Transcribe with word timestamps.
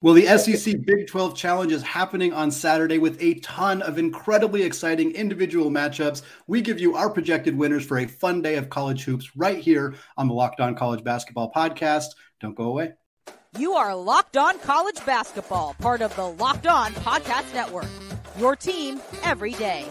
Well, 0.00 0.14
the 0.14 0.26
SEC 0.38 0.80
Big 0.86 1.08
12 1.08 1.34
Challenge 1.34 1.72
is 1.72 1.82
happening 1.82 2.32
on 2.32 2.52
Saturday 2.52 2.98
with 2.98 3.20
a 3.20 3.34
ton 3.40 3.82
of 3.82 3.98
incredibly 3.98 4.62
exciting 4.62 5.10
individual 5.10 5.72
matchups. 5.72 6.22
We 6.46 6.60
give 6.60 6.78
you 6.78 6.94
our 6.94 7.10
projected 7.10 7.58
winners 7.58 7.84
for 7.84 7.98
a 7.98 8.06
fun 8.06 8.40
day 8.40 8.54
of 8.54 8.70
college 8.70 9.02
hoops 9.02 9.34
right 9.34 9.58
here 9.58 9.96
on 10.16 10.28
the 10.28 10.34
Locked 10.34 10.60
On 10.60 10.76
College 10.76 11.02
Basketball 11.02 11.50
Podcast. 11.50 12.10
Don't 12.40 12.54
go 12.54 12.66
away. 12.66 12.92
You 13.58 13.72
are 13.72 13.92
Locked 13.96 14.36
On 14.36 14.56
College 14.60 15.04
Basketball, 15.04 15.74
part 15.80 16.00
of 16.00 16.14
the 16.14 16.26
Locked 16.26 16.68
On 16.68 16.92
Podcast 16.92 17.52
Network. 17.52 17.88
Your 18.38 18.54
team 18.54 19.00
every 19.24 19.54
day. 19.54 19.84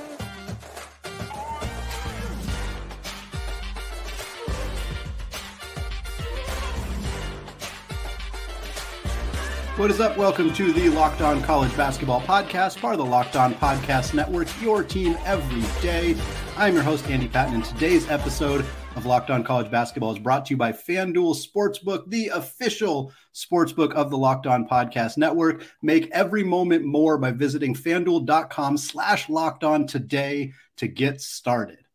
What 9.78 9.92
is 9.92 10.00
up? 10.00 10.18
Welcome 10.18 10.56
to 10.56 10.74
the 10.74 10.90
Locked 10.90 11.22
On 11.22 11.40
College 11.44 11.78
Basketball 11.78 12.22
Podcast, 12.22 12.82
part 12.82 12.96
of 12.96 12.98
the 12.98 13.06
Locked 13.06 13.36
On 13.36 13.54
Podcast 13.54 14.16
Network, 14.16 14.48
your 14.60 14.82
team 14.82 15.16
every 15.24 15.62
day. 15.84 16.16
I'm 16.58 16.74
your 16.74 16.82
host, 16.82 17.08
Andy 17.12 17.28
Patton, 17.28 17.54
and 17.54 17.64
today's 17.64 18.10
episode 18.10 18.66
of 18.96 19.06
Locked 19.06 19.30
On 19.30 19.44
College 19.44 19.70
Basketball 19.70 20.12
is 20.12 20.18
brought 20.18 20.48
to 20.48 20.56
you 20.56 20.58
by 20.58 20.72
FanDuel 20.72 21.38
Sportsbook, 21.38 22.10
the 22.10 22.30
official 22.30 23.14
sportsbook 23.36 23.94
of 23.94 24.10
the 24.10 24.18
Locked 24.18 24.48
On 24.48 24.68
Podcast 24.68 25.16
Network. 25.16 25.64
Make 25.84 26.10
every 26.10 26.44
moment 26.44 26.84
more 26.84 27.20
by 27.20 27.30
visiting 27.30 27.76
fanduel.com 27.76 28.78
slash 28.78 29.30
locked 29.30 29.64
on 29.64 29.86
today 29.86 30.54
to 30.78 30.88
get 30.88 31.22
started. 31.22 31.87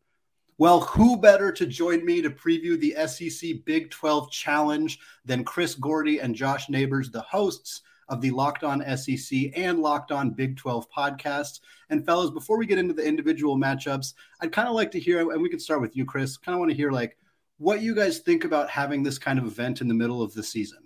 Well, 0.63 0.79
who 0.79 1.17
better 1.17 1.51
to 1.51 1.65
join 1.65 2.05
me 2.05 2.21
to 2.21 2.29
preview 2.29 2.79
the 2.79 2.95
SEC 3.05 3.65
Big 3.65 3.91
12 3.91 4.31
Challenge 4.31 4.97
than 5.25 5.43
Chris 5.43 5.75
Gordy 5.75 6.19
and 6.19 6.33
Josh 6.33 6.69
Neighbors, 6.69 7.11
the 7.11 7.19
hosts 7.19 7.81
of 8.07 8.21
the 8.21 8.31
Locked 8.31 8.63
On 8.63 8.81
SEC 8.95 9.51
and 9.57 9.81
Locked 9.81 10.13
On 10.13 10.29
Big 10.29 10.55
12 10.55 10.89
podcasts. 10.89 11.59
And 11.89 12.05
fellas, 12.05 12.29
before 12.29 12.57
we 12.57 12.65
get 12.65 12.77
into 12.77 12.93
the 12.93 13.05
individual 13.05 13.57
matchups, 13.57 14.13
I'd 14.39 14.53
kind 14.53 14.69
of 14.69 14.73
like 14.73 14.91
to 14.91 15.01
hear, 15.01 15.29
and 15.29 15.41
we 15.41 15.49
can 15.49 15.59
start 15.59 15.81
with 15.81 15.97
you, 15.97 16.05
Chris. 16.05 16.37
Kind 16.37 16.53
of 16.53 16.59
want 16.59 16.71
to 16.71 16.77
hear 16.77 16.91
like 16.91 17.17
what 17.57 17.81
you 17.81 17.93
guys 17.93 18.19
think 18.19 18.45
about 18.45 18.69
having 18.69 19.03
this 19.03 19.17
kind 19.17 19.37
of 19.37 19.45
event 19.45 19.81
in 19.81 19.89
the 19.89 19.93
middle 19.93 20.21
of 20.21 20.33
the 20.33 20.43
season. 20.43 20.82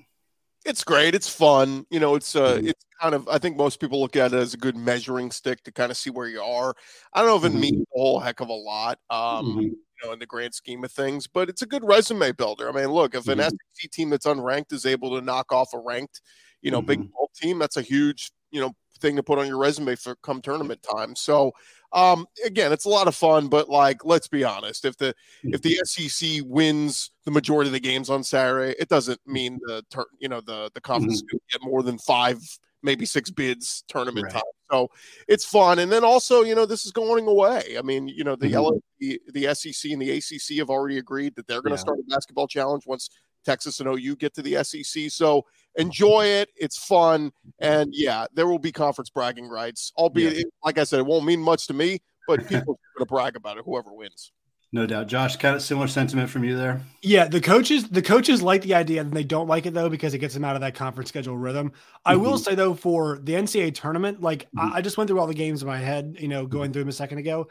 It's 0.68 0.84
great. 0.84 1.16
It's 1.16 1.30
fun. 1.30 1.86
You 1.90 2.02
know, 2.02 2.16
it's 2.16 2.36
uh, 2.36 2.56
mm-hmm. 2.56 2.68
it's 2.68 2.86
kind 3.02 3.16
of. 3.16 3.28
I 3.30 3.38
think 3.38 3.56
most 3.56 3.80
people 3.80 4.02
look 4.02 4.18
at 4.18 4.34
it 4.34 4.38
as 4.38 4.54
a 4.54 4.58
good 4.58 4.76
measuring 4.76 5.32
stick 5.32 5.64
to 5.64 5.72
kind 5.72 5.92
of 5.92 5.98
see 5.98 6.10
where 6.10 6.28
you 6.28 6.42
are. 6.42 6.76
I 7.14 7.22
don't 7.22 7.30
know 7.30 7.38
if 7.38 7.46
it 7.46 7.54
mm-hmm. 7.54 7.62
means 7.62 7.82
a 7.96 7.98
whole 7.98 8.20
heck 8.20 8.42
of 8.42 8.50
a 8.50 8.54
lot. 8.54 9.00
Um, 9.10 9.46
mm-hmm. 9.46 9.60
you 9.62 9.78
know, 10.04 10.12
in 10.12 10.20
the 10.20 10.26
grand 10.26 10.54
scheme 10.54 10.84
of 10.84 10.92
things, 10.92 11.26
but 11.26 11.48
it's 11.48 11.62
a 11.62 11.66
good 11.66 11.86
resume 11.86 12.34
builder. 12.34 12.68
I 12.68 12.74
mean, 12.74 12.90
look, 12.90 13.16
if 13.16 13.30
an 13.30 13.40
mm-hmm. 13.40 13.56
SEC 13.74 13.92
team 13.92 14.10
that's 14.10 14.26
unranked 14.26 14.74
is 14.74 14.86
able 14.86 15.18
to 15.18 15.26
knock 15.26 15.54
off 15.54 15.70
a 15.74 15.80
ranked, 15.80 16.22
you 16.62 16.70
know, 16.70 16.82
Big 16.82 16.98
12 16.98 17.10
mm-hmm. 17.10 17.48
team, 17.48 17.60
that's 17.60 17.78
a 17.78 17.82
huge, 17.82 18.30
you 18.52 18.60
know, 18.60 18.74
thing 18.98 19.16
to 19.16 19.24
put 19.24 19.40
on 19.40 19.48
your 19.48 19.58
resume 19.58 19.96
for 19.96 20.16
come 20.16 20.42
tournament 20.42 20.84
time. 20.84 21.16
So 21.16 21.54
um, 21.94 22.28
again, 22.46 22.74
it's 22.74 22.86
a 22.86 22.90
lot 22.90 23.08
of 23.08 23.16
fun, 23.16 23.48
but 23.48 23.70
like, 23.70 24.04
let's 24.04 24.28
be 24.28 24.44
honest. 24.44 24.86
If 24.86 24.98
the 24.98 25.16
if 25.44 25.62
the 25.62 25.80
SEC 25.86 26.42
wins 26.46 27.12
the 27.26 27.32
majority 27.32 27.70
of 27.70 27.74
the 27.74 27.80
games 27.80 28.10
on 28.10 28.24
Saturday, 28.24 28.76
it 28.80 28.90
doesn't 28.90 29.20
mean 29.26 29.60
the 29.64 29.84
you 30.20 30.28
know 30.28 30.42
the 30.42 30.70
the 30.74 30.82
conference 30.82 31.22
mm-hmm. 31.22 31.38
get 31.52 31.64
more 31.64 31.84
than 31.84 31.98
five, 31.98 32.40
maybe 32.84 33.06
six 33.06 33.30
bids 33.30 33.84
tournament 33.88 34.26
right. 34.26 34.34
time. 34.34 34.42
So 34.70 34.90
it's 35.30 35.46
fun, 35.46 35.80
and 35.80 35.90
then 35.90 36.04
also, 36.04 36.44
you 36.44 36.56
know, 36.56 36.66
this 36.66 36.86
is 36.86 36.92
going 36.92 37.26
away. 37.26 37.78
I 37.80 37.82
mean, 37.82 38.10
you 38.10 38.26
know, 38.26 38.36
the 38.36 38.52
mm-hmm. 38.52 38.80
the, 39.00 39.22
the 39.32 39.56
SEC 39.56 39.92
and 39.92 40.02
the 40.02 40.12
ACC 40.12 40.58
have 40.58 40.70
already 40.70 40.98
agreed 40.98 41.36
that 41.36 41.48
they're 41.48 41.62
going 41.62 41.76
to 41.76 41.80
yeah. 41.80 41.82
start 41.82 42.00
a 42.00 42.04
basketball 42.04 42.48
challenge 42.48 42.86
once 42.86 43.10
Texas 43.46 43.80
and 43.80 43.88
OU 43.88 44.18
get 44.18 44.34
to 44.34 44.42
the 44.42 44.62
SEC. 44.64 45.10
So 45.10 45.46
enjoy 45.78 46.26
it. 46.26 46.50
It's 46.56 46.78
fun. 46.78 47.32
And 47.60 47.94
yeah, 47.94 48.26
there 48.34 48.48
will 48.48 48.60
be 48.60 48.72
conference 48.72 49.10
bragging 49.10 49.48
rights, 49.48 49.94
albeit, 49.98 50.38
yeah. 50.38 50.44
like 50.64 50.78
I 50.78 50.84
said, 50.84 51.00
it 51.00 51.06
won't 51.06 51.26
mean 51.26 51.42
much 51.42 51.68
to 51.68 51.74
me, 51.74 52.00
but 52.28 52.42
people 52.48 52.74
are 52.74 52.98
going 52.98 53.00
to 53.00 53.06
brag 53.06 53.36
about 53.36 53.58
it, 53.58 53.64
whoever 53.66 53.94
wins. 53.94 54.32
No 54.74 54.86
doubt. 54.86 55.08
Josh, 55.08 55.38
kind 55.38 55.56
of 55.56 55.62
similar 55.62 55.88
sentiment 55.88 56.30
from 56.30 56.44
you 56.44 56.58
there. 56.58 56.82
Yeah, 57.02 57.26
the 57.26 57.40
coaches, 57.40 57.88
the 57.88 58.02
coaches 58.02 58.42
like 58.42 58.64
the 58.64 58.74
idea 58.74 59.00
and 59.00 59.14
they 59.14 59.24
don't 59.24 59.48
like 59.48 59.66
it 59.66 59.74
though 59.74 59.88
because 59.88 60.14
it 60.14 60.18
gets 60.18 60.34
them 60.34 60.44
out 60.44 60.56
of 60.56 60.62
that 60.62 60.76
conference 60.76 61.08
schedule 61.08 61.38
rhythm. 61.38 61.72
I 62.06 62.14
mm-hmm. 62.14 62.24
will 62.24 62.38
say 62.38 62.54
though, 62.54 62.74
for 62.74 63.20
the 63.24 63.34
NCAA 63.34 63.74
tournament, 63.76 64.22
like 64.22 64.44
mm-hmm. 64.48 64.74
I, 64.74 64.78
I, 64.78 64.82
just 64.82 64.98
went 64.98 65.08
through 65.08 65.22
all 65.22 65.28
the 65.28 65.34
games 65.34 65.62
in 65.62 65.70
my 65.70 65.78
head, 65.78 66.18
you 66.20 66.28
know, 66.28 66.46
going 66.46 66.74
through 66.74 66.82
them 66.82 66.90
a 66.90 66.94
second 66.94 67.20
ago. 67.20 67.48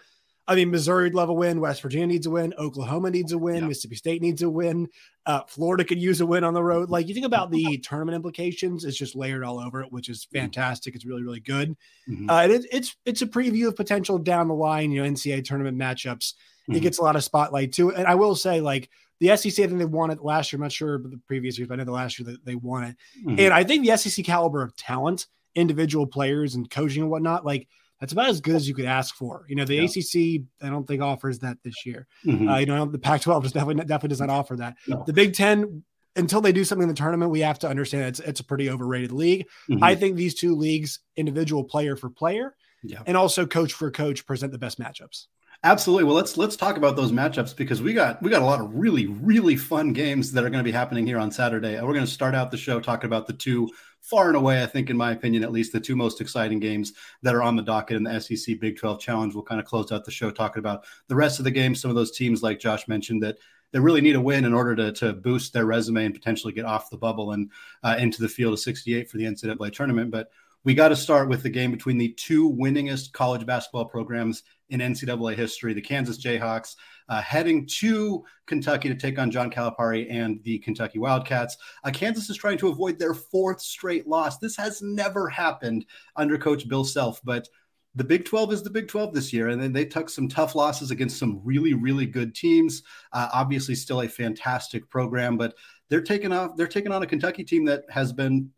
I 0.49 0.55
mean, 0.55 0.71
Missouri 0.71 1.05
would 1.05 1.15
love 1.15 1.29
a 1.29 1.35
win. 1.35 1.61
West 1.61 1.83
Virginia 1.83 2.07
needs 2.07 2.27
a 2.27 2.31
win. 2.31 2.55
Oklahoma 2.57 3.11
needs 3.11 3.33
a 3.33 3.39
win. 3.39 3.57
Yeah. 3.57 3.69
Mississippi 3.69 3.97
State 3.97 4.23
needs 4.23 4.43
a 4.43 4.49
win. 4.49 4.89
Uh, 5.25 5.41
Florida 5.49 5.85
could 5.85 6.01
use 6.01 6.21
a 6.21 6.27
win 6.27 6.45
on 6.45 6.55
the 6.55 6.63
road. 6.63 6.89
Like 6.89 7.09
you 7.09 7.15
think 7.15 7.27
about 7.27 7.51
the 7.51 7.79
tournament 7.85 8.15
implications, 8.15 8.85
it's 8.85 8.97
just 8.97 9.17
layered 9.17 9.43
all 9.43 9.59
over 9.59 9.83
it, 9.83 9.91
which 9.91 10.09
is 10.09 10.25
mm-hmm. 10.27 10.39
fantastic. 10.39 10.95
It's 10.95 11.05
really, 11.05 11.23
really 11.23 11.41
good. 11.41 11.77
Mm-hmm. 12.09 12.31
Uh, 12.31 12.43
and 12.43 12.53
it, 12.53 12.67
it's 12.71 12.97
it's 13.05 13.23
a 13.23 13.27
preview 13.27 13.67
of 13.67 13.77
potential 13.77 14.19
down 14.19 14.49
the 14.49 14.55
line, 14.55 14.93
you 14.93 15.03
know, 15.03 15.11
NCAA 15.11 15.45
tournament 15.45 15.77
matchups. 15.77 16.35
Mm-hmm. 16.35 16.77
It 16.77 16.81
gets 16.81 16.99
a 16.99 17.03
lot 17.03 17.17
of 17.17 17.25
spotlight 17.25 17.73
too. 17.73 17.93
And 17.93 18.07
I 18.07 18.15
will 18.15 18.37
say, 18.37 18.61
like 18.61 18.89
the 19.19 19.37
SEC, 19.37 19.65
I 19.65 19.67
think 19.67 19.79
they 19.79 19.85
won 19.85 20.11
it 20.11 20.23
last 20.23 20.53
year. 20.53 20.59
I'm 20.59 20.63
not 20.63 20.73
sure 20.73 20.95
about 20.95 21.11
the 21.11 21.21
previous 21.27 21.59
years, 21.59 21.69
but 21.69 21.75
I 21.75 21.77
know 21.79 21.85
the 21.85 21.93
last 21.93 22.19
year 22.19 22.31
that 22.31 22.45
they 22.45 22.55
won 22.55 22.85
it. 22.85 22.97
Mm-hmm. 23.19 23.41
And 23.41 23.55
I 23.55 23.65
think 23.65 23.87
the 23.87 23.97
SEC 23.97 24.25
caliber 24.25 24.63
of 24.63 24.77
talent, 24.77 25.27
individual 25.55 26.07
players, 26.07 26.55
and 26.55 26.71
coaching 26.71 27.03
and 27.03 27.11
whatnot, 27.11 27.45
like 27.45 27.67
that's 28.01 28.13
about 28.13 28.29
as 28.29 28.41
good 28.41 28.57
as 28.57 28.69
you 28.69 28.75
could 28.75 28.85
ask 28.85 29.15
for. 29.15 29.47
You 29.49 29.57
know, 29.57 29.65
the 29.65 29.77
yeah. 29.77 29.85
ACC, 29.85 30.43
I 30.63 30.69
don't 30.69 30.87
think 30.87 31.03
offers 31.03 31.39
that 31.41 31.59
this 31.65 31.87
year. 31.87 32.07
Mm-hmm. 32.25 32.49
Uh, 32.49 32.59
you 32.59 32.67
know, 32.67 32.85
the 32.85 32.99
Pac-12 32.99 33.43
just 33.43 33.55
definitely 33.55 33.85
definitely 33.85 34.11
does 34.11 34.21
not 34.21 34.31
offer 34.31 34.57
that. 34.57 34.77
No. 34.87 35.03
The 35.07 35.13
Big 35.13 35.35
Ten, 35.35 35.83
until 36.15 36.41
they 36.41 36.53
do 36.53 36.65
something 36.65 36.85
in 36.85 36.89
the 36.89 36.95
tournament, 36.95 37.31
we 37.31 37.41
have 37.41 37.59
to 37.61 37.69
understand 37.69 38.05
it's 38.05 38.21
it's 38.21 38.41
a 38.41 38.45
pretty 38.45 38.71
overrated 38.71 39.13
league. 39.13 39.47
Mm-hmm. 39.71 39.83
I 39.83 39.95
think 39.95 40.17
these 40.17 40.35
two 40.35 40.55
leagues, 40.55 41.01
individual 41.17 41.65
player 41.65 41.97
for 41.97 42.11
player, 42.11 42.55
yeah. 42.83 43.03
and 43.07 43.17
also 43.17 43.47
coach 43.47 43.73
for 43.73 43.91
coach, 43.91 44.27
present 44.27 44.53
the 44.53 44.59
best 44.59 44.79
matchups. 44.79 45.27
Absolutely. 45.65 46.05
Well, 46.05 46.15
let's 46.15 46.37
let's 46.37 46.55
talk 46.55 46.77
about 46.77 46.97
those 46.97 47.13
matchups 47.13 47.57
because 47.57 47.81
we 47.81 47.95
got 47.95 48.23
we 48.23 48.31
got 48.31 48.43
a 48.43 48.45
lot 48.45 48.61
of 48.61 48.75
really 48.75 49.07
really 49.07 49.57
fun 49.57 49.93
games 49.93 50.33
that 50.33 50.45
are 50.45 50.51
going 50.51 50.63
to 50.63 50.71
be 50.71 50.73
happening 50.73 51.07
here 51.07 51.19
on 51.19 51.31
Saturday. 51.31 51.75
We're 51.81 51.95
going 51.95 52.05
to 52.05 52.11
start 52.11 52.35
out 52.35 52.51
the 52.51 52.59
show 52.59 52.79
talking 52.79 53.07
about 53.07 53.27
the 53.27 53.33
two 53.33 53.71
far 54.07 54.29
and 54.29 54.37
away, 54.37 54.63
I 54.63 54.67
think, 54.67 54.89
in 54.89 54.97
my 54.97 55.11
opinion, 55.11 55.43
at 55.43 55.51
least 55.51 55.73
the 55.73 55.81
two 55.81 55.97
most 55.97 56.21
exciting 56.21 56.61
games 56.61 56.93
that 57.23 57.35
are 57.35 57.43
on 57.43 57.57
the 57.57 57.63
docket 57.63 57.97
in 57.97 58.05
the 58.05 58.21
SEC 58.21 58.61
Big 58.61 58.79
12 58.79 59.01
Challenge. 59.01 59.35
We'll 59.35 59.43
kind 59.43 59.61
of 59.61 59.67
close 59.67 59.91
out 59.91 60.05
the 60.05 60.13
show 60.13 60.31
talking 60.31 60.61
about 60.61 60.85
the 61.09 61.17
rest 61.17 61.41
of 61.41 61.45
the 61.45 61.51
games. 61.51 61.81
Some 61.81 61.91
of 61.91 61.97
those 61.97 62.17
teams, 62.17 62.41
like 62.41 62.61
Josh 62.61 62.87
mentioned, 62.87 63.25
that 63.25 63.37
they 63.73 63.81
really 63.81 64.01
need 64.01 64.15
a 64.15 64.21
win 64.21 64.45
in 64.45 64.55
order 64.55 64.77
to, 64.77 64.93
to 64.93 65.13
boost 65.13 65.53
their 65.53 65.67
resume 65.67 66.05
and 66.05 66.15
potentially 66.15 66.53
get 66.53 66.65
off 66.65 66.89
the 66.89 66.97
bubble 66.97 67.33
and 67.33 67.51
uh, 67.83 67.97
into 67.99 68.23
the 68.23 68.29
field 68.29 68.53
of 68.53 68.61
68 68.61 69.11
for 69.11 69.17
the 69.17 69.25
NCAA 69.25 69.73
tournament. 69.73 70.13
But 70.13 70.31
we 70.63 70.73
got 70.73 70.89
to 70.89 70.97
start 70.97 71.29
with 71.29 71.43
the 71.43 71.51
game 71.51 71.73
between 71.73 71.99
the 71.99 72.13
two 72.13 72.53
winningest 72.53 73.13
college 73.13 73.45
basketball 73.45 73.87
programs 73.87 74.45
in 74.69 74.81
NCAA 74.81 75.35
history, 75.35 75.75
the 75.75 75.81
Kansas 75.81 76.19
Jayhawks 76.19 76.77
uh, 77.09 77.21
heading 77.23 77.67
to 77.67 78.25
Kentucky 78.47 78.89
to 78.89 78.95
take 78.95 79.19
on 79.19 79.31
John 79.31 79.51
Calipari 79.51 80.07
and 80.11 80.43
the 80.45 80.59
Kentucky 80.59 80.99
Wildcats. 80.99 81.57
Uh, 81.85 81.91
Kansas 81.91 82.31
is 82.31 82.37
trying 82.37 82.59
to 82.59 82.69
avoid 82.69 82.99
their 82.99 83.15
fourth 83.15 83.61
straight 83.61 84.07
loss. 84.07 84.39
This 84.39 84.57
has 84.57 84.83
never 84.83 85.29
happened 85.29 85.87
under 86.17 86.39
Coach 86.39 86.69
Bill 86.69 86.85
Self, 86.85 87.21
but 87.25 87.49
the 87.95 88.05
Big 88.05 88.27
12 88.27 88.53
is 88.53 88.63
the 88.63 88.71
Big 88.71 88.89
12 88.89 89.15
this 89.15 89.33
year, 89.33 89.49
and 89.49 89.61
then 89.61 89.73
they 89.73 89.87
took 89.87 90.11
some 90.11 90.29
tough 90.29 90.55
losses 90.55 90.91
against 90.91 91.19
some 91.19 91.41
really, 91.43 91.73
really 91.73 92.05
good 92.05 92.35
teams. 92.35 92.83
Uh, 93.13 93.29
obviously, 93.33 93.75
still 93.75 94.03
a 94.03 94.09
fantastic 94.09 94.89
program, 94.91 95.39
but 95.39 95.55
they're 95.89 96.03
taking 96.03 96.31
off. 96.31 96.57
They're 96.57 96.67
taking 96.67 96.93
on 96.93 97.03
a 97.03 97.07
Kentucky 97.07 97.43
team 97.43 97.65
that 97.65 97.85
has 97.89 98.13
been 98.13 98.51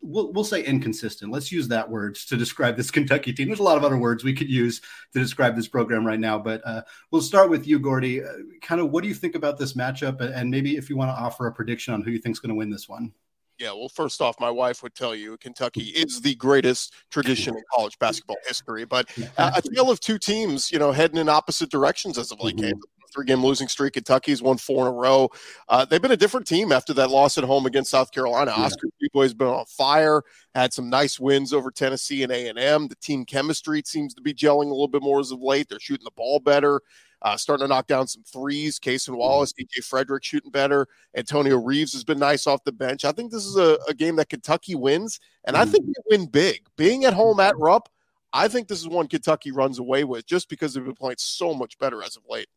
we'll, 0.00 0.32
we'll 0.32 0.44
say 0.44 0.64
inconsistent. 0.64 1.32
Let's 1.32 1.52
use 1.52 1.68
that 1.68 1.88
word 1.88 2.14
to 2.16 2.36
describe 2.36 2.76
this 2.76 2.90
Kentucky 2.90 3.32
team. 3.32 3.48
There's 3.48 3.58
a 3.58 3.64
lot 3.64 3.76
of 3.76 3.84
other 3.84 3.96
words 3.96 4.24
we 4.24 4.34
could 4.34 4.48
use 4.48 4.80
to 5.12 5.18
describe 5.18 5.56
this 5.56 5.68
program 5.68 6.06
right 6.06 6.20
now, 6.20 6.38
but 6.38 6.62
uh, 6.64 6.82
we'll 7.10 7.22
start 7.22 7.50
with 7.50 7.66
you, 7.66 7.78
Gordy. 7.78 8.22
Uh, 8.22 8.28
kind 8.62 8.80
of 8.80 8.90
what 8.90 9.02
do 9.02 9.08
you 9.08 9.14
think 9.14 9.34
about 9.34 9.58
this 9.58 9.74
matchup? 9.74 10.20
And 10.20 10.50
maybe 10.50 10.76
if 10.76 10.88
you 10.88 10.96
want 10.96 11.10
to 11.10 11.20
offer 11.20 11.46
a 11.46 11.52
prediction 11.52 11.94
on 11.94 12.02
who 12.02 12.10
you 12.10 12.18
think 12.18 12.34
is 12.34 12.40
going 12.40 12.50
to 12.50 12.56
win 12.56 12.70
this 12.70 12.88
one. 12.88 13.12
Yeah, 13.58 13.72
well, 13.72 13.88
first 13.88 14.20
off, 14.20 14.38
my 14.38 14.50
wife 14.50 14.84
would 14.84 14.94
tell 14.94 15.16
you 15.16 15.36
Kentucky 15.38 15.86
is 15.86 16.20
the 16.20 16.36
greatest 16.36 16.94
tradition 17.10 17.56
in 17.56 17.62
college 17.74 17.98
basketball 17.98 18.36
history. 18.46 18.84
But 18.84 19.08
uh, 19.36 19.50
a 19.56 19.62
tale 19.62 19.90
of 19.90 19.98
two 19.98 20.16
teams, 20.16 20.70
you 20.70 20.78
know, 20.78 20.92
heading 20.92 21.18
in 21.18 21.28
opposite 21.28 21.68
directions 21.68 22.18
as 22.18 22.30
of 22.30 22.40
late. 22.40 22.56
Mm-hmm 22.56 22.78
three 23.12 23.24
game 23.24 23.44
losing 23.44 23.68
streak. 23.68 23.94
Kentucky's 23.94 24.42
won 24.42 24.58
four 24.58 24.86
in 24.86 24.92
a 24.92 24.96
row. 24.96 25.30
Uh, 25.68 25.84
they've 25.84 26.02
been 26.02 26.12
a 26.12 26.16
different 26.16 26.46
team 26.46 26.72
after 26.72 26.92
that 26.94 27.10
loss 27.10 27.38
at 27.38 27.44
home 27.44 27.66
against 27.66 27.90
South 27.90 28.10
Carolina. 28.12 28.52
Yeah. 28.56 28.64
Oscar 28.64 28.86
Tshiebwe's 28.86 29.34
been 29.34 29.48
on 29.48 29.64
fire. 29.66 30.22
Had 30.54 30.72
some 30.72 30.88
nice 30.88 31.18
wins 31.18 31.52
over 31.52 31.70
Tennessee 31.70 32.22
and 32.22 32.32
A 32.32 32.48
and 32.48 32.58
M. 32.58 32.88
The 32.88 32.96
team 32.96 33.24
chemistry 33.24 33.82
seems 33.84 34.14
to 34.14 34.22
be 34.22 34.34
gelling 34.34 34.66
a 34.66 34.74
little 34.74 34.88
bit 34.88 35.02
more 35.02 35.20
as 35.20 35.30
of 35.30 35.40
late. 35.40 35.68
They're 35.68 35.80
shooting 35.80 36.04
the 36.04 36.10
ball 36.12 36.40
better. 36.40 36.80
Uh, 37.20 37.36
starting 37.36 37.64
to 37.64 37.68
knock 37.68 37.88
down 37.88 38.06
some 38.06 38.22
threes. 38.22 38.78
Cason 38.78 39.16
Wallace, 39.16 39.52
CJ 39.52 39.80
Fredrick 39.82 40.22
shooting 40.22 40.52
better. 40.52 40.86
Antonio 41.16 41.56
Reeves 41.56 41.92
has 41.92 42.04
been 42.04 42.18
nice 42.20 42.46
off 42.46 42.62
the 42.62 42.70
bench. 42.70 43.04
I 43.04 43.10
think 43.10 43.32
this 43.32 43.44
is 43.44 43.56
a, 43.56 43.76
a 43.88 43.94
game 43.94 44.14
that 44.16 44.28
Kentucky 44.28 44.76
wins, 44.76 45.18
and 45.44 45.56
I 45.56 45.64
think 45.64 45.86
they 45.86 46.16
win 46.16 46.26
big. 46.26 46.68
Being 46.76 47.04
at 47.06 47.14
home 47.14 47.40
at 47.40 47.58
Rupp, 47.58 47.88
I 48.32 48.46
think 48.48 48.68
this 48.68 48.80
is 48.80 48.88
one 48.88 49.08
Kentucky 49.08 49.50
runs 49.50 49.78
away 49.78 50.04
with 50.04 50.26
just 50.26 50.48
because 50.48 50.74
they've 50.74 50.84
been 50.84 50.94
playing 50.94 51.16
so 51.18 51.54
much 51.54 51.78
better 51.78 52.02
as 52.02 52.16
of 52.16 52.22
late. 52.28 52.48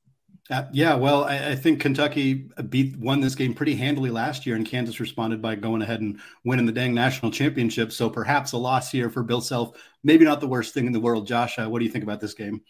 Uh, 0.51 0.67
yeah, 0.73 0.93
well, 0.93 1.23
I, 1.23 1.51
I, 1.51 1.55
think 1.55 1.79
Kentucky 1.79 2.49
beat 2.67 2.97
won 2.97 3.21
this 3.21 3.35
game 3.35 3.53
pretty 3.53 3.73
handily 3.73 4.09
last 4.09 4.45
year, 4.45 4.57
and 4.57 4.65
Kansas 4.65 4.99
responded 4.99 5.41
by 5.41 5.55
going 5.55 5.81
ahead 5.81 6.01
and 6.01 6.19
winning 6.43 6.65
the 6.65 6.73
dang 6.73 6.93
national 6.93 7.31
championship. 7.31 7.89
So 7.93 8.09
perhaps 8.09 8.51
a 8.51 8.57
loss 8.57 8.91
here 8.91 9.09
for 9.09 9.23
Bill 9.23 9.39
Self. 9.39 9.77
Maybe 10.03 10.25
not 10.25 10.41
the 10.41 10.47
worst 10.47 10.73
thing 10.73 10.87
in 10.87 10.91
the 10.91 10.99
world. 10.99 11.25
Josh, 11.25 11.57
uh, 11.57 11.69
what 11.69 11.79
do 11.79 11.85
you 11.85 11.91
think 11.91 12.03
about 12.03 12.19
this 12.19 12.33
game? 12.33 12.61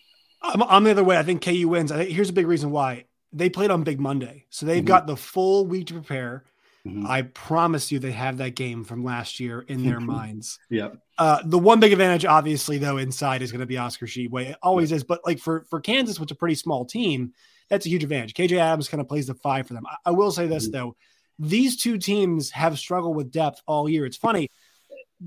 I'm, 0.44 0.62
I'm 0.62 0.84
the 0.84 0.92
other 0.92 1.04
way. 1.04 1.18
I 1.18 1.24
think 1.24 1.44
KU 1.44 1.68
wins. 1.70 1.92
I 1.92 1.98
think 1.98 2.12
here's 2.12 2.30
a 2.30 2.34
big 2.34 2.46
reason 2.46 2.70
why 2.70 3.06
they 3.34 3.50
played 3.50 3.72
on 3.72 3.82
Big 3.82 4.00
Monday, 4.00 4.46
so 4.52 4.68
they've 4.68 4.78
mm-hmm. 4.78 4.86
got 4.86 5.08
the 5.08 5.18
full 5.18 5.66
week 5.66 5.88
to 5.88 5.96
prepare. 5.96 6.44
Mm-hmm. 6.86 7.08
I 7.08 7.24
promise 7.24 7.92
you, 7.92 7.98
they 7.98 8.12
have 8.12 8.38
that 8.38 8.56
game 8.56 8.84
from 8.84 9.04
last 9.04 9.40
year 9.40 9.62
in 9.62 9.84
their 9.84 10.00
minds. 10.00 10.60
Yeah. 10.70 10.90
Uh, 11.18 11.40
the 11.46 11.60
one 11.60 11.80
big 11.80 11.94
advantage, 11.94 12.26
obviously, 12.26 12.78
though, 12.78 12.98
inside 12.98 13.42
is 13.42 13.52
going 13.52 13.60
to 13.60 13.66
be 13.66 13.78
Oscar 13.78 14.06
Tshiebwe. 14.06 14.52
It 14.52 14.58
always 14.62 14.92
is. 14.92 15.04
But 15.04 15.22
like 15.26 15.40
for 15.40 15.66
for 15.68 15.80
Kansas, 15.80 16.20
which 16.20 16.30
is 16.30 16.36
a 16.36 16.40
pretty 16.40 16.56
small 16.56 16.86
team, 16.86 17.34
that's 17.72 17.88
a 17.88 17.90
huge 17.90 18.04
advantage. 18.04 18.36
KJ 18.36 18.60
Adams 18.60 18.88
kind 18.88 19.02
of 19.02 19.08
plays 19.08 19.26
the 19.26 19.34
five 19.34 19.66
for 19.66 19.74
them. 19.74 19.88
I, 19.88 19.96
I 20.06 20.12
will 20.12 20.32
say 20.32 20.46
this 20.46 20.68
mm-hmm. 20.68 20.78
though, 20.78 20.96
these 21.40 21.82
two 21.82 21.98
teams 21.98 22.52
have 22.52 22.78
struggled 22.78 23.16
with 23.16 23.32
depth 23.32 23.64
all 23.66 23.90
year. 23.90 24.06
It's 24.06 24.18
funny. 24.18 24.50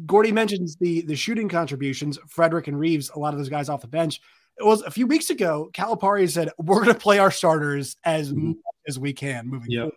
Gordy 0.07 0.31
mentions 0.31 0.77
the 0.77 1.03
the 1.03 1.17
shooting 1.17 1.49
contributions. 1.49 2.19
Fredrick 2.33 2.69
and 2.69 2.79
Reeves, 2.79 3.11
a 3.11 3.19
lot 3.19 3.35
of 3.35 3.39
those 3.41 3.49
guys 3.49 3.69
off 3.69 3.81
the 3.81 3.89
bench. 3.89 4.21
It 4.57 4.65
was 4.65 4.83
a 4.83 4.91
few 4.93 5.09
weeks 5.09 5.31
ago. 5.31 5.71
Calipari 5.73 6.31
said 6.31 6.51
we're 6.59 6.85
going 6.85 6.95
to 6.95 7.01
play 7.01 7.19
our 7.19 7.33
starters 7.33 7.97
as 8.05 8.31
mm-hmm. 8.31 8.49
much 8.49 8.57
as 8.87 9.01
we 9.01 9.13
can 9.13 9.49
moving 9.49 9.73
yep. 9.73 9.81
forward 9.81 9.97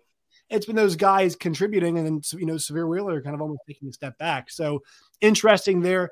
it's 0.50 0.66
been 0.66 0.76
those 0.76 0.96
guys 0.96 1.36
contributing, 1.36 1.98
and 1.98 2.06
then 2.06 2.22
you 2.40 2.46
know 2.46 2.56
Sahvir 2.56 2.88
Wheeler 2.88 3.22
kind 3.22 3.36
of 3.36 3.42
almost 3.42 3.62
taking 3.68 3.90
a 3.90 3.94
step 3.94 4.18
back. 4.18 4.50
So 4.50 4.84
interesting 5.22 5.82
there. 5.82 6.10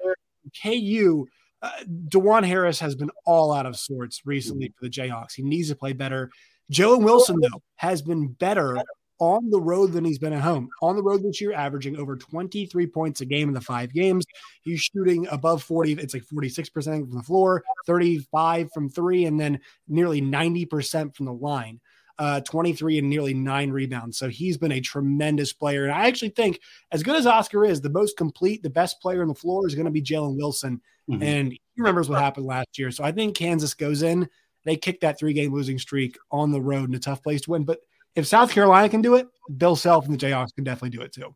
KU, 0.61 1.25
uh, 1.65 1.83
Dajuan 2.09 2.45
Harris 2.45 2.79
has 2.79 2.95
been 2.95 3.09
all 3.25 3.51
out 3.51 3.65
of 3.65 3.75
sorts 3.75 4.21
recently 4.25 4.73
for 4.77 4.85
the 4.85 4.89
Jayhawks. 4.89 5.33
He 5.33 5.43
needs 5.43 5.69
to 5.69 5.75
play 5.75 5.93
better. 5.93 6.29
Jalen 6.71 7.03
Wilson 7.03 7.39
though 7.41 7.61
has 7.75 8.01
been 8.01 8.27
better 8.27 8.77
on 9.19 9.49
the 9.49 9.59
road 9.59 9.93
than 9.93 10.05
he's 10.05 10.19
been 10.19 10.33
at 10.33 10.41
home. 10.41 10.69
On 10.81 10.95
the 10.95 11.01
road 11.01 11.23
this 11.23 11.41
year, 11.41 11.53
averaging 11.53 11.97
over 11.97 12.15
23 12.15 12.87
points 12.87 13.21
a 13.21 13.25
game 13.25 13.47
in 13.47 13.53
the 13.53 13.61
five 13.61 13.93
games. 13.93 14.25
He's 14.61 14.81
shooting 14.81 15.27
above 15.27 15.63
40. 15.63 15.93
It's 15.93 16.13
like 16.13 16.25
46% 16.25 16.83
from 16.83 17.11
the 17.11 17.23
floor, 17.23 17.63
35 17.87 18.69
from 18.73 18.89
three, 18.89 19.25
and 19.25 19.39
then 19.39 19.59
nearly 19.87 20.21
90% 20.21 21.15
from 21.15 21.25
the 21.25 21.33
line 21.33 21.79
uh, 22.17 22.41
23 22.41 22.99
and 22.99 23.09
nearly 23.09 23.33
nine 23.33 23.71
rebounds. 23.71 24.17
So 24.17 24.29
he's 24.29 24.57
been 24.57 24.71
a 24.71 24.81
tremendous 24.81 25.53
player. 25.53 25.83
And 25.83 25.93
I 25.93 26.07
actually 26.07 26.29
think, 26.29 26.59
as 26.91 27.03
good 27.03 27.15
as 27.15 27.25
Oscar 27.25 27.65
is, 27.65 27.81
the 27.81 27.89
most 27.89 28.17
complete, 28.17 28.63
the 28.63 28.69
best 28.69 29.01
player 29.01 29.21
on 29.21 29.27
the 29.27 29.35
floor 29.35 29.67
is 29.67 29.75
going 29.75 29.85
to 29.85 29.91
be 29.91 30.01
Jalen 30.01 30.37
Wilson. 30.37 30.81
Mm-hmm. 31.09 31.23
And 31.23 31.51
he 31.51 31.61
remembers 31.77 32.09
what 32.09 32.21
happened 32.21 32.45
last 32.45 32.77
year. 32.77 32.91
So 32.91 33.03
I 33.03 33.11
think 33.11 33.35
Kansas 33.35 33.73
goes 33.73 34.01
in, 34.01 34.29
they 34.63 34.75
kick 34.75 35.01
that 35.01 35.19
three 35.19 35.33
game 35.33 35.53
losing 35.53 35.77
streak 35.77 36.17
on 36.31 36.51
the 36.51 36.61
road 36.61 36.89
in 36.89 36.95
a 36.95 36.99
tough 36.99 37.21
place 37.21 37.41
to 37.41 37.51
win. 37.51 37.63
But 37.63 37.79
if 38.15 38.25
South 38.25 38.51
Carolina 38.51 38.89
can 38.89 39.01
do 39.01 39.15
it, 39.15 39.27
Bill 39.57 39.75
Self 39.75 40.05
and 40.05 40.17
the 40.17 40.25
Jayhawks 40.25 40.55
can 40.55 40.63
definitely 40.63 40.97
do 40.97 41.03
it 41.03 41.13
too. 41.13 41.35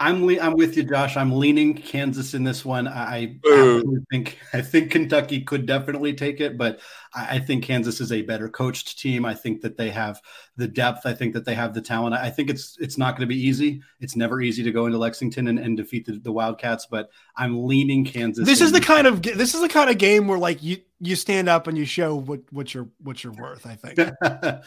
I'm 0.00 0.24
le- 0.24 0.38
I'm 0.38 0.52
with 0.52 0.76
you, 0.76 0.84
Josh. 0.84 1.16
I'm 1.16 1.32
leaning 1.32 1.74
Kansas 1.74 2.32
in 2.32 2.44
this 2.44 2.64
one. 2.64 2.86
I, 2.86 3.36
I 3.44 3.82
think 4.10 4.38
I 4.52 4.60
think 4.60 4.92
Kentucky 4.92 5.40
could 5.40 5.66
definitely 5.66 6.14
take 6.14 6.40
it, 6.40 6.56
but 6.56 6.78
I, 7.14 7.36
I, 7.36 7.38
think 7.38 7.64
Kansas 7.64 8.00
is 8.00 8.12
a 8.12 8.22
better 8.22 8.48
coached 8.48 8.98
team. 8.98 9.24
I 9.24 9.34
think 9.34 9.60
that 9.62 9.76
they 9.76 9.90
have 9.90 10.20
the 10.56 10.68
depth. 10.68 11.06
I 11.06 11.14
think 11.14 11.34
that 11.34 11.44
they 11.44 11.54
have 11.54 11.74
the 11.74 11.80
talent. 11.80 12.14
I 12.14 12.30
think 12.30 12.50
it's 12.50 12.76
it's 12.78 12.98
not 12.98 13.16
going 13.16 13.28
to 13.28 13.34
be 13.34 13.40
easy. 13.40 13.82
It's 14.00 14.16
never 14.16 14.40
easy 14.40 14.62
to 14.62 14.72
go 14.72 14.86
into 14.86 14.98
Lexington 14.98 15.48
and, 15.48 15.58
and 15.58 15.76
defeat 15.76 16.06
the, 16.06 16.18
the, 16.18 16.32
Wildcats, 16.32 16.86
but 16.86 17.10
I'm 17.36 17.66
leaning 17.66 18.04
Kansas. 18.04 18.46
This 18.46 18.60
in. 18.60 18.66
is 18.66 18.72
the 18.72 18.80
kind 18.80 19.06
of 19.06 19.22
this 19.22 19.54
is 19.54 19.60
the 19.60 19.68
kind 19.68 19.90
of 19.90 19.98
game 19.98 20.28
where 20.28 20.38
like 20.38 20.62
you 20.62 20.78
you 21.00 21.14
stand 21.14 21.48
up 21.48 21.66
and 21.66 21.78
you 21.78 21.84
show 21.84 22.16
what 22.16 22.40
what 22.50 22.74
you're 22.74 22.88
what 23.02 23.22
you're 23.22 23.32
worth. 23.34 23.66
I 23.66 23.76
think 23.76 24.10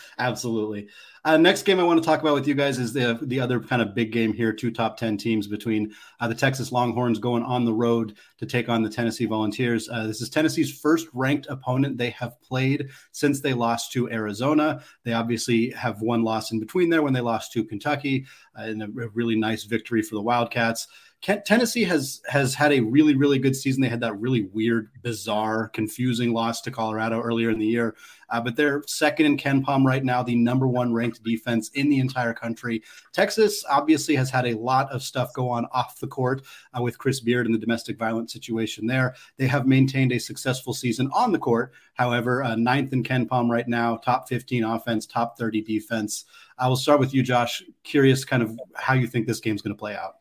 absolutely. 0.20 0.88
Uh, 1.26 1.38
next 1.38 1.64
game 1.64 1.80
I 1.80 1.84
want 1.84 2.02
to 2.02 2.06
talk 2.06 2.22
about 2.22 2.34
with 2.36 2.48
you 2.48 2.56
guys 2.56 2.80
is 2.80 2.94
the 2.94 3.20
the 3.22 3.40
other 3.40 3.60
kind 3.60 3.82
of 3.82 3.94
big 3.94 4.12
game 4.12 4.32
here. 4.32 4.54
Two 4.54 4.72
top 4.72 4.98
ten 4.98 5.18
teams 5.18 5.48
between 5.48 5.94
uh, 6.20 6.28
the 6.28 6.36
Texas 6.36 6.72
Longhorns 6.72 7.20
going 7.20 7.44
on 7.44 7.66
the 7.66 7.74
road 7.74 8.16
to 8.38 8.46
take 8.46 8.70
on 8.70 8.82
the 8.82 8.90
Tennessee 8.90 9.26
Volunteers. 9.26 9.90
Uh, 9.90 10.08
this 10.08 10.22
is 10.22 10.30
Tennessee's 10.30 10.80
first 10.80 11.08
ranked 11.14 11.48
opponent 11.48 11.98
they 11.98 12.12
have 12.12 12.36
played 12.42 12.90
since 13.12 13.40
they 13.40 13.54
lost 13.54 13.92
to 13.94 14.10
Arizona. 14.12 14.84
They 15.04 15.14
obviously 15.14 15.70
have 15.72 16.02
one 16.02 16.24
loss 16.24 16.52
in 16.52 16.60
between 16.60 16.90
there 16.90 17.02
when 17.02 17.14
they 17.14 17.22
lost 17.22 17.52
to 17.54 17.64
Kentucky, 17.64 18.26
uh, 18.58 18.64
and 18.64 18.84
a 18.84 18.88
really 18.88 19.36
nice 19.36 19.64
victory 19.64 20.02
for 20.02 20.16
the 20.16 20.22
Wildcats. 20.22 20.88
Tennessee 21.21 21.83
has 21.83 22.21
has 22.27 22.56
had 22.56 22.73
a 22.73 22.79
really 22.79 23.15
really 23.15 23.38
good 23.38 23.56
season. 23.56 23.81
They 23.81 23.89
had 23.89 24.00
that 24.01 24.19
really 24.19 24.50
weird, 24.53 24.89
bizarre, 25.03 25.69
confusing 25.69 26.33
loss 26.33 26.62
to 26.62 26.71
Colorado 26.71 27.21
earlier 27.21 27.51
in 27.51 27.59
the 27.59 27.65
year, 27.65 27.95
uh, 28.31 28.41
but 28.41 28.56
they're 28.56 28.81
second 28.88 29.27
in 29.27 29.38
KenPom 29.38 29.85
right 29.85 30.03
now, 30.03 30.23
the 30.23 30.35
number 30.35 30.68
one 30.68 30.94
ranked 30.94 31.21
defense 31.23 31.69
in 31.75 31.89
the 31.89 32.00
entire 32.00 32.33
country. 32.33 32.81
Texas 33.13 33.63
obviously 33.69 34.15
has 34.15 34.31
had 34.31 34.47
a 34.47 34.57
lot 34.57 34.91
of 34.91 35.03
stuff 35.03 35.31
go 35.35 35.47
on 35.47 35.68
off 35.71 36.00
the 36.00 36.07
court 36.07 36.41
uh, 36.75 36.81
with 36.81 36.97
Chris 36.97 37.19
Beard 37.19 37.45
and 37.45 37.53
the 37.53 37.59
domestic 37.59 38.00
violence 38.00 38.33
situation 38.33 38.88
there. 38.88 39.13
They 39.38 39.47
have 39.47 39.68
maintained 39.68 40.13
a 40.13 40.19
successful 40.19 40.73
season 40.73 41.07
on 41.13 41.31
the 41.31 41.39
court, 41.39 41.73
however, 41.94 42.44
uh, 42.44 42.56
ninth 42.56 42.94
in 42.94 43.03
KenPom 43.03 43.50
right 43.50 43.68
now, 43.68 43.97
top 43.97 44.27
15 44.27 44.63
offense, 44.63 45.06
top 45.06 45.38
30 45.38 45.62
defense. 45.62 46.25
I 46.57 46.68
will 46.68 46.75
start 46.75 47.00
with 47.00 47.13
you, 47.13 47.21
Josh. 47.21 47.62
Curious, 47.83 48.25
kind 48.25 48.41
of 48.41 48.57
how 48.73 48.95
you 48.95 49.06
think 49.06 49.27
this 49.27 49.39
game's 49.39 49.62
going 49.62 49.75
to 49.75 49.79
play 49.79 49.95
out. 49.95 50.20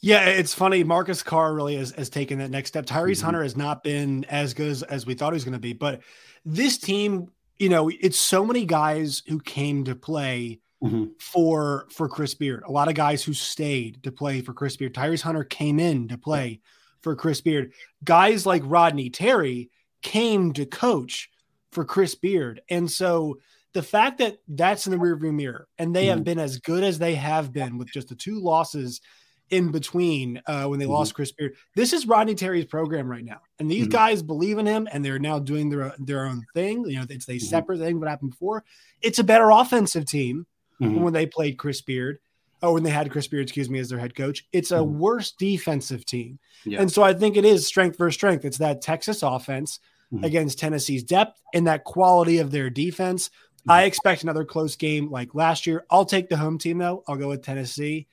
Yeah, 0.00 0.26
it's 0.26 0.54
funny. 0.54 0.84
Marcus 0.84 1.22
Carr 1.22 1.54
really 1.54 1.76
has, 1.76 1.90
has 1.92 2.08
taken 2.08 2.38
that 2.38 2.50
next 2.50 2.68
step. 2.68 2.86
Tyrese 2.86 3.16
mm-hmm. 3.16 3.24
Hunter 3.26 3.42
has 3.42 3.56
not 3.56 3.82
been 3.82 4.24
as 4.24 4.54
good 4.54 4.68
as, 4.68 4.82
as 4.84 5.06
we 5.06 5.14
thought 5.14 5.32
he 5.32 5.36
was 5.36 5.44
going 5.44 5.54
to 5.54 5.58
be, 5.58 5.72
but 5.72 6.00
this 6.44 6.78
team, 6.78 7.30
you 7.58 7.68
know, 7.68 7.88
it's 7.88 8.18
so 8.18 8.44
many 8.44 8.64
guys 8.64 9.22
who 9.26 9.40
came 9.40 9.84
to 9.84 9.96
play 9.96 10.60
mm-hmm. 10.82 11.06
for 11.18 11.88
for 11.90 12.08
Chris 12.08 12.34
Beard. 12.34 12.62
A 12.66 12.70
lot 12.72 12.88
of 12.88 12.94
guys 12.94 13.24
who 13.24 13.32
stayed 13.32 14.02
to 14.04 14.12
play 14.12 14.40
for 14.40 14.52
Chris 14.52 14.76
Beard. 14.76 14.94
Tyrese 14.94 15.22
Hunter 15.22 15.44
came 15.44 15.80
in 15.80 16.08
to 16.08 16.18
play 16.18 16.60
for 17.02 17.16
Chris 17.16 17.40
Beard. 17.40 17.72
Guys 18.04 18.46
like 18.46 18.62
Rodney 18.64 19.10
Terry 19.10 19.70
came 20.02 20.52
to 20.52 20.64
coach 20.64 21.28
for 21.72 21.84
Chris 21.84 22.14
Beard, 22.14 22.62
and 22.70 22.88
so 22.88 23.38
the 23.72 23.82
fact 23.82 24.18
that 24.18 24.38
that's 24.48 24.86
in 24.86 24.92
the 24.92 24.98
rearview 24.98 25.34
mirror 25.34 25.68
and 25.76 25.94
they 25.94 26.06
mm-hmm. 26.06 26.10
have 26.10 26.24
been 26.24 26.38
as 26.38 26.58
good 26.58 26.82
as 26.82 26.98
they 26.98 27.14
have 27.14 27.52
been 27.52 27.78
with 27.78 27.88
just 27.92 28.08
the 28.08 28.14
two 28.14 28.40
losses 28.40 29.00
in 29.50 29.70
between 29.70 30.42
uh, 30.46 30.66
when 30.66 30.78
they 30.78 30.84
mm-hmm. 30.84 30.94
lost 30.94 31.14
Chris 31.14 31.32
Beard. 31.32 31.54
This 31.74 31.92
is 31.92 32.06
Rodney 32.06 32.34
Terry's 32.34 32.64
program 32.64 33.08
right 33.08 33.24
now, 33.24 33.40
and 33.58 33.70
these 33.70 33.84
mm-hmm. 33.84 33.92
guys 33.92 34.22
believe 34.22 34.58
in 34.58 34.66
him, 34.66 34.88
and 34.92 35.04
they're 35.04 35.18
now 35.18 35.38
doing 35.38 35.68
their 35.70 35.94
their 35.98 36.26
own 36.26 36.44
thing. 36.54 36.84
You 36.88 36.96
know, 36.96 37.06
it's 37.08 37.28
a 37.28 37.32
mm-hmm. 37.32 37.46
separate 37.46 37.78
thing. 37.78 37.98
What 37.98 38.08
happened 38.08 38.30
before? 38.30 38.64
It's 39.00 39.18
a 39.18 39.24
better 39.24 39.50
offensive 39.50 40.06
team 40.06 40.46
mm-hmm. 40.80 41.00
when 41.00 41.12
they 41.12 41.26
played 41.26 41.58
Chris 41.58 41.80
Beard. 41.80 42.18
Oh, 42.60 42.72
when 42.72 42.82
they 42.82 42.90
had 42.90 43.10
Chris 43.12 43.28
Beard, 43.28 43.44
excuse 43.44 43.70
me, 43.70 43.78
as 43.78 43.88
their 43.88 44.00
head 44.00 44.16
coach. 44.16 44.44
It's 44.52 44.72
a 44.72 44.78
mm-hmm. 44.78 44.98
worse 44.98 45.30
defensive 45.32 46.04
team, 46.04 46.38
yeah. 46.64 46.80
and 46.80 46.90
so 46.90 47.02
I 47.02 47.14
think 47.14 47.36
it 47.36 47.44
is 47.44 47.66
strength 47.66 47.96
versus 47.96 48.14
strength. 48.14 48.44
It's 48.44 48.58
that 48.58 48.82
Texas 48.82 49.22
offense 49.22 49.80
mm-hmm. 50.12 50.24
against 50.24 50.58
Tennessee's 50.58 51.04
depth 51.04 51.40
and 51.54 51.66
that 51.66 51.84
quality 51.84 52.38
of 52.38 52.50
their 52.50 52.70
defense. 52.70 53.30
I 53.70 53.82
expect 53.82 54.22
another 54.22 54.46
close 54.46 54.76
game 54.76 55.10
like 55.10 55.34
last 55.34 55.66
year. 55.66 55.84
I'll 55.90 56.06
take 56.06 56.30
the 56.30 56.38
home 56.38 56.56
team 56.56 56.78
though. 56.78 57.04
I'll 57.06 57.16
go 57.16 57.28
with 57.28 57.42
Tennessee 57.42 58.06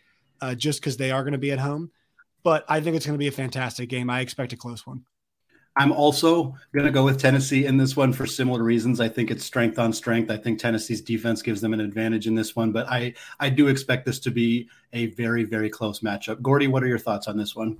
uh, 0.45 0.53
just 0.53 0.79
because 0.79 0.97
they 0.97 1.11
are 1.11 1.23
going 1.23 1.33
to 1.33 1.39
be 1.39 1.51
at 1.51 1.59
home. 1.59 1.91
But 2.43 2.65
I 2.69 2.79
think 2.79 2.95
it's 2.95 3.05
going 3.05 3.17
to 3.17 3.19
be 3.19 3.27
a 3.27 3.31
fantastic 3.31 3.89
game. 3.89 4.09
I 4.09 4.19
expect 4.19 4.53
a 4.53 4.57
close 4.57 4.85
one. 4.85 5.03
I'm 5.77 5.91
also 5.91 6.55
going 6.73 6.85
to 6.85 6.91
go 6.91 7.03
with 7.03 7.19
Tennessee 7.19 7.65
in 7.65 7.75
this 7.75 7.97
one 7.97 8.13
for 8.13 8.25
similar 8.25 8.63
reasons. 8.63 9.01
I 9.01 9.09
think 9.09 9.29
it's 9.29 9.43
strength 9.43 9.77
on 9.77 9.91
strength. 9.91 10.31
I 10.31 10.37
think 10.37 10.59
Tennessee's 10.59 11.01
defense 11.01 11.41
gives 11.41 11.59
them 11.59 11.73
an 11.73 11.81
advantage 11.81 12.27
in 12.27 12.35
this 12.35 12.55
one, 12.55 12.71
but 12.71 12.87
I 12.87 13.13
I 13.39 13.49
do 13.49 13.67
expect 13.67 14.05
this 14.05 14.19
to 14.19 14.31
be 14.31 14.69
a 14.93 15.07
very 15.07 15.43
very 15.43 15.69
close 15.69 15.99
matchup. 15.99 16.41
Gordy, 16.41 16.67
what 16.67 16.81
are 16.81 16.87
your 16.87 16.99
thoughts 16.99 17.27
on 17.27 17.35
this 17.35 17.55
one? 17.55 17.77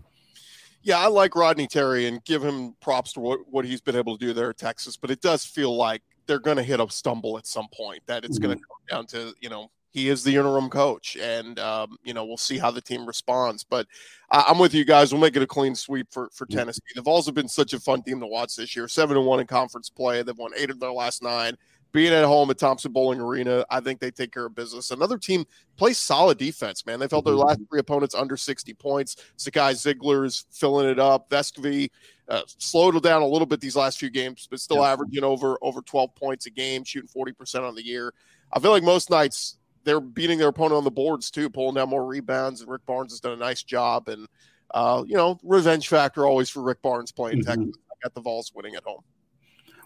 Yeah, 0.82 0.98
I 1.00 1.08
like 1.08 1.36
Rodney 1.36 1.68
Terry 1.68 2.08
and 2.08 2.24
give 2.26 2.44
him 2.44 2.76
props 2.82 3.14
to 3.14 3.20
what, 3.20 3.40
what 3.48 3.66
he's 3.66 3.82
been 3.82 3.96
able 3.96 4.18
to 4.18 4.26
do 4.26 4.34
there 4.34 4.50
at 4.50 4.58
Texas, 4.58 4.98
but 4.98 5.10
it 5.10 5.22
does 5.22 5.46
feel 5.46 5.76
like 5.76 6.02
they're 6.28 6.40
going 6.40 6.58
to 6.58 6.64
hit 6.64 6.80
a 6.80 6.90
stumble 6.90 7.38
at 7.38 7.48
some 7.48 7.68
point. 7.74 8.04
That 8.08 8.26
it's 8.26 8.40
mm-hmm. 8.40 8.48
going 8.48 8.60
to 8.60 8.64
come 8.66 8.98
down 8.98 9.06
to 9.08 9.34
you 9.40 9.50
know 9.50 9.72
he 9.96 10.10
is 10.10 10.26
the 10.26 10.36
interim 10.36 10.70
coach, 10.70 11.16
and 11.16 11.58
um, 11.58 11.98
you 12.04 12.14
know 12.14 12.26
we'll 12.26 12.36
see 12.36 12.58
how 12.58 12.70
the 12.70 12.82
team 12.82 13.06
responds. 13.06 13.64
But 13.64 13.88
uh, 14.30 14.44
I'm 14.46 14.60
with 14.60 14.74
you 14.74 14.84
guys. 14.84 15.14
We'll 15.14 15.22
make 15.22 15.38
it 15.38 15.42
a 15.42 15.48
clean 15.48 15.74
sweep 15.74 16.12
for 16.12 16.30
for 16.34 16.46
Tennessee. 16.46 16.82
The 16.94 17.02
Vols 17.02 17.26
have 17.28 17.34
been 17.34 17.48
such 17.48 17.72
a 17.72 17.80
fun 17.80 18.04
team 18.04 18.20
to 18.20 18.28
watch 18.28 18.58
this 18.58 18.76
year. 18.76 18.90
Seven 18.90 19.16
and 19.16 19.26
one 19.26 19.40
in 19.40 19.48
conference 19.48 19.90
play. 19.90 20.22
They've 20.22 20.38
won 20.38 20.52
eight 20.58 20.70
of 20.70 20.82
their 20.82 20.92
last 20.92 21.24
nine. 21.24 21.56
Being 21.94 22.12
at 22.12 22.26
home 22.26 22.52
at 22.52 22.58
Thompson 22.58 22.92
Boling 22.92 23.22
Arena, 23.22 23.66
I 23.70 23.80
think 23.80 24.02
they 24.02 24.12
take 24.12 24.34
care 24.34 24.48
of 24.48 24.54
business. 24.54 24.92
Another 24.92 25.18
team 25.18 25.46
plays 25.78 25.98
solid 25.98 26.38
defense, 26.38 26.86
man. 26.86 27.00
They've 27.00 27.10
held 27.10 27.24
their 27.24 27.36
last 27.36 27.62
three 27.70 27.80
opponents 27.80 28.14
under 28.14 28.36
60 28.36 28.74
points. 28.74 29.16
Zakai 29.38 29.76
Zeigler 29.76 30.26
is 30.26 30.46
filling 30.52 30.90
it 30.90 31.00
up. 31.00 31.30
Vescovi 31.30 31.90
uh, 32.28 32.42
slowed 32.58 33.02
down 33.02 33.22
a 33.22 33.28
little 33.28 33.46
bit 33.46 33.62
these 33.62 33.78
last 33.78 33.98
few 33.98 34.10
games, 34.10 34.46
but 34.52 34.60
still 34.60 34.84
averaging 34.84 35.24
over 35.24 35.58
over 35.62 35.82
12 35.82 36.14
points 36.16 36.48
a 36.48 36.50
game, 36.50 36.84
shooting 36.84 37.08
40% 37.08 37.66
on 37.66 37.76
the 37.76 37.86
year. 37.86 38.14
I 38.52 38.60
feel 38.60 38.72
like 38.72 38.84
most 38.84 39.10
nights 39.10 39.58
they're 39.86 40.02
beating 40.02 40.38
their 40.38 40.50
opponent 40.50 40.74
on 40.74 40.84
the 40.84 40.92
boards 40.92 41.32
too, 41.32 41.50
pulling 41.50 41.76
down 41.76 41.90
more 41.90 42.06
rebounds. 42.06 42.62
And 42.62 42.70
Rick 42.70 42.86
Barnes 42.86 43.14
has 43.14 43.22
done 43.22 43.34
a 43.34 43.38
nice 43.38 43.64
job. 43.64 44.10
And 44.10 44.28
uh, 44.74 45.04
you 45.08 45.16
know, 45.16 45.40
revenge 45.44 45.88
factor 45.88 46.26
always 46.26 46.50
for 46.50 46.62
Rick 46.62 46.82
Barnes 46.82 47.12
playing 47.12 47.40
mm-hmm. 47.40 47.62
Texas. 47.62 47.76
I 47.92 47.96
got 48.04 48.14
the 48.14 48.22
Vols 48.22 48.52
winning 48.54 48.76
at 48.76 48.84
home. 48.84 49.02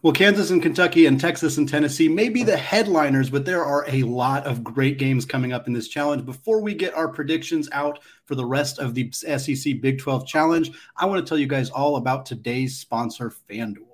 Well, 0.02 0.14
Kansas 0.14 0.50
and 0.50 0.62
Kentucky 0.62 1.08
and 1.08 1.20
Texas 1.20 1.58
and 1.58 1.68
Tennessee 1.68 2.08
may 2.08 2.30
be 2.30 2.44
the 2.44 2.56
headliners, 2.56 3.30
but 3.30 3.44
there 3.44 3.66
are 3.66 3.84
a 3.90 4.04
lot 4.04 4.48
of 4.48 4.64
great 4.64 4.98
games 4.98 5.26
coming 5.26 5.52
up 5.52 5.68
in 5.68 5.74
this 5.74 5.90
challenge. 5.90 6.26
Before 6.26 6.62
we 6.62 6.74
get 6.74 6.94
our 6.94 7.10
predictions 7.10 7.68
out 7.74 8.00
for 8.24 8.36
the 8.36 8.46
rest 8.46 8.80
of 8.80 8.96
the 8.96 9.12
SEC 9.12 9.82
Big 9.82 10.00
12 10.00 10.26
Challenge, 10.26 10.72
I 10.96 11.06
want 11.06 11.26
to 11.26 11.28
tell 11.28 11.38
you 11.38 11.48
guys 11.48 11.70
all 11.70 11.98
about 11.98 12.26
today's 12.26 12.78
sponsor, 12.78 13.34
FanDuel. 13.50 13.89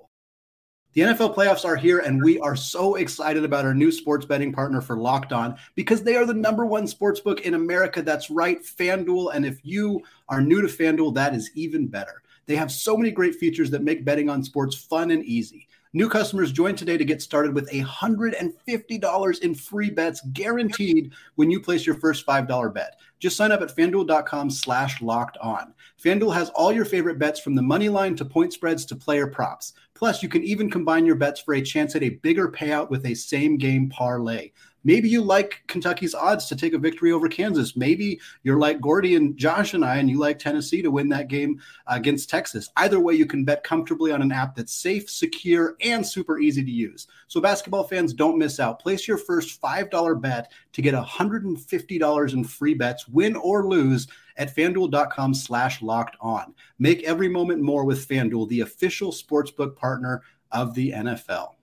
The 0.96 1.02
NFL 1.02 1.34
playoffs 1.34 1.66
are 1.66 1.76
here, 1.76 1.98
and 1.98 2.22
we 2.22 2.40
are 2.40 2.56
so 2.56 2.94
excited 2.94 3.44
about 3.44 3.66
our 3.66 3.74
new 3.74 3.92
sports 3.92 4.24
betting 4.24 4.50
partner 4.50 4.80
for 4.80 4.96
Locked 4.96 5.30
On 5.30 5.54
because 5.74 6.02
they 6.02 6.16
are 6.16 6.24
the 6.24 6.32
number 6.32 6.64
one 6.64 6.86
sports 6.86 7.20
book 7.20 7.42
in 7.42 7.52
America. 7.52 8.00
That's 8.00 8.30
right, 8.30 8.62
FanDuel. 8.62 9.34
And 9.34 9.44
if 9.44 9.60
you 9.62 10.00
are 10.30 10.40
new 10.40 10.62
to 10.62 10.68
FanDuel, 10.68 11.14
that 11.16 11.34
is 11.34 11.50
even 11.54 11.86
better. 11.86 12.22
They 12.46 12.56
have 12.56 12.72
so 12.72 12.96
many 12.96 13.10
great 13.10 13.34
features 13.34 13.70
that 13.72 13.82
make 13.82 14.06
betting 14.06 14.30
on 14.30 14.42
sports 14.42 14.74
fun 14.74 15.10
and 15.10 15.22
easy. 15.22 15.68
New 15.96 16.10
customers 16.10 16.52
join 16.52 16.76
today 16.76 16.98
to 16.98 17.06
get 17.06 17.22
started 17.22 17.54
with 17.54 17.70
$150 17.70 19.40
in 19.40 19.54
free 19.54 19.88
bets 19.88 20.20
guaranteed 20.34 21.14
when 21.36 21.50
you 21.50 21.58
place 21.58 21.86
your 21.86 21.94
first 21.94 22.26
$5 22.26 22.74
bet. 22.74 23.00
Just 23.18 23.38
sign 23.38 23.50
up 23.50 23.62
at 23.62 23.74
fanduel.com 23.74 24.50
slash 24.50 25.00
locked 25.00 25.38
on. 25.38 25.72
FanDuel 25.98 26.34
has 26.34 26.50
all 26.50 26.70
your 26.70 26.84
favorite 26.84 27.18
bets 27.18 27.40
from 27.40 27.54
the 27.54 27.62
money 27.62 27.88
line 27.88 28.14
to 28.16 28.26
point 28.26 28.52
spreads 28.52 28.84
to 28.84 28.94
player 28.94 29.26
props. 29.26 29.72
Plus, 29.94 30.22
you 30.22 30.28
can 30.28 30.44
even 30.44 30.70
combine 30.70 31.06
your 31.06 31.14
bets 31.14 31.40
for 31.40 31.54
a 31.54 31.62
chance 31.62 31.96
at 31.96 32.02
a 32.02 32.10
bigger 32.10 32.52
payout 32.52 32.90
with 32.90 33.06
a 33.06 33.14
same 33.14 33.56
game 33.56 33.88
parlay. 33.88 34.50
Maybe 34.86 35.08
you 35.08 35.20
like 35.20 35.64
Kentucky's 35.66 36.14
odds 36.14 36.46
to 36.46 36.54
take 36.54 36.72
a 36.72 36.78
victory 36.78 37.10
over 37.10 37.28
Kansas. 37.28 37.76
Maybe 37.76 38.20
you're 38.44 38.60
like 38.60 38.80
Gordy 38.80 39.16
and 39.16 39.36
Josh 39.36 39.74
and 39.74 39.84
I, 39.84 39.96
and 39.96 40.08
you 40.08 40.16
like 40.16 40.38
Tennessee 40.38 40.80
to 40.80 40.92
win 40.92 41.08
that 41.08 41.26
game 41.26 41.60
against 41.88 42.30
Texas. 42.30 42.70
Either 42.76 43.00
way, 43.00 43.14
you 43.14 43.26
can 43.26 43.44
bet 43.44 43.64
comfortably 43.64 44.12
on 44.12 44.22
an 44.22 44.30
app 44.30 44.54
that's 44.54 44.72
safe, 44.72 45.10
secure, 45.10 45.74
and 45.80 46.06
super 46.06 46.38
easy 46.38 46.62
to 46.62 46.70
use. 46.70 47.08
So, 47.26 47.40
basketball 47.40 47.82
fans, 47.82 48.14
don't 48.14 48.38
miss 48.38 48.60
out. 48.60 48.78
Place 48.78 49.08
your 49.08 49.18
first 49.18 49.60
$5 49.60 50.20
bet 50.20 50.52
to 50.74 50.82
get 50.82 50.94
$150 50.94 52.32
in 52.32 52.44
free 52.44 52.74
bets, 52.74 53.08
win 53.08 53.34
or 53.34 53.66
lose 53.66 54.06
at 54.36 54.54
fanduel.com 54.54 55.34
slash 55.34 55.82
locked 55.82 56.16
on. 56.20 56.54
Make 56.78 57.02
every 57.02 57.28
moment 57.28 57.60
more 57.60 57.84
with 57.84 58.06
FanDuel, 58.08 58.48
the 58.50 58.60
official 58.60 59.10
sportsbook 59.10 59.74
partner 59.74 60.22
of 60.52 60.74
the 60.74 60.92
NFL. 60.92 61.55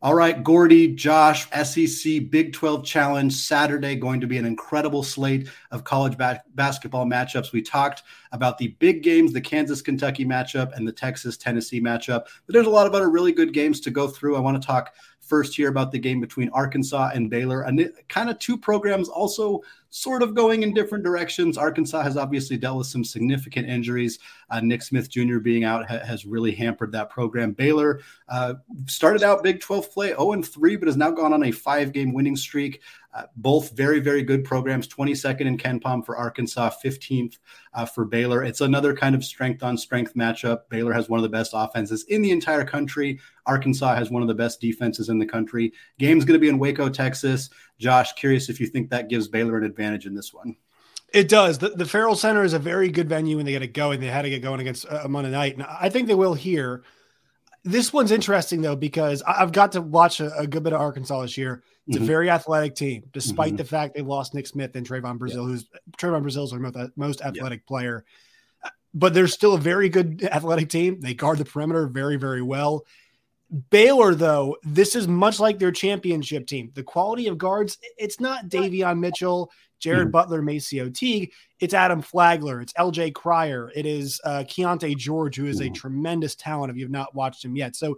All 0.00 0.14
right, 0.14 0.44
Gordy, 0.44 0.94
Josh, 0.94 1.50
SEC 1.50 2.30
Big 2.30 2.52
12 2.52 2.84
Challenge 2.84 3.32
Saturday, 3.32 3.96
going 3.96 4.20
to 4.20 4.28
be 4.28 4.38
an 4.38 4.44
incredible 4.44 5.02
slate 5.02 5.48
of 5.72 5.82
college 5.82 6.16
ba- 6.16 6.40
basketball 6.54 7.04
matchups. 7.04 7.50
We 7.50 7.62
talked 7.62 8.04
about 8.30 8.58
the 8.58 8.68
big 8.78 9.02
games, 9.02 9.32
the 9.32 9.40
Kansas 9.40 9.82
Kentucky 9.82 10.24
matchup 10.24 10.72
and 10.76 10.86
the 10.86 10.92
Texas 10.92 11.36
Tennessee 11.36 11.80
matchup, 11.80 12.26
but 12.46 12.52
there's 12.52 12.68
a 12.68 12.70
lot 12.70 12.86
of 12.86 12.94
other 12.94 13.10
really 13.10 13.32
good 13.32 13.52
games 13.52 13.80
to 13.80 13.90
go 13.90 14.06
through. 14.06 14.36
I 14.36 14.40
want 14.40 14.62
to 14.62 14.64
talk 14.64 14.94
first 15.18 15.56
here 15.56 15.68
about 15.68 15.90
the 15.90 15.98
game 15.98 16.20
between 16.20 16.48
Arkansas 16.50 17.10
and 17.12 17.28
Baylor, 17.28 17.62
and 17.62 17.92
kind 18.08 18.30
of 18.30 18.38
two 18.38 18.56
programs 18.56 19.08
also 19.08 19.62
sort 19.90 20.22
of 20.22 20.34
going 20.34 20.62
in 20.62 20.74
different 20.74 21.04
directions. 21.04 21.56
Arkansas 21.56 22.02
has 22.02 22.16
obviously 22.16 22.56
dealt 22.56 22.78
with 22.78 22.86
some 22.86 23.04
significant 23.04 23.68
injuries. 23.68 24.18
Uh, 24.50 24.60
Nick 24.60 24.82
Smith 24.82 25.08
Jr. 25.08 25.38
being 25.38 25.64
out 25.64 25.88
ha- 25.88 26.04
has 26.04 26.26
really 26.26 26.52
hampered 26.52 26.92
that 26.92 27.10
program. 27.10 27.52
Baylor 27.52 28.00
uh, 28.28 28.54
started 28.86 29.22
out 29.22 29.42
Big 29.42 29.60
12 29.60 29.90
play 29.90 30.08
0 30.08 30.32
and 30.32 30.46
3, 30.46 30.76
but 30.76 30.88
has 30.88 30.96
now 30.96 31.10
gone 31.10 31.32
on 31.32 31.44
a 31.44 31.50
five 31.50 31.92
game 31.92 32.12
winning 32.12 32.36
streak. 32.36 32.82
Uh, 33.14 33.22
both 33.36 33.70
very, 33.70 34.00
very 34.00 34.22
good 34.22 34.44
programs. 34.44 34.86
22nd 34.86 35.40
in 35.40 35.56
KenPom 35.56 36.04
for 36.04 36.16
Arkansas, 36.16 36.70
15th 36.84 37.38
uh, 37.72 37.86
for 37.86 38.04
Baylor. 38.04 38.44
It's 38.44 38.60
another 38.60 38.94
kind 38.94 39.14
of 39.14 39.24
strength 39.24 39.62
on 39.62 39.78
strength 39.78 40.14
matchup. 40.14 40.68
Baylor 40.68 40.92
has 40.92 41.08
one 41.08 41.18
of 41.18 41.22
the 41.22 41.28
best 41.30 41.52
offenses 41.54 42.04
in 42.04 42.20
the 42.20 42.30
entire 42.30 42.64
country. 42.64 43.18
Arkansas 43.46 43.94
has 43.94 44.10
one 44.10 44.20
of 44.20 44.28
the 44.28 44.34
best 44.34 44.60
defenses 44.60 45.08
in 45.08 45.18
the 45.18 45.26
country. 45.26 45.72
Game's 45.98 46.26
going 46.26 46.38
to 46.38 46.40
be 46.40 46.50
in 46.50 46.58
Waco, 46.58 46.90
Texas. 46.90 47.48
Josh, 47.78 48.12
curious 48.14 48.48
if 48.48 48.60
you 48.60 48.66
think 48.66 48.90
that 48.90 49.08
gives 49.08 49.28
Baylor 49.28 49.56
an 49.56 49.64
advantage 49.64 50.06
in 50.06 50.14
this 50.14 50.34
one. 50.34 50.56
It 51.12 51.28
does. 51.28 51.58
The, 51.58 51.70
the 51.70 51.86
Ferrell 51.86 52.16
Center 52.16 52.44
is 52.44 52.52
a 52.52 52.58
very 52.58 52.90
good 52.90 53.08
venue 53.08 53.36
when 53.36 53.46
they 53.46 53.52
get 53.52 53.62
it 53.62 53.72
going. 53.72 54.00
They 54.00 54.08
had 54.08 54.22
to 54.22 54.30
get 54.30 54.42
going 54.42 54.60
against 54.60 54.86
uh, 54.90 55.08
Monday 55.08 55.30
night. 55.30 55.54
And 55.54 55.62
I 55.62 55.88
think 55.88 56.06
they 56.06 56.14
will 56.14 56.34
here. 56.34 56.82
This 57.64 57.92
one's 57.92 58.12
interesting, 58.12 58.60
though, 58.60 58.76
because 58.76 59.22
I've 59.26 59.52
got 59.52 59.72
to 59.72 59.80
watch 59.80 60.20
a, 60.20 60.36
a 60.36 60.46
good 60.46 60.62
bit 60.62 60.72
of 60.72 60.80
Arkansas 60.80 61.22
this 61.22 61.38
year. 61.38 61.62
It's 61.86 61.96
mm-hmm. 61.96 62.04
a 62.04 62.06
very 62.06 62.30
athletic 62.30 62.74
team, 62.74 63.04
despite 63.12 63.48
mm-hmm. 63.48 63.56
the 63.56 63.64
fact 63.64 63.94
they 63.94 64.02
lost 64.02 64.34
Nick 64.34 64.46
Smith 64.46 64.76
and 64.76 64.86
Trevon 64.86 65.18
Brazile, 65.18 65.34
yeah. 65.34 65.42
who's 65.42 65.66
Trevon 65.96 66.22
Brazile's 66.22 66.52
our 66.52 66.58
most, 66.58 66.76
most 66.96 67.20
athletic 67.22 67.60
yeah. 67.60 67.68
player. 67.68 68.04
But 68.92 69.14
they're 69.14 69.28
still 69.28 69.54
a 69.54 69.58
very 69.58 69.88
good 69.88 70.22
athletic 70.24 70.68
team. 70.68 71.00
They 71.00 71.14
guard 71.14 71.38
the 71.38 71.44
perimeter 71.44 71.86
very, 71.86 72.16
very 72.16 72.42
well. 72.42 72.84
Baylor, 73.70 74.14
though, 74.14 74.56
this 74.62 74.94
is 74.94 75.08
much 75.08 75.40
like 75.40 75.58
their 75.58 75.72
championship 75.72 76.46
team. 76.46 76.70
The 76.74 76.82
quality 76.82 77.28
of 77.28 77.38
guards, 77.38 77.78
it's 77.96 78.20
not 78.20 78.48
Davion 78.48 78.98
Mitchell, 78.98 79.50
Jared 79.78 80.08
mm. 80.08 80.12
Butler, 80.12 80.42
MaCio 80.42 80.92
Teague. 80.92 81.32
It's 81.60 81.72
Adam 81.72 82.02
Flagler. 82.02 82.60
It's 82.60 82.72
LJ 82.74 83.14
Cryer. 83.14 83.72
It 83.74 83.86
is 83.86 84.20
uh, 84.24 84.44
Keyonte 84.46 84.96
George, 84.96 85.36
who 85.36 85.46
is 85.46 85.60
a 85.60 85.70
tremendous 85.70 86.34
talent 86.34 86.70
if 86.70 86.76
you've 86.76 86.90
not 86.90 87.14
watched 87.14 87.44
him 87.44 87.56
yet. 87.56 87.74
So 87.74 87.96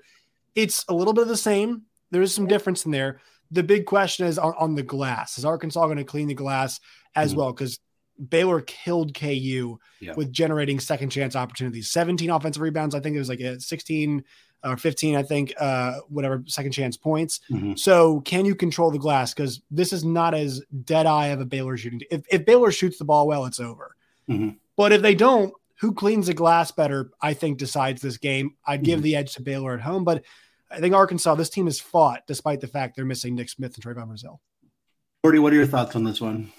it's 0.54 0.84
a 0.88 0.94
little 0.94 1.12
bit 1.12 1.22
of 1.22 1.28
the 1.28 1.36
same. 1.36 1.82
There 2.10 2.22
is 2.22 2.34
some 2.34 2.46
difference 2.46 2.84
in 2.84 2.92
there. 2.92 3.20
The 3.50 3.62
big 3.62 3.86
question 3.86 4.26
is 4.26 4.38
on, 4.38 4.54
on 4.56 4.74
the 4.76 4.82
glass. 4.82 5.36
Is 5.36 5.44
Arkansas 5.44 5.84
going 5.86 5.98
to 5.98 6.04
clean 6.04 6.28
the 6.28 6.34
glass 6.34 6.78
as 7.16 7.34
mm. 7.34 7.38
well? 7.38 7.52
Because 7.52 7.80
Baylor 8.28 8.60
killed 8.60 9.14
KU 9.14 9.78
yeah. 10.00 10.14
with 10.14 10.32
generating 10.32 10.78
second 10.78 11.10
chance 11.10 11.34
opportunities. 11.34 11.90
17 11.90 12.30
offensive 12.30 12.62
rebounds. 12.62 12.94
I 12.94 13.00
think 13.00 13.16
it 13.16 13.20
was 13.20 13.28
like 13.28 13.40
a 13.40 13.58
16 13.58 14.22
or 14.64 14.76
15, 14.76 15.16
I 15.16 15.22
think, 15.22 15.54
uh, 15.58 16.00
whatever 16.08 16.42
second 16.46 16.72
chance 16.72 16.96
points. 16.96 17.40
Mm-hmm. 17.50 17.74
So 17.74 18.20
can 18.20 18.44
you 18.44 18.54
control 18.54 18.90
the 18.90 18.98
glass? 18.98 19.32
Because 19.32 19.62
this 19.70 19.92
is 19.92 20.04
not 20.04 20.34
as 20.34 20.62
dead 20.84 21.06
eye 21.06 21.28
of 21.28 21.40
a 21.40 21.44
Baylor 21.44 21.76
shooting. 21.76 22.00
If, 22.10 22.22
if 22.30 22.44
Baylor 22.44 22.70
shoots 22.70 22.98
the 22.98 23.04
ball 23.04 23.26
well, 23.26 23.46
it's 23.46 23.60
over. 23.60 23.96
Mm-hmm. 24.28 24.50
But 24.76 24.92
if 24.92 25.02
they 25.02 25.14
don't, 25.14 25.52
who 25.80 25.94
cleans 25.94 26.26
the 26.26 26.34
glass 26.34 26.70
better, 26.70 27.10
I 27.22 27.32
think, 27.32 27.58
decides 27.58 28.02
this 28.02 28.18
game. 28.18 28.56
I'd 28.66 28.82
give 28.82 28.98
mm-hmm. 28.98 29.04
the 29.04 29.16
edge 29.16 29.34
to 29.34 29.42
Baylor 29.42 29.72
at 29.74 29.80
home, 29.80 30.04
but 30.04 30.24
I 30.70 30.78
think 30.78 30.94
Arkansas, 30.94 31.34
this 31.34 31.50
team 31.50 31.66
has 31.66 31.80
fought 31.80 32.26
despite 32.26 32.60
the 32.60 32.66
fact 32.66 32.96
they're 32.96 33.04
missing 33.04 33.34
Nick 33.34 33.48
Smith 33.48 33.74
and 33.74 33.84
Trevon 33.84 34.08
Brazile. 34.08 34.38
Gordy, 35.24 35.38
what 35.38 35.52
are 35.52 35.56
your 35.56 35.66
thoughts 35.66 35.96
on 35.96 36.04
this 36.04 36.20
one? 36.20 36.52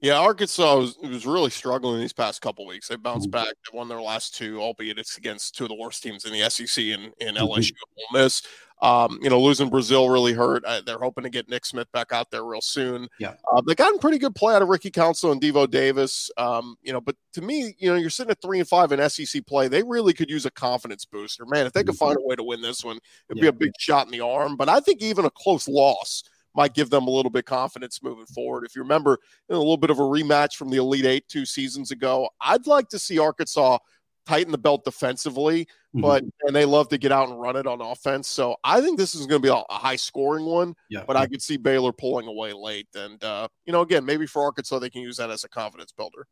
Yeah, 0.00 0.18
Arkansas 0.18 0.76
was, 0.76 0.96
was 0.98 1.26
really 1.26 1.50
struggling 1.50 2.00
these 2.00 2.12
past 2.12 2.40
couple 2.40 2.66
weeks. 2.66 2.88
They 2.88 2.96
bounced 2.96 3.30
mm-hmm. 3.30 3.44
back. 3.44 3.48
They 3.48 3.76
won 3.76 3.88
their 3.88 4.00
last 4.00 4.36
two, 4.36 4.60
albeit 4.60 4.98
it's 4.98 5.18
against 5.18 5.56
two 5.56 5.64
of 5.64 5.70
the 5.70 5.76
worst 5.76 6.02
teams 6.02 6.24
in 6.24 6.32
the 6.32 6.48
SEC 6.48 6.84
and 6.84 7.12
in 7.20 7.34
LSU 7.34 7.72
mm-hmm. 7.72 8.16
Ole 8.16 8.22
Miss. 8.22 8.42
Um, 8.80 9.18
you 9.20 9.28
know, 9.28 9.40
losing 9.40 9.70
Brazile 9.70 10.12
really 10.12 10.32
hurt. 10.32 10.64
Uh, 10.64 10.80
they're 10.86 10.98
hoping 10.98 11.24
to 11.24 11.30
get 11.30 11.48
Nick 11.48 11.66
Smith 11.66 11.90
back 11.92 12.12
out 12.12 12.30
there 12.30 12.44
real 12.44 12.60
soon. 12.60 13.08
Yeah, 13.18 13.34
uh, 13.52 13.60
they 13.66 13.74
gotten 13.74 13.98
pretty 13.98 14.18
good 14.18 14.36
play 14.36 14.54
out 14.54 14.62
of 14.62 14.68
Ricky 14.68 14.90
Council 14.90 15.32
and 15.32 15.40
Devo 15.40 15.68
Davis. 15.68 16.30
Um, 16.36 16.76
you 16.82 16.92
know, 16.92 17.00
but 17.00 17.16
to 17.32 17.42
me, 17.42 17.74
you 17.78 17.90
know, 17.90 17.96
you're 17.96 18.08
sitting 18.08 18.30
at 18.30 18.40
three 18.40 18.60
and 18.60 18.68
five 18.68 18.92
in 18.92 19.10
SEC 19.10 19.44
play. 19.46 19.66
They 19.66 19.82
really 19.82 20.12
could 20.12 20.30
use 20.30 20.46
a 20.46 20.50
confidence 20.52 21.04
booster, 21.04 21.44
man. 21.44 21.66
If 21.66 21.72
they 21.72 21.82
could 21.82 21.96
mm-hmm. 21.96 22.06
find 22.06 22.18
a 22.18 22.22
way 22.22 22.36
to 22.36 22.44
win 22.44 22.62
this 22.62 22.84
one, 22.84 22.98
it'd 23.28 23.42
yeah. 23.42 23.42
be 23.42 23.48
a 23.48 23.52
big 23.52 23.72
shot 23.80 24.06
in 24.06 24.12
the 24.12 24.20
arm. 24.20 24.56
But 24.56 24.68
I 24.68 24.78
think 24.78 25.02
even 25.02 25.24
a 25.24 25.30
close 25.30 25.66
loss 25.66 26.22
might 26.58 26.74
give 26.74 26.90
them 26.90 27.06
a 27.06 27.10
little 27.10 27.30
bit 27.30 27.46
confidence 27.46 28.02
moving 28.02 28.26
forward. 28.26 28.64
If 28.64 28.74
you 28.74 28.82
remember, 28.82 29.20
you 29.48 29.54
know, 29.54 29.58
a 29.58 29.60
little 29.60 29.76
bit 29.76 29.90
of 29.90 30.00
a 30.00 30.02
rematch 30.02 30.56
from 30.56 30.70
the 30.70 30.78
Elite 30.78 31.06
Eight 31.06 31.28
two 31.28 31.46
seasons 31.46 31.92
ago, 31.92 32.28
I'd 32.40 32.66
like 32.66 32.88
to 32.88 32.98
see 32.98 33.20
Arkansas 33.20 33.78
tighten 34.26 34.50
the 34.50 34.58
belt 34.58 34.84
defensively, 34.84 35.66
mm-hmm. 35.66 36.00
but 36.00 36.24
and 36.42 36.56
they 36.56 36.64
love 36.64 36.88
to 36.88 36.98
get 36.98 37.12
out 37.12 37.28
and 37.28 37.40
run 37.40 37.54
it 37.54 37.68
on 37.68 37.80
offense. 37.80 38.26
So 38.26 38.56
I 38.64 38.80
think 38.80 38.98
this 38.98 39.14
is 39.14 39.24
going 39.28 39.40
to 39.40 39.46
be 39.46 39.52
a, 39.52 39.62
a 39.70 39.78
high 39.78 39.94
scoring 39.94 40.46
one. 40.46 40.74
Yeah. 40.90 41.04
But 41.06 41.16
I 41.16 41.28
could 41.28 41.40
see 41.40 41.56
Baylor 41.56 41.92
pulling 41.92 42.26
away 42.26 42.52
late, 42.52 42.88
and 42.96 43.22
uh, 43.22 43.46
you 43.64 43.72
know, 43.72 43.82
again, 43.82 44.04
maybe 44.04 44.26
for 44.26 44.42
Arkansas 44.42 44.80
they 44.80 44.90
can 44.90 45.02
use 45.02 45.18
that 45.18 45.30
as 45.30 45.44
a 45.44 45.48
confidence 45.48 45.92
builder. 45.92 46.26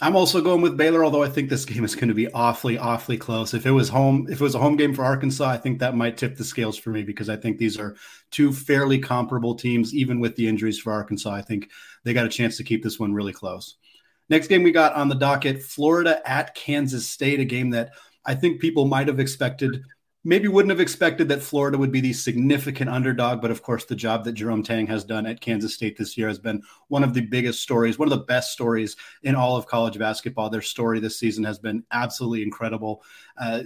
I'm 0.00 0.14
also 0.14 0.40
going 0.40 0.60
with 0.60 0.76
Baylor, 0.76 1.04
although 1.04 1.24
I 1.24 1.28
think 1.28 1.48
this 1.48 1.64
game 1.64 1.84
is 1.84 1.96
going 1.96 2.08
to 2.08 2.14
be 2.14 2.30
awfully, 2.30 2.78
awfully 2.78 3.18
close. 3.18 3.52
If 3.52 3.66
it 3.66 3.72
was 3.72 3.88
home, 3.88 4.26
if 4.30 4.40
it 4.40 4.44
was 4.44 4.54
a 4.54 4.60
home 4.60 4.76
game 4.76 4.94
for 4.94 5.04
Arkansas, 5.04 5.48
I 5.48 5.56
think 5.56 5.80
that 5.80 5.96
might 5.96 6.16
tip 6.16 6.36
the 6.36 6.44
scales 6.44 6.76
for 6.76 6.90
me 6.90 7.02
because 7.02 7.28
I 7.28 7.36
think 7.36 7.58
these 7.58 7.78
are 7.78 7.96
two 8.30 8.52
fairly 8.52 9.00
comparable 9.00 9.56
teams, 9.56 9.92
even 9.94 10.20
with 10.20 10.36
the 10.36 10.46
injuries 10.46 10.78
for 10.78 10.92
Arkansas. 10.92 11.32
I 11.32 11.42
think 11.42 11.70
they 12.04 12.12
got 12.12 12.26
a 12.26 12.30
chance 12.30 12.56
to 12.58 12.64
keep 12.64 12.84
this 12.84 13.00
one 13.00 13.12
really 13.12 13.32
close. 13.32 13.76
Next 14.28 14.46
game 14.46 14.62
we 14.62 14.70
got 14.70 14.94
on 14.94 15.08
the 15.08 15.16
docket 15.16 15.62
Florida 15.62 16.20
at 16.24 16.54
Kansas 16.54 17.08
State, 17.08 17.40
a 17.40 17.44
game 17.44 17.70
that 17.70 17.90
I 18.24 18.36
think 18.36 18.60
people 18.60 18.84
might 18.84 19.08
have 19.08 19.18
expected 19.18 19.82
maybe 20.24 20.48
wouldn't 20.48 20.70
have 20.70 20.80
expected 20.80 21.28
that 21.28 21.42
Florida 21.42 21.78
would 21.78 21.92
be 21.92 22.00
the 22.00 22.12
significant 22.12 22.90
underdog, 22.90 23.40
but 23.40 23.50
of 23.50 23.62
course, 23.62 23.84
the 23.84 23.94
job 23.94 24.24
that 24.24 24.32
Jerome 24.32 24.62
Tang 24.62 24.86
has 24.86 25.04
done 25.04 25.26
at 25.26 25.40
Kansas 25.40 25.74
State 25.74 25.96
this 25.96 26.16
year 26.16 26.28
has 26.28 26.38
been 26.38 26.62
one 26.88 27.04
of 27.04 27.14
the 27.14 27.20
biggest 27.20 27.62
stories, 27.62 27.98
one 27.98 28.10
of 28.10 28.18
the 28.18 28.24
best 28.24 28.52
stories 28.52 28.96
in 29.22 29.34
all 29.34 29.56
of 29.56 29.66
college 29.66 29.98
basketball. 29.98 30.50
Their 30.50 30.62
story 30.62 31.00
this 31.00 31.18
season 31.18 31.44
has 31.44 31.58
been 31.58 31.84
absolutely 31.92 32.42
incredible. 32.42 33.02
Uh, 33.36 33.62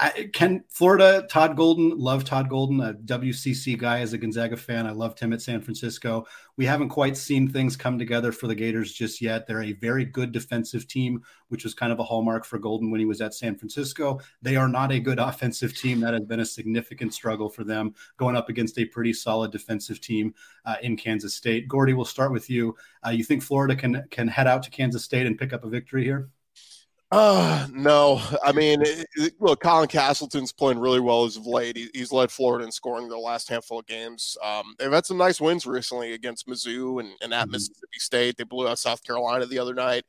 I, 0.00 0.30
can 0.32 0.64
Florida, 0.68 1.26
Todd 1.30 1.56
Golden, 1.56 1.90
love 1.98 2.24
Todd 2.24 2.48
Golden, 2.48 2.80
a 2.80 2.94
WCC 2.94 3.78
guy 3.78 4.00
as 4.00 4.12
a 4.12 4.18
Gonzaga 4.18 4.56
fan. 4.56 4.86
I 4.86 4.90
loved 4.90 5.20
him 5.20 5.32
at 5.32 5.42
San 5.42 5.60
Francisco. 5.60 6.26
We 6.56 6.66
haven't 6.66 6.88
quite 6.88 7.16
seen 7.16 7.48
things 7.48 7.76
come 7.76 7.98
together 7.98 8.32
for 8.32 8.46
the 8.46 8.54
Gators 8.54 8.92
just 8.92 9.20
yet. 9.20 9.46
They're 9.46 9.62
a 9.62 9.72
very 9.72 10.04
good 10.04 10.32
defensive 10.32 10.88
team, 10.88 11.22
which 11.48 11.64
was 11.64 11.74
kind 11.74 11.92
of 11.92 11.98
a 11.98 12.04
hallmark 12.04 12.44
for 12.44 12.58
Golden 12.58 12.90
when 12.90 13.00
he 13.00 13.06
was 13.06 13.20
at 13.20 13.34
San 13.34 13.56
Francisco. 13.56 14.20
They 14.42 14.56
are 14.56 14.68
not 14.68 14.92
a 14.92 15.00
good 15.00 15.18
offensive 15.18 15.76
team. 15.76 16.00
That 16.00 16.14
has 16.14 16.24
been 16.24 16.40
a 16.40 16.46
significant 16.46 17.14
struggle 17.14 17.48
for 17.48 17.64
them 17.64 17.94
going 18.16 18.36
up 18.36 18.48
against 18.48 18.78
a 18.78 18.84
pretty 18.84 19.12
solid 19.12 19.52
defensive 19.52 20.00
team 20.00 20.34
uh, 20.64 20.76
in 20.82 20.96
Kansas 20.96 21.34
State. 21.34 21.68
Gordy, 21.68 21.94
we'll 21.94 22.04
start 22.04 22.32
with 22.32 22.50
you. 22.50 22.76
Uh, 23.06 23.10
you 23.10 23.24
think 23.24 23.42
Florida 23.42 23.76
can 23.76 24.04
can 24.10 24.28
head 24.28 24.46
out 24.46 24.62
to 24.64 24.70
Kansas 24.70 25.04
State 25.04 25.26
and 25.26 25.38
pick 25.38 25.52
up 25.52 25.64
a 25.64 25.68
victory 25.68 26.04
here? 26.04 26.30
Uh, 27.16 27.68
no. 27.72 28.20
I 28.42 28.50
mean, 28.50 28.82
it, 28.82 29.34
look, 29.38 29.60
Colin 29.60 29.88
Castleton's 29.88 30.52
playing 30.52 30.80
really 30.80 30.98
well 30.98 31.24
as 31.24 31.36
of 31.36 31.46
late. 31.46 31.76
He, 31.76 31.88
he's 31.94 32.10
led 32.10 32.32
Florida 32.32 32.64
in 32.64 32.72
scoring 32.72 33.08
the 33.08 33.16
last 33.16 33.48
handful 33.48 33.78
of 33.78 33.86
games. 33.86 34.36
Um, 34.42 34.74
they've 34.78 34.90
had 34.90 35.06
some 35.06 35.16
nice 35.16 35.40
wins 35.40 35.64
recently 35.64 36.14
against 36.14 36.48
Mizzou 36.48 36.98
and, 36.98 37.12
and 37.22 37.32
at 37.32 37.44
mm-hmm. 37.44 37.52
Mississippi 37.52 37.98
State. 37.98 38.36
They 38.36 38.42
blew 38.42 38.66
out 38.66 38.80
South 38.80 39.04
Carolina 39.04 39.46
the 39.46 39.60
other 39.60 39.74
night. 39.74 40.04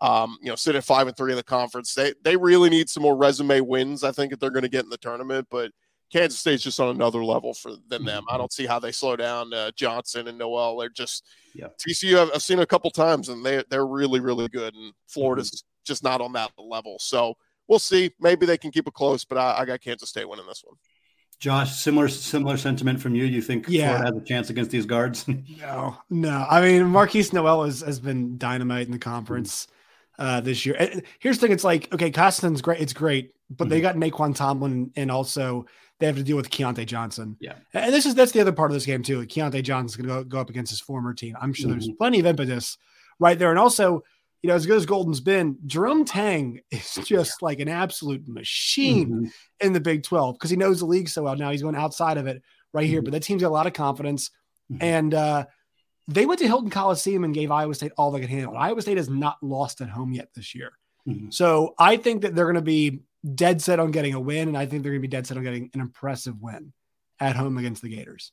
Um, 0.00 0.38
you 0.40 0.48
know, 0.48 0.56
sit 0.56 0.74
at 0.76 0.84
five 0.84 1.06
and 1.08 1.16
three 1.16 1.32
in 1.32 1.36
the 1.36 1.42
conference. 1.42 1.92
They 1.92 2.14
they 2.22 2.36
really 2.36 2.70
need 2.70 2.88
some 2.88 3.02
more 3.02 3.16
resume 3.16 3.60
wins. 3.60 4.02
I 4.02 4.12
think 4.12 4.32
if 4.32 4.38
they're 4.38 4.50
going 4.50 4.62
to 4.62 4.68
get 4.70 4.84
in 4.84 4.90
the 4.90 4.98
tournament, 4.98 5.48
but 5.50 5.72
Kansas 6.10 6.38
State's 6.38 6.62
just 6.62 6.80
on 6.80 6.94
another 6.94 7.24
level 7.24 7.52
for 7.52 7.72
than 7.88 8.04
them. 8.04 8.24
I 8.28 8.32
mm-hmm. 8.32 8.38
don't 8.38 8.52
see 8.52 8.66
how 8.66 8.78
they 8.78 8.92
slow 8.92 9.16
down 9.16 9.52
uh, 9.52 9.72
Johnson 9.74 10.28
and 10.28 10.38
Nowell. 10.38 10.78
They're 10.78 10.88
just 10.88 11.24
yeah. 11.54 11.68
TCU. 11.78 12.18
I've, 12.18 12.30
I've, 12.34 12.42
seen 12.42 12.60
a 12.60 12.66
couple 12.66 12.90
times, 12.90 13.30
and 13.30 13.44
they 13.44 13.62
they're 13.70 13.86
really 13.86 14.20
really 14.20 14.48
good. 14.48 14.74
And 14.74 14.94
Florida's 15.06 15.50
mm-hmm 15.50 15.75
just 15.86 16.02
not 16.02 16.20
on 16.20 16.32
that 16.32 16.52
level. 16.58 16.96
So 16.98 17.36
we'll 17.68 17.78
see. 17.78 18.12
Maybe 18.20 18.46
they 18.46 18.58
can 18.58 18.70
keep 18.70 18.86
it 18.86 18.94
close, 18.94 19.24
but 19.24 19.38
I, 19.38 19.60
I 19.60 19.64
got 19.64 19.80
Kansas 19.80 20.08
State 20.08 20.28
winning 20.28 20.46
this 20.46 20.62
one. 20.64 20.76
Josh, 21.38 21.76
similar 21.76 22.08
similar 22.08 22.56
sentiment 22.56 23.00
from 23.00 23.14
you. 23.14 23.24
You 23.24 23.42
think 23.42 23.66
yeah. 23.68 23.88
Florida 23.88 24.14
has 24.14 24.22
a 24.22 24.24
chance 24.24 24.50
against 24.50 24.70
these 24.70 24.86
guards? 24.86 25.26
no, 25.60 25.96
no. 26.08 26.46
I 26.48 26.62
mean, 26.62 26.82
Markquis 26.84 27.32
Nowell 27.32 27.64
has, 27.64 27.80
has 27.82 28.00
been 28.00 28.38
dynamite 28.38 28.86
in 28.86 28.92
the 28.92 28.98
conference 28.98 29.66
uh, 30.18 30.40
this 30.40 30.64
year. 30.64 30.76
And 30.78 31.02
here's 31.18 31.38
the 31.38 31.46
thing: 31.46 31.52
it's 31.52 31.64
like 31.64 31.92
okay, 31.92 32.10
Costin's 32.10 32.62
great. 32.62 32.80
It's 32.80 32.94
great, 32.94 33.32
but 33.50 33.64
mm-hmm. 33.64 33.70
they 33.70 33.80
got 33.82 33.96
Nae'Qwan 33.96 34.34
Tomlin, 34.34 34.92
and 34.96 35.10
also 35.10 35.66
they 35.98 36.06
have 36.06 36.16
to 36.16 36.22
deal 36.22 36.36
with 36.36 36.50
Keyontae 36.50 36.86
Johnson. 36.86 37.36
Yeah, 37.38 37.54
and 37.74 37.92
this 37.92 38.06
is 38.06 38.14
that's 38.14 38.32
the 38.32 38.40
other 38.40 38.52
part 38.52 38.70
of 38.70 38.74
this 38.74 38.86
game 38.86 39.02
too. 39.02 39.20
Keyontae 39.26 39.62
Johnson's 39.62 39.96
going 39.96 40.08
to 40.08 40.24
go, 40.24 40.36
go 40.36 40.40
up 40.40 40.48
against 40.48 40.70
his 40.70 40.80
former 40.80 41.12
team. 41.12 41.36
I'm 41.40 41.52
sure 41.52 41.68
mm-hmm. 41.68 41.80
there's 41.80 41.90
plenty 41.98 42.20
of 42.20 42.26
impetus 42.26 42.78
right 43.18 43.38
there, 43.38 43.50
and 43.50 43.58
also 43.58 44.02
you 44.42 44.48
know, 44.48 44.54
as 44.54 44.66
good 44.66 44.76
as 44.76 44.86
Golden's 44.86 45.20
been, 45.20 45.58
Jerome 45.66 46.04
Tang 46.04 46.60
is 46.70 46.94
just 47.04 47.42
like 47.42 47.60
an 47.60 47.68
absolute 47.68 48.28
machine 48.28 49.08
mm-hmm. 49.08 49.26
in 49.60 49.72
the 49.72 49.80
Big 49.80 50.02
12 50.02 50.34
because 50.34 50.50
he 50.50 50.56
knows 50.56 50.80
the 50.80 50.86
league 50.86 51.08
so 51.08 51.22
well. 51.24 51.36
Now 51.36 51.50
he's 51.50 51.62
going 51.62 51.76
outside 51.76 52.18
of 52.18 52.26
it 52.26 52.42
right 52.72 52.84
mm-hmm. 52.84 52.90
here, 52.90 53.02
but 53.02 53.12
that 53.12 53.22
team's 53.22 53.42
got 53.42 53.48
a 53.48 53.50
lot 53.50 53.66
of 53.66 53.72
confidence. 53.72 54.30
Mm-hmm. 54.70 54.82
And 54.82 55.14
uh, 55.14 55.46
they 56.08 56.26
went 56.26 56.40
to 56.40 56.46
Hilton 56.46 56.70
Coliseum 56.70 57.24
and 57.24 57.34
gave 57.34 57.50
Iowa 57.50 57.74
State 57.74 57.92
all 57.96 58.10
they 58.10 58.20
could 58.20 58.30
handle. 58.30 58.56
Iowa 58.56 58.82
State 58.82 58.98
has 58.98 59.08
not 59.08 59.36
lost 59.42 59.80
at 59.80 59.88
home 59.88 60.12
yet 60.12 60.28
this 60.34 60.54
year. 60.54 60.72
Mm-hmm. 61.08 61.30
So 61.30 61.74
I 61.78 61.96
think 61.96 62.22
that 62.22 62.34
they're 62.34 62.46
going 62.46 62.56
to 62.56 62.62
be 62.62 63.00
dead 63.34 63.60
set 63.62 63.80
on 63.80 63.90
getting 63.90 64.14
a 64.14 64.20
win. 64.20 64.48
And 64.48 64.58
I 64.58 64.66
think 64.66 64.82
they're 64.82 64.92
going 64.92 65.02
to 65.02 65.08
be 65.08 65.16
dead 65.16 65.26
set 65.26 65.36
on 65.36 65.42
getting 65.42 65.70
an 65.74 65.80
impressive 65.80 66.40
win 66.40 66.72
at 67.18 67.36
home 67.36 67.58
against 67.58 67.82
the 67.82 67.88
Gators. 67.88 68.32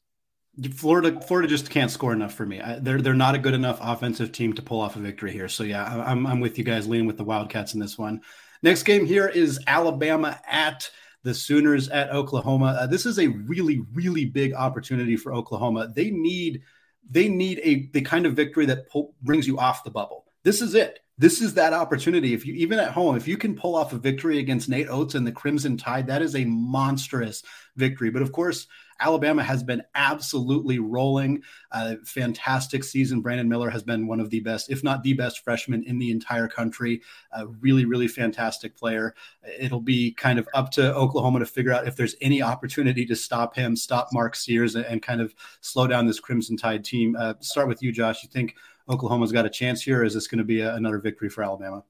Florida, 0.76 1.20
Florida 1.22 1.48
just 1.48 1.70
can't 1.70 1.90
score 1.90 2.14
enough 2.14 2.34
for 2.34 2.46
me. 2.46 2.62
I, 2.62 2.78
they're 2.78 3.02
they're 3.02 3.16
not 3.16 3.34
a 3.34 3.40
good 3.40 3.56
enough 3.56 3.80
offensive 3.82 4.32
team 4.32 4.54
to 4.54 4.62
pull 4.62 4.82
off 4.82 4.96
a 4.96 5.00
victory 5.00 5.32
here. 5.32 5.50
So 5.50 5.64
yeah, 5.64 6.04
I'm 6.06 6.28
I'm 6.28 6.40
with 6.40 6.58
you 6.58 6.64
guys, 6.64 6.88
leaning 6.88 7.08
with 7.08 7.18
the 7.18 7.24
Wildcats 7.24 7.74
in 7.74 7.80
this 7.80 7.98
one. 7.98 8.22
Next 8.62 8.84
game 8.84 9.06
here 9.06 9.28
is 9.28 9.60
Alabama 9.66 10.40
at 10.48 10.90
the 11.24 11.34
Sooners 11.34 11.90
at 11.90 12.12
Oklahoma. 12.12 12.78
Uh, 12.80 12.88
this 12.88 13.06
is 13.06 13.18
a 13.18 13.28
really 13.28 13.82
really 13.94 14.26
big 14.26 14.54
opportunity 14.54 15.18
for 15.18 15.34
Oklahoma. 15.34 15.92
They 15.96 16.12
need 16.12 16.62
they 17.10 17.30
need 17.30 17.60
a 17.64 17.90
the 17.92 18.02
kind 18.02 18.28
of 18.28 18.36
victory 18.36 18.68
that 18.68 18.86
brings 19.24 19.48
you 19.48 19.58
off 19.58 19.84
the 19.84 19.92
bubble. 19.92 20.26
This 20.44 20.62
is 20.62 20.76
it. 20.76 21.00
This 21.18 21.42
is 21.42 21.54
that 21.54 21.74
opportunity. 21.74 22.34
If 22.34 22.46
you 22.46 22.54
even 22.56 22.80
at 22.80 22.92
home, 22.92 23.16
if 23.16 23.28
you 23.28 23.38
can 23.38 23.56
pull 23.56 23.76
off 23.76 23.94
a 23.94 23.98
victory 23.98 24.40
against 24.40 24.68
Nate 24.68 24.90
Oats 24.90 25.14
and 25.14 25.28
the 25.28 25.32
Crimson 25.32 25.78
Tide, 25.78 26.08
that 26.08 26.24
is 26.24 26.36
a 26.36 26.46
monstrous 26.46 27.44
victory. 27.76 28.10
But 28.10 28.24
of 28.24 28.32
course, 28.32 28.66
Alabama 29.00 29.44
has 29.44 29.64
been 29.64 29.84
absolutely 29.96 30.80
rolling. 30.80 31.44
Uh, 31.72 31.96
fantastic 32.06 32.84
season. 32.84 33.22
Brandon 33.22 33.50
Miller 33.50 33.70
has 33.70 33.84
been 33.84 34.08
one 34.08 34.20
of 34.20 34.30
the 34.30 34.40
best, 34.40 34.72
if 34.72 34.84
not 34.84 35.04
the 35.04 35.14
best 35.14 35.44
freshman 35.44 35.84
in 35.84 36.00
the 36.00 36.10
entire 36.10 36.48
country. 36.48 37.02
A 37.32 37.48
really, 37.48 37.86
really 37.86 38.08
fantastic 38.08 38.76
player. 38.76 39.14
It'll 39.60 39.82
be 39.82 40.14
kind 40.14 40.40
of 40.40 40.48
up 40.54 40.72
to 40.72 40.96
Oklahoma 40.96 41.40
to 41.40 41.46
figure 41.46 41.74
out 41.74 41.88
if 41.88 41.96
there's 41.96 42.16
any 42.22 42.42
opportunity 42.42 43.06
to 43.06 43.16
stop 43.16 43.56
him, 43.56 43.76
stop 43.76 44.10
Mark 44.14 44.36
Sears, 44.36 44.76
and, 44.76 44.86
and 44.86 45.02
kind 45.02 45.22
of 45.22 45.36
slow 45.62 45.86
down 45.86 46.08
this 46.08 46.20
Crimson 46.20 46.58
Tide 46.58 46.84
team. 46.84 47.16
Uh, 47.20 47.34
start 47.40 47.68
with 47.68 47.84
you, 47.84 47.92
Josh. 47.92 48.24
You 48.24 48.30
think 48.30 48.56
Oklahoma's 48.90 49.32
got 49.32 49.46
a 49.46 49.50
chance 49.50 49.82
here? 49.82 50.04
Is 50.04 50.14
this 50.14 50.28
going 50.28 50.40
to 50.40 50.44
be 50.44 50.62
a, 50.62 50.76
another 50.76 51.00
victory 51.00 51.30
for 51.30 51.44
Alabama? 51.44 51.84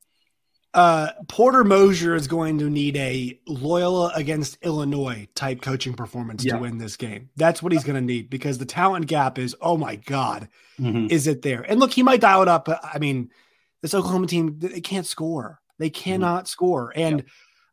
Uh, 0.73 1.09
Porter 1.27 1.63
Moser 1.63 2.15
is 2.15 2.27
going 2.27 2.57
to 2.57 2.69
need 2.69 2.97
a 2.97 3.39
Loyola 3.45 4.11
against 4.15 4.57
Illinois 4.63 5.27
type 5.35 5.61
coaching 5.61 5.93
performance 5.93 6.43
yeah. 6.43 6.53
to 6.53 6.59
win 6.59 6.79
this 6.79 6.97
game. 6.97 7.29
That's 7.35 7.61
what 7.61 7.71
he's 7.73 7.83
going 7.83 7.95
to 7.95 8.01
need 8.01 8.29
because 8.29 8.57
the 8.57 8.65
talent 8.65 9.05
gap 9.05 9.37
is, 9.37 9.55
oh 9.61 9.77
my 9.77 9.97
God, 9.97 10.49
mm-hmm. 10.79 11.07
is 11.11 11.27
it 11.27 11.43
there? 11.43 11.61
And 11.61 11.79
look, 11.79 11.91
he 11.91 12.01
might 12.01 12.21
dial 12.21 12.41
it 12.41 12.47
up. 12.47 12.65
But 12.65 12.83
I 12.83 12.97
mean, 12.97 13.29
this 13.83 13.93
Oklahoma 13.93 14.25
team, 14.25 14.57
they 14.57 14.81
can't 14.81 15.05
score. 15.05 15.61
They 15.77 15.91
mm-hmm. 15.91 16.01
cannot 16.01 16.45
mm-hmm. 16.45 16.47
score. 16.47 16.91
And 16.95 17.19
yeah. 17.19 17.25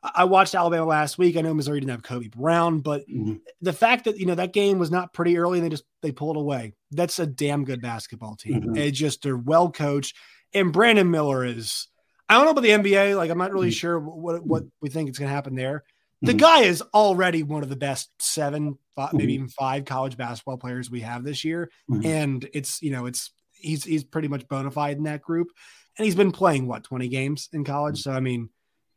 I 0.02 0.24
watched 0.24 0.54
Alabama 0.54 0.86
last 0.86 1.18
week. 1.18 1.36
I 1.36 1.42
know 1.42 1.52
Missouri 1.52 1.80
didn't 1.80 1.90
have 1.90 2.02
Kobe 2.02 2.28
Brown, 2.28 2.80
but 2.80 3.06
mm-hmm. 3.08 3.34
the 3.60 3.72
fact 3.72 4.04
that, 4.04 4.18
you 4.18 4.24
know, 4.24 4.34
that 4.34 4.54
game 4.54 4.78
was 4.78 4.90
not 4.90 5.12
pretty 5.12 5.36
early 5.36 5.58
and 5.58 5.66
they 5.66 5.70
just, 5.70 5.84
they 6.00 6.10
pulled 6.10 6.36
away. 6.36 6.72
That's 6.90 7.18
a 7.18 7.26
damn 7.26 7.64
good 7.64 7.82
basketball 7.82 8.36
team. 8.36 8.62
Mm-hmm. 8.62 8.76
It 8.76 8.92
just, 8.92 9.22
they're 9.22 9.36
well 9.36 9.70
coached. 9.70 10.16
And 10.54 10.72
Brandon 10.72 11.10
Miller 11.10 11.44
is, 11.44 11.88
I 12.30 12.34
don't 12.34 12.44
know 12.44 12.52
about 12.52 12.62
the 12.62 12.70
NBA. 12.70 13.16
Like, 13.16 13.30
I'm 13.30 13.38
not 13.38 13.52
really 13.52 13.68
mm-hmm. 13.68 13.72
sure 13.72 13.98
what 13.98 14.46
what 14.46 14.62
we 14.80 14.88
think 14.88 15.10
is 15.10 15.18
going 15.18 15.28
to 15.28 15.34
happen 15.34 15.56
there. 15.56 15.84
The 16.22 16.32
mm-hmm. 16.32 16.38
guy 16.38 16.60
is 16.62 16.82
already 16.94 17.42
one 17.42 17.62
of 17.62 17.68
the 17.68 17.76
best 17.76 18.10
seven, 18.22 18.78
five, 18.94 19.12
maybe 19.14 19.32
mm-hmm. 19.32 19.34
even 19.34 19.48
five 19.48 19.84
college 19.84 20.16
basketball 20.16 20.58
players 20.58 20.90
we 20.90 21.00
have 21.00 21.24
this 21.24 21.44
year, 21.44 21.70
mm-hmm. 21.90 22.06
and 22.06 22.48
it's 22.52 22.82
you 22.82 22.90
know 22.92 23.06
it's 23.06 23.30
he's 23.52 23.84
he's 23.84 24.04
pretty 24.04 24.28
much 24.28 24.46
bona 24.46 24.70
fide 24.70 24.96
in 24.96 25.04
that 25.04 25.22
group, 25.22 25.48
and 25.96 26.04
he's 26.04 26.14
been 26.14 26.30
playing 26.30 26.68
what 26.68 26.84
20 26.84 27.08
games 27.08 27.48
in 27.52 27.64
college. 27.64 28.02
So 28.02 28.12
I 28.12 28.20
mean, 28.20 28.50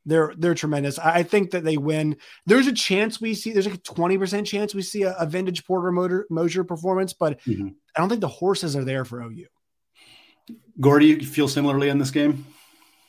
they're 0.05 0.33
they're 0.37 0.55
tremendous. 0.55 0.99
I 0.99 1.23
think 1.23 1.51
that 1.51 1.63
they 1.63 1.77
win. 1.77 2.17
There's 2.45 2.67
a 2.67 2.73
chance 2.73 3.21
we 3.21 3.33
see. 3.33 3.51
There's 3.51 3.65
like 3.65 3.75
a 3.75 3.79
20 3.79 4.17
percent 4.17 4.47
chance 4.47 4.75
we 4.75 4.81
see 4.81 5.03
a, 5.03 5.13
a 5.13 5.25
vintage 5.25 5.65
Porter 5.65 5.91
Motor 5.91 6.27
Moser 6.29 6.63
performance, 6.63 7.13
but 7.13 7.39
mm-hmm. 7.41 7.69
I 7.95 7.99
don't 7.99 8.09
think 8.09 8.21
the 8.21 8.27
horses 8.27 8.75
are 8.75 8.83
there 8.83 9.05
for 9.05 9.21
OU. 9.21 9.45
Gordy, 10.79 11.07
you 11.07 11.21
feel 11.21 11.47
similarly 11.47 11.89
in 11.89 11.99
this 11.99 12.11
game? 12.11 12.45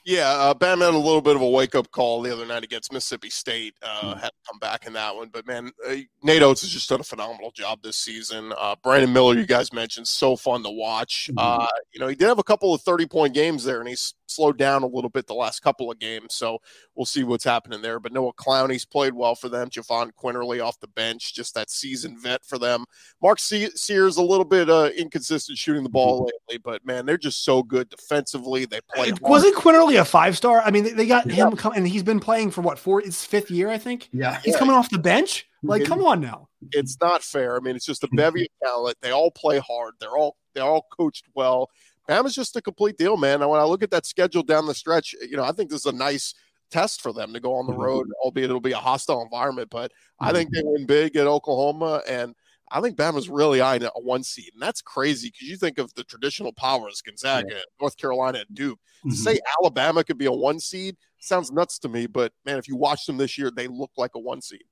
Yeah, 0.04 0.28
uh, 0.28 0.52
Bam 0.52 0.82
had 0.82 0.92
a 0.92 0.98
little 0.98 1.22
bit 1.22 1.34
of 1.34 1.40
a 1.40 1.48
wake 1.48 1.74
up 1.74 1.90
call 1.90 2.20
the 2.20 2.30
other 2.30 2.44
night 2.44 2.62
against 2.62 2.92
Mississippi 2.92 3.30
State. 3.30 3.74
Uh, 3.82 4.00
mm-hmm. 4.00 4.20
Had 4.20 4.28
to 4.28 4.32
come 4.46 4.58
back 4.58 4.86
in 4.86 4.92
that 4.92 5.16
one, 5.16 5.30
but 5.32 5.46
man, 5.46 5.72
uh, 5.88 5.94
Nate 6.22 6.42
Oats 6.42 6.60
has 6.60 6.70
just 6.70 6.90
done 6.90 7.00
a 7.00 7.04
phenomenal 7.04 7.50
job 7.52 7.80
this 7.82 7.96
season. 7.96 8.52
Uh, 8.58 8.76
Brandon 8.82 9.10
Miller, 9.10 9.34
you 9.34 9.46
guys 9.46 9.72
mentioned, 9.72 10.06
so 10.06 10.36
fun 10.36 10.62
to 10.62 10.70
watch. 10.70 11.30
Mm-hmm. 11.30 11.38
Uh, 11.38 11.66
you 11.94 12.00
know, 12.00 12.08
he 12.08 12.14
did 12.14 12.28
have 12.28 12.38
a 12.38 12.44
couple 12.44 12.74
of 12.74 12.82
thirty 12.82 13.06
point 13.06 13.32
games 13.32 13.64
there, 13.64 13.80
and 13.80 13.88
he's 13.88 14.12
slowed 14.26 14.58
down 14.58 14.82
a 14.82 14.86
little 14.86 15.10
bit 15.10 15.26
the 15.26 15.34
last 15.34 15.60
couple 15.60 15.90
of 15.90 15.98
games. 15.98 16.34
So 16.34 16.58
we'll 16.94 17.06
see 17.06 17.24
what's 17.24 17.44
happening 17.44 17.82
there. 17.82 18.00
But 18.00 18.12
Noah 18.12 18.32
Clowney's 18.34 18.84
played 18.84 19.14
well 19.14 19.34
for 19.34 19.48
them. 19.48 19.70
Jahvon 19.70 20.10
Quinerly 20.12 20.64
off 20.64 20.80
the 20.80 20.88
bench, 20.88 21.34
just 21.34 21.54
that 21.54 21.70
seasoned 21.70 22.20
vet 22.20 22.44
for 22.44 22.58
them. 22.58 22.84
Mark 23.22 23.38
Sears 23.38 24.16
a 24.16 24.22
little 24.22 24.44
bit 24.44 24.70
uh, 24.70 24.90
inconsistent 24.96 25.58
shooting 25.58 25.82
the 25.82 25.88
ball 25.88 26.20
mm-hmm. 26.20 26.30
lately, 26.48 26.58
but 26.62 26.84
man, 26.86 27.06
they're 27.06 27.18
just 27.18 27.44
so 27.44 27.62
good 27.62 27.88
defensively. 27.88 28.64
They 28.64 28.80
play. 28.94 29.12
Wasn't 29.20 29.56
Quinerly 29.56 30.00
a 30.00 30.04
five 30.04 30.36
star? 30.36 30.62
I 30.62 30.70
mean, 30.70 30.96
they 30.96 31.06
got 31.06 31.26
yeah. 31.26 31.34
him 31.34 31.56
coming, 31.56 31.78
and 31.78 31.88
he's 31.88 32.02
been 32.02 32.20
playing 32.20 32.50
for 32.50 32.60
what 32.60 32.78
four? 32.78 33.00
It's 33.00 33.24
fifth 33.24 33.50
year, 33.50 33.68
I 33.68 33.78
think. 33.78 34.08
Yeah, 34.12 34.40
he's 34.44 34.54
yeah. 34.54 34.58
coming 34.58 34.74
off 34.74 34.90
the 34.90 34.98
bench. 34.98 35.46
Like, 35.64 35.84
come 35.84 36.04
on 36.04 36.20
now. 36.20 36.48
It's 36.72 36.98
not 37.00 37.22
fair. 37.22 37.56
I 37.56 37.60
mean, 37.60 37.74
it's 37.74 37.86
just 37.86 38.04
a 38.04 38.08
bevy 38.12 38.42
of 38.42 38.68
talent. 38.68 38.96
They 39.00 39.12
all 39.12 39.30
play 39.30 39.58
hard. 39.58 39.94
They're 39.98 40.16
all 40.16 40.36
they're 40.54 40.64
all 40.64 40.86
coached 40.96 41.24
well. 41.34 41.70
Bama's 42.08 42.34
just 42.34 42.56
a 42.56 42.62
complete 42.62 42.96
deal, 42.98 43.16
man. 43.16 43.40
And 43.40 43.50
when 43.50 43.60
I 43.60 43.64
look 43.64 43.82
at 43.82 43.90
that 43.90 44.06
schedule 44.06 44.42
down 44.42 44.66
the 44.66 44.74
stretch, 44.74 45.14
you 45.20 45.36
know, 45.36 45.44
I 45.44 45.52
think 45.52 45.70
this 45.70 45.80
is 45.80 45.92
a 45.92 45.92
nice 45.92 46.34
test 46.70 47.00
for 47.00 47.12
them 47.12 47.32
to 47.32 47.40
go 47.40 47.54
on 47.54 47.66
the 47.66 47.72
mm-hmm. 47.72 47.82
road, 47.82 48.08
albeit 48.22 48.50
it'll 48.50 48.60
be 48.60 48.72
a 48.72 48.78
hostile 48.78 49.22
environment. 49.22 49.70
But 49.70 49.92
I 50.20 50.32
think 50.32 50.50
they 50.52 50.62
win 50.64 50.86
big 50.86 51.16
at 51.16 51.26
Oklahoma, 51.26 52.02
and 52.08 52.34
I 52.70 52.80
think 52.80 52.96
Bama's 52.96 53.28
really 53.28 53.60
eyeing 53.60 53.84
a 53.84 53.90
one 53.94 54.22
seed, 54.22 54.50
and 54.52 54.62
that's 54.62 54.82
crazy 54.82 55.28
because 55.28 55.48
you 55.48 55.56
think 55.56 55.78
of 55.78 55.94
the 55.94 56.04
traditional 56.04 56.52
powers, 56.52 57.00
Gonzaga, 57.00 57.48
yeah. 57.50 57.60
North 57.80 57.96
Carolina, 57.96 58.38
and 58.46 58.56
Duke. 58.56 58.78
Mm-hmm. 59.00 59.10
To 59.10 59.16
say 59.16 59.38
Alabama 59.60 60.02
could 60.02 60.18
be 60.18 60.26
a 60.26 60.32
one 60.32 60.58
seed 60.58 60.96
sounds 61.20 61.50
nuts 61.50 61.78
to 61.80 61.88
me, 61.88 62.06
but 62.06 62.32
man, 62.44 62.58
if 62.58 62.68
you 62.68 62.76
watch 62.76 63.06
them 63.06 63.16
this 63.16 63.38
year, 63.38 63.50
they 63.50 63.66
look 63.66 63.90
like 63.96 64.12
a 64.14 64.18
one 64.20 64.42
seed. 64.42 64.64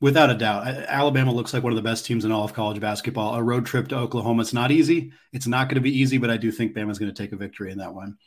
Without 0.00 0.30
a 0.30 0.34
doubt, 0.34 0.66
Alabama 0.66 1.32
looks 1.32 1.54
like 1.54 1.62
one 1.62 1.72
of 1.72 1.76
the 1.76 1.82
best 1.82 2.04
teams 2.04 2.24
in 2.24 2.32
all 2.32 2.44
of 2.44 2.52
college 2.52 2.80
basketball. 2.80 3.34
A 3.34 3.42
road 3.42 3.64
trip 3.64 3.88
to 3.88 3.96
Oklahoma, 3.96 4.42
it's 4.42 4.52
not 4.52 4.70
easy. 4.70 5.12
It's 5.32 5.46
not 5.46 5.68
going 5.68 5.76
to 5.76 5.80
be 5.80 5.98
easy, 5.98 6.18
but 6.18 6.30
I 6.30 6.36
do 6.36 6.50
think 6.50 6.74
Bama's 6.74 6.98
going 6.98 7.12
to 7.12 7.22
take 7.22 7.32
a 7.32 7.36
victory 7.36 7.70
in 7.70 7.78
that 7.78 7.94
one. 7.94 8.18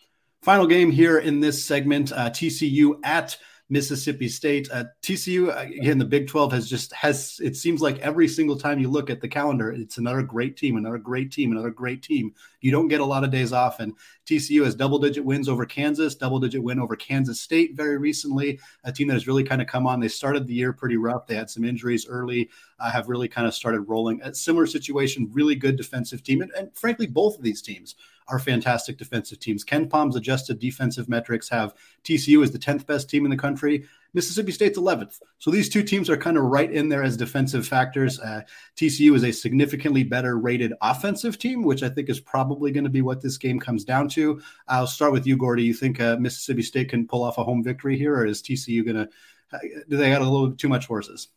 Final 0.41 0.65
game 0.65 0.91
here 0.91 1.19
in 1.19 1.39
this 1.39 1.63
segment: 1.63 2.11
uh, 2.11 2.29
TCU 2.29 2.99
at 3.03 3.37
Mississippi 3.69 4.29
State. 4.29 4.69
Uh, 4.71 4.85
TCU 5.01 5.55
again, 5.59 5.97
the 5.97 6.05
Big 6.05 6.27
12 6.27 6.53
has 6.53 6.69
just 6.69 6.93
has 6.93 7.39
it 7.43 7.55
seems 7.55 7.81
like 7.81 7.99
every 7.99 8.27
single 8.27 8.57
time 8.57 8.79
you 8.79 8.89
look 8.89 9.09
at 9.09 9.19
the 9.19 9.27
calendar, 9.27 9.71
it's 9.71 9.97
another 9.97 10.21
great 10.21 10.55
team, 10.57 10.77
another 10.77 10.97
great 10.97 11.31
team, 11.31 11.51
another 11.51 11.69
great 11.69 12.01
team. 12.01 12.33
You 12.61 12.71
don't 12.71 12.87
get 12.87 13.01
a 13.01 13.05
lot 13.05 13.23
of 13.23 13.31
days 13.31 13.53
off, 13.53 13.79
and 13.79 13.93
TCU 14.25 14.63
has 14.65 14.75
double 14.75 14.99
digit 14.99 15.23
wins 15.23 15.47
over 15.47 15.65
Kansas, 15.65 16.15
double 16.15 16.39
digit 16.39 16.61
win 16.61 16.79
over 16.79 16.95
Kansas 16.95 17.39
State 17.39 17.75
very 17.75 17.97
recently. 17.97 18.59
A 18.83 18.91
team 18.91 19.07
that 19.07 19.13
has 19.13 19.27
really 19.27 19.43
kind 19.43 19.61
of 19.61 19.67
come 19.67 19.85
on. 19.85 19.99
They 19.99 20.07
started 20.07 20.47
the 20.47 20.53
year 20.53 20.73
pretty 20.73 20.97
rough. 20.97 21.27
They 21.27 21.35
had 21.35 21.49
some 21.49 21.63
injuries 21.63 22.07
early, 22.07 22.49
uh, 22.79 22.91
have 22.91 23.09
really 23.09 23.27
kind 23.27 23.47
of 23.47 23.53
started 23.53 23.81
rolling. 23.81 24.21
A 24.23 24.33
similar 24.33 24.65
situation, 24.65 25.29
really 25.31 25.55
good 25.55 25.75
defensive 25.75 26.23
team, 26.23 26.41
and, 26.41 26.51
and 26.57 26.75
frankly, 26.75 27.07
both 27.07 27.37
of 27.37 27.43
these 27.43 27.61
teams 27.61 27.95
are 28.27 28.39
fantastic 28.39 28.97
defensive 28.97 29.39
teams. 29.39 29.63
KenPom's 29.63 30.15
adjusted 30.15 30.59
defensive 30.59 31.07
metrics 31.07 31.47
have 31.49 31.73
TCU 32.03 32.43
as 32.43 32.51
the 32.51 32.59
10th 32.59 32.85
best 32.85 33.09
team 33.09 33.25
in 33.25 33.31
the 33.31 33.37
country, 33.37 33.85
Mississippi 34.13 34.51
State's 34.51 34.77
11th. 34.77 35.19
So 35.37 35.51
these 35.51 35.69
two 35.69 35.83
teams 35.83 36.09
are 36.09 36.17
kind 36.17 36.37
of 36.37 36.43
right 36.43 36.71
in 36.71 36.89
there 36.89 37.03
as 37.03 37.17
defensive 37.17 37.67
factors. 37.67 38.19
Uh, 38.19 38.41
TCU 38.75 39.15
is 39.15 39.23
a 39.23 39.31
significantly 39.31 40.03
better 40.03 40.37
rated 40.37 40.73
offensive 40.81 41.37
team, 41.37 41.63
which 41.63 41.83
I 41.83 41.89
think 41.89 42.09
is 42.09 42.19
probably 42.19 42.71
going 42.71 42.83
to 42.83 42.89
be 42.89 43.01
what 43.01 43.21
this 43.21 43.37
game 43.37 43.59
comes 43.59 43.83
down 43.83 44.09
to. 44.09 44.41
I'll 44.67 44.87
start 44.87 45.11
with 45.11 45.27
you, 45.27 45.37
Gordy. 45.37 45.63
You 45.63 45.73
think 45.73 45.99
uh, 45.99 46.17
Mississippi 46.17 46.61
State 46.61 46.89
can 46.89 47.07
pull 47.07 47.23
off 47.23 47.37
a 47.37 47.43
home 47.43 47.63
victory 47.63 47.97
here, 47.97 48.15
or 48.15 48.25
is 48.25 48.41
TCU 48.41 48.83
going 48.83 48.97
to? 48.97 49.09
Uh, 49.51 49.59
do 49.87 49.97
they 49.97 50.09
got 50.09 50.21
a 50.21 50.29
little 50.29 50.51
too 50.51 50.67
much 50.67 50.87
horses? 50.87 51.29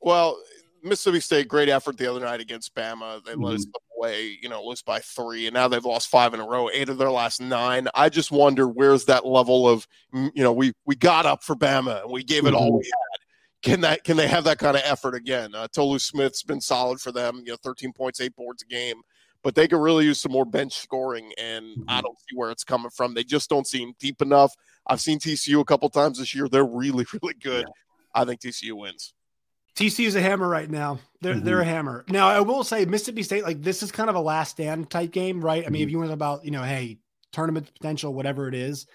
Well, 0.00 0.40
Mississippi 0.86 1.20
State, 1.20 1.48
great 1.48 1.68
effort 1.68 1.98
the 1.98 2.10
other 2.10 2.20
night 2.20 2.40
against 2.40 2.74
Bama. 2.74 3.24
They 3.24 3.32
mm-hmm. 3.32 3.42
let 3.42 3.54
us 3.54 3.66
mm-hmm. 3.66 4.00
away, 4.00 4.38
you 4.40 4.48
know, 4.48 4.62
lose 4.62 4.82
by 4.82 5.00
three, 5.00 5.46
and 5.46 5.54
now 5.54 5.68
they've 5.68 5.84
lost 5.84 6.08
five 6.08 6.34
in 6.34 6.40
a 6.40 6.46
row, 6.46 6.68
eight 6.72 6.88
of 6.88 6.98
their 6.98 7.10
last 7.10 7.40
nine. 7.40 7.88
I 7.94 8.08
just 8.08 8.30
wonder 8.30 8.68
where's 8.68 9.04
that 9.06 9.26
level 9.26 9.68
of, 9.68 9.86
you 10.12 10.30
know, 10.36 10.52
we 10.52 10.72
we 10.84 10.94
got 10.94 11.26
up 11.26 11.42
for 11.42 11.54
Bama 11.54 12.02
and 12.02 12.12
we 12.12 12.22
gave 12.22 12.46
it 12.46 12.48
mm-hmm. 12.48 12.56
all 12.56 12.78
we 12.78 12.84
had. 12.84 13.70
Can 13.70 13.80
that 13.80 14.04
can 14.04 14.16
they 14.16 14.28
have 14.28 14.44
that 14.44 14.58
kind 14.58 14.76
of 14.76 14.82
effort 14.84 15.14
again? 15.14 15.54
Uh, 15.54 15.66
Tolu 15.68 15.98
Smith's 15.98 16.42
been 16.42 16.60
solid 16.60 17.00
for 17.00 17.10
them, 17.12 17.42
you 17.44 17.52
know, 17.52 17.58
13 17.62 17.92
points, 17.92 18.20
eight 18.20 18.36
boards 18.36 18.62
a 18.62 18.66
game, 18.66 19.00
but 19.42 19.54
they 19.54 19.66
could 19.66 19.80
really 19.80 20.04
use 20.04 20.20
some 20.20 20.32
more 20.32 20.44
bench 20.44 20.76
scoring, 20.78 21.32
and 21.38 21.64
mm-hmm. 21.64 21.84
I 21.88 22.00
don't 22.00 22.18
see 22.18 22.36
where 22.36 22.50
it's 22.50 22.64
coming 22.64 22.90
from. 22.90 23.14
They 23.14 23.24
just 23.24 23.50
don't 23.50 23.66
seem 23.66 23.94
deep 23.98 24.22
enough. 24.22 24.54
I've 24.86 25.00
seen 25.00 25.18
TCU 25.18 25.60
a 25.60 25.64
couple 25.64 25.88
times 25.88 26.18
this 26.18 26.34
year; 26.34 26.48
they're 26.48 26.64
really, 26.64 27.06
really 27.22 27.34
good. 27.34 27.64
Yeah. 27.66 28.22
I 28.22 28.24
think 28.24 28.40
TCU 28.40 28.72
wins. 28.72 29.12
TC 29.76 30.06
is 30.06 30.16
a 30.16 30.22
hammer 30.22 30.48
right 30.48 30.70
now. 30.70 30.98
They're 31.20 31.34
mm-hmm. 31.34 31.44
they're 31.44 31.60
a 31.60 31.64
hammer. 31.64 32.04
Now 32.08 32.28
I 32.28 32.40
will 32.40 32.64
say 32.64 32.84
Mississippi 32.86 33.22
State, 33.22 33.44
like 33.44 33.62
this 33.62 33.82
is 33.82 33.92
kind 33.92 34.08
of 34.08 34.16
a 34.16 34.20
last 34.20 34.52
stand 34.52 34.90
type 34.90 35.12
game, 35.12 35.44
right? 35.44 35.64
I 35.64 35.68
mean, 35.68 35.80
mm-hmm. 35.80 35.88
if 35.88 35.90
you 35.90 35.98
want 35.98 36.10
to 36.10 36.14
about, 36.14 36.44
you 36.44 36.50
know, 36.50 36.62
hey, 36.62 36.98
tournament 37.32 37.70
potential, 37.74 38.14
whatever 38.14 38.48
it 38.48 38.54
is, 38.54 38.86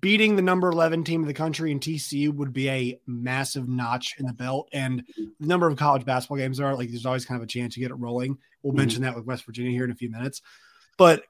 beating 0.00 0.36
the 0.36 0.42
number 0.42 0.70
11 0.70 1.04
team 1.04 1.22
in 1.22 1.26
the 1.26 1.34
country 1.34 1.72
in 1.72 1.80
TCU 1.80 2.32
would 2.32 2.52
be 2.52 2.70
a 2.70 3.00
massive 3.06 3.68
notch 3.68 4.14
in 4.18 4.26
the 4.26 4.32
belt. 4.32 4.68
And 4.72 5.04
the 5.16 5.46
number 5.46 5.66
of 5.66 5.76
college 5.76 6.04
basketball 6.04 6.38
games 6.38 6.60
are 6.60 6.74
like 6.74 6.90
there's 6.90 7.06
always 7.06 7.26
kind 7.26 7.40
of 7.40 7.44
a 7.44 7.50
chance 7.50 7.74
to 7.74 7.80
get 7.80 7.90
it 7.90 7.94
rolling. 7.94 8.38
We'll 8.62 8.70
mm-hmm. 8.70 8.78
mention 8.78 9.02
that 9.02 9.16
with 9.16 9.26
West 9.26 9.44
Virginia 9.44 9.72
here 9.72 9.84
in 9.84 9.90
a 9.90 9.96
few 9.96 10.10
minutes. 10.10 10.42
But 10.96 11.24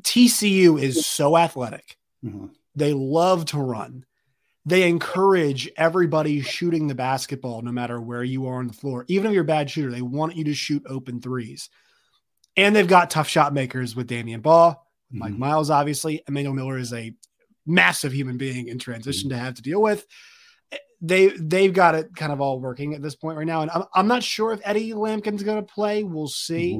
TCU 0.00 0.80
is 0.80 1.06
so 1.06 1.36
athletic. 1.36 1.96
Mm-hmm. 2.24 2.46
They 2.74 2.94
love 2.94 3.44
to 3.46 3.58
run 3.58 4.06
they 4.64 4.88
encourage 4.88 5.68
everybody 5.76 6.40
shooting 6.40 6.86
the 6.86 6.94
basketball 6.94 7.62
no 7.62 7.72
matter 7.72 8.00
where 8.00 8.22
you 8.22 8.46
are 8.46 8.58
on 8.58 8.68
the 8.68 8.72
floor. 8.72 9.04
Even 9.08 9.26
if 9.26 9.34
you're 9.34 9.42
a 9.42 9.46
bad 9.46 9.70
shooter, 9.70 9.90
they 9.90 10.02
want 10.02 10.36
you 10.36 10.44
to 10.44 10.54
shoot 10.54 10.82
open 10.86 11.20
threes. 11.20 11.68
And 12.56 12.76
they've 12.76 12.86
got 12.86 13.10
tough 13.10 13.28
shot 13.28 13.52
makers 13.54 13.96
with 13.96 14.08
Damion 14.08 14.42
Baugh, 14.42 14.72
mm-hmm. 14.72 15.18
Mike 15.18 15.38
Miles, 15.38 15.70
obviously. 15.70 16.22
Emmanuel 16.28 16.54
Miller 16.54 16.78
is 16.78 16.92
a 16.92 17.12
massive 17.66 18.12
human 18.12 18.36
being 18.36 18.68
in 18.68 18.78
transition 18.78 19.30
mm-hmm. 19.30 19.38
to 19.38 19.44
have 19.44 19.54
to 19.54 19.62
deal 19.62 19.82
with. 19.82 20.06
They 21.00 21.28
they've 21.28 21.72
got 21.72 21.96
it 21.96 22.14
kind 22.14 22.30
of 22.30 22.40
all 22.40 22.60
working 22.60 22.94
at 22.94 23.02
this 23.02 23.16
point 23.16 23.36
right 23.36 23.46
now, 23.46 23.62
and 23.62 23.70
I'm, 23.72 23.84
I'm 23.92 24.06
not 24.06 24.22
sure 24.22 24.52
if 24.52 24.60
Eddie 24.62 24.92
Lampkin's 24.92 25.42
going 25.42 25.58
to 25.58 25.72
play. 25.72 26.04
We'll 26.04 26.28
see, 26.28 26.74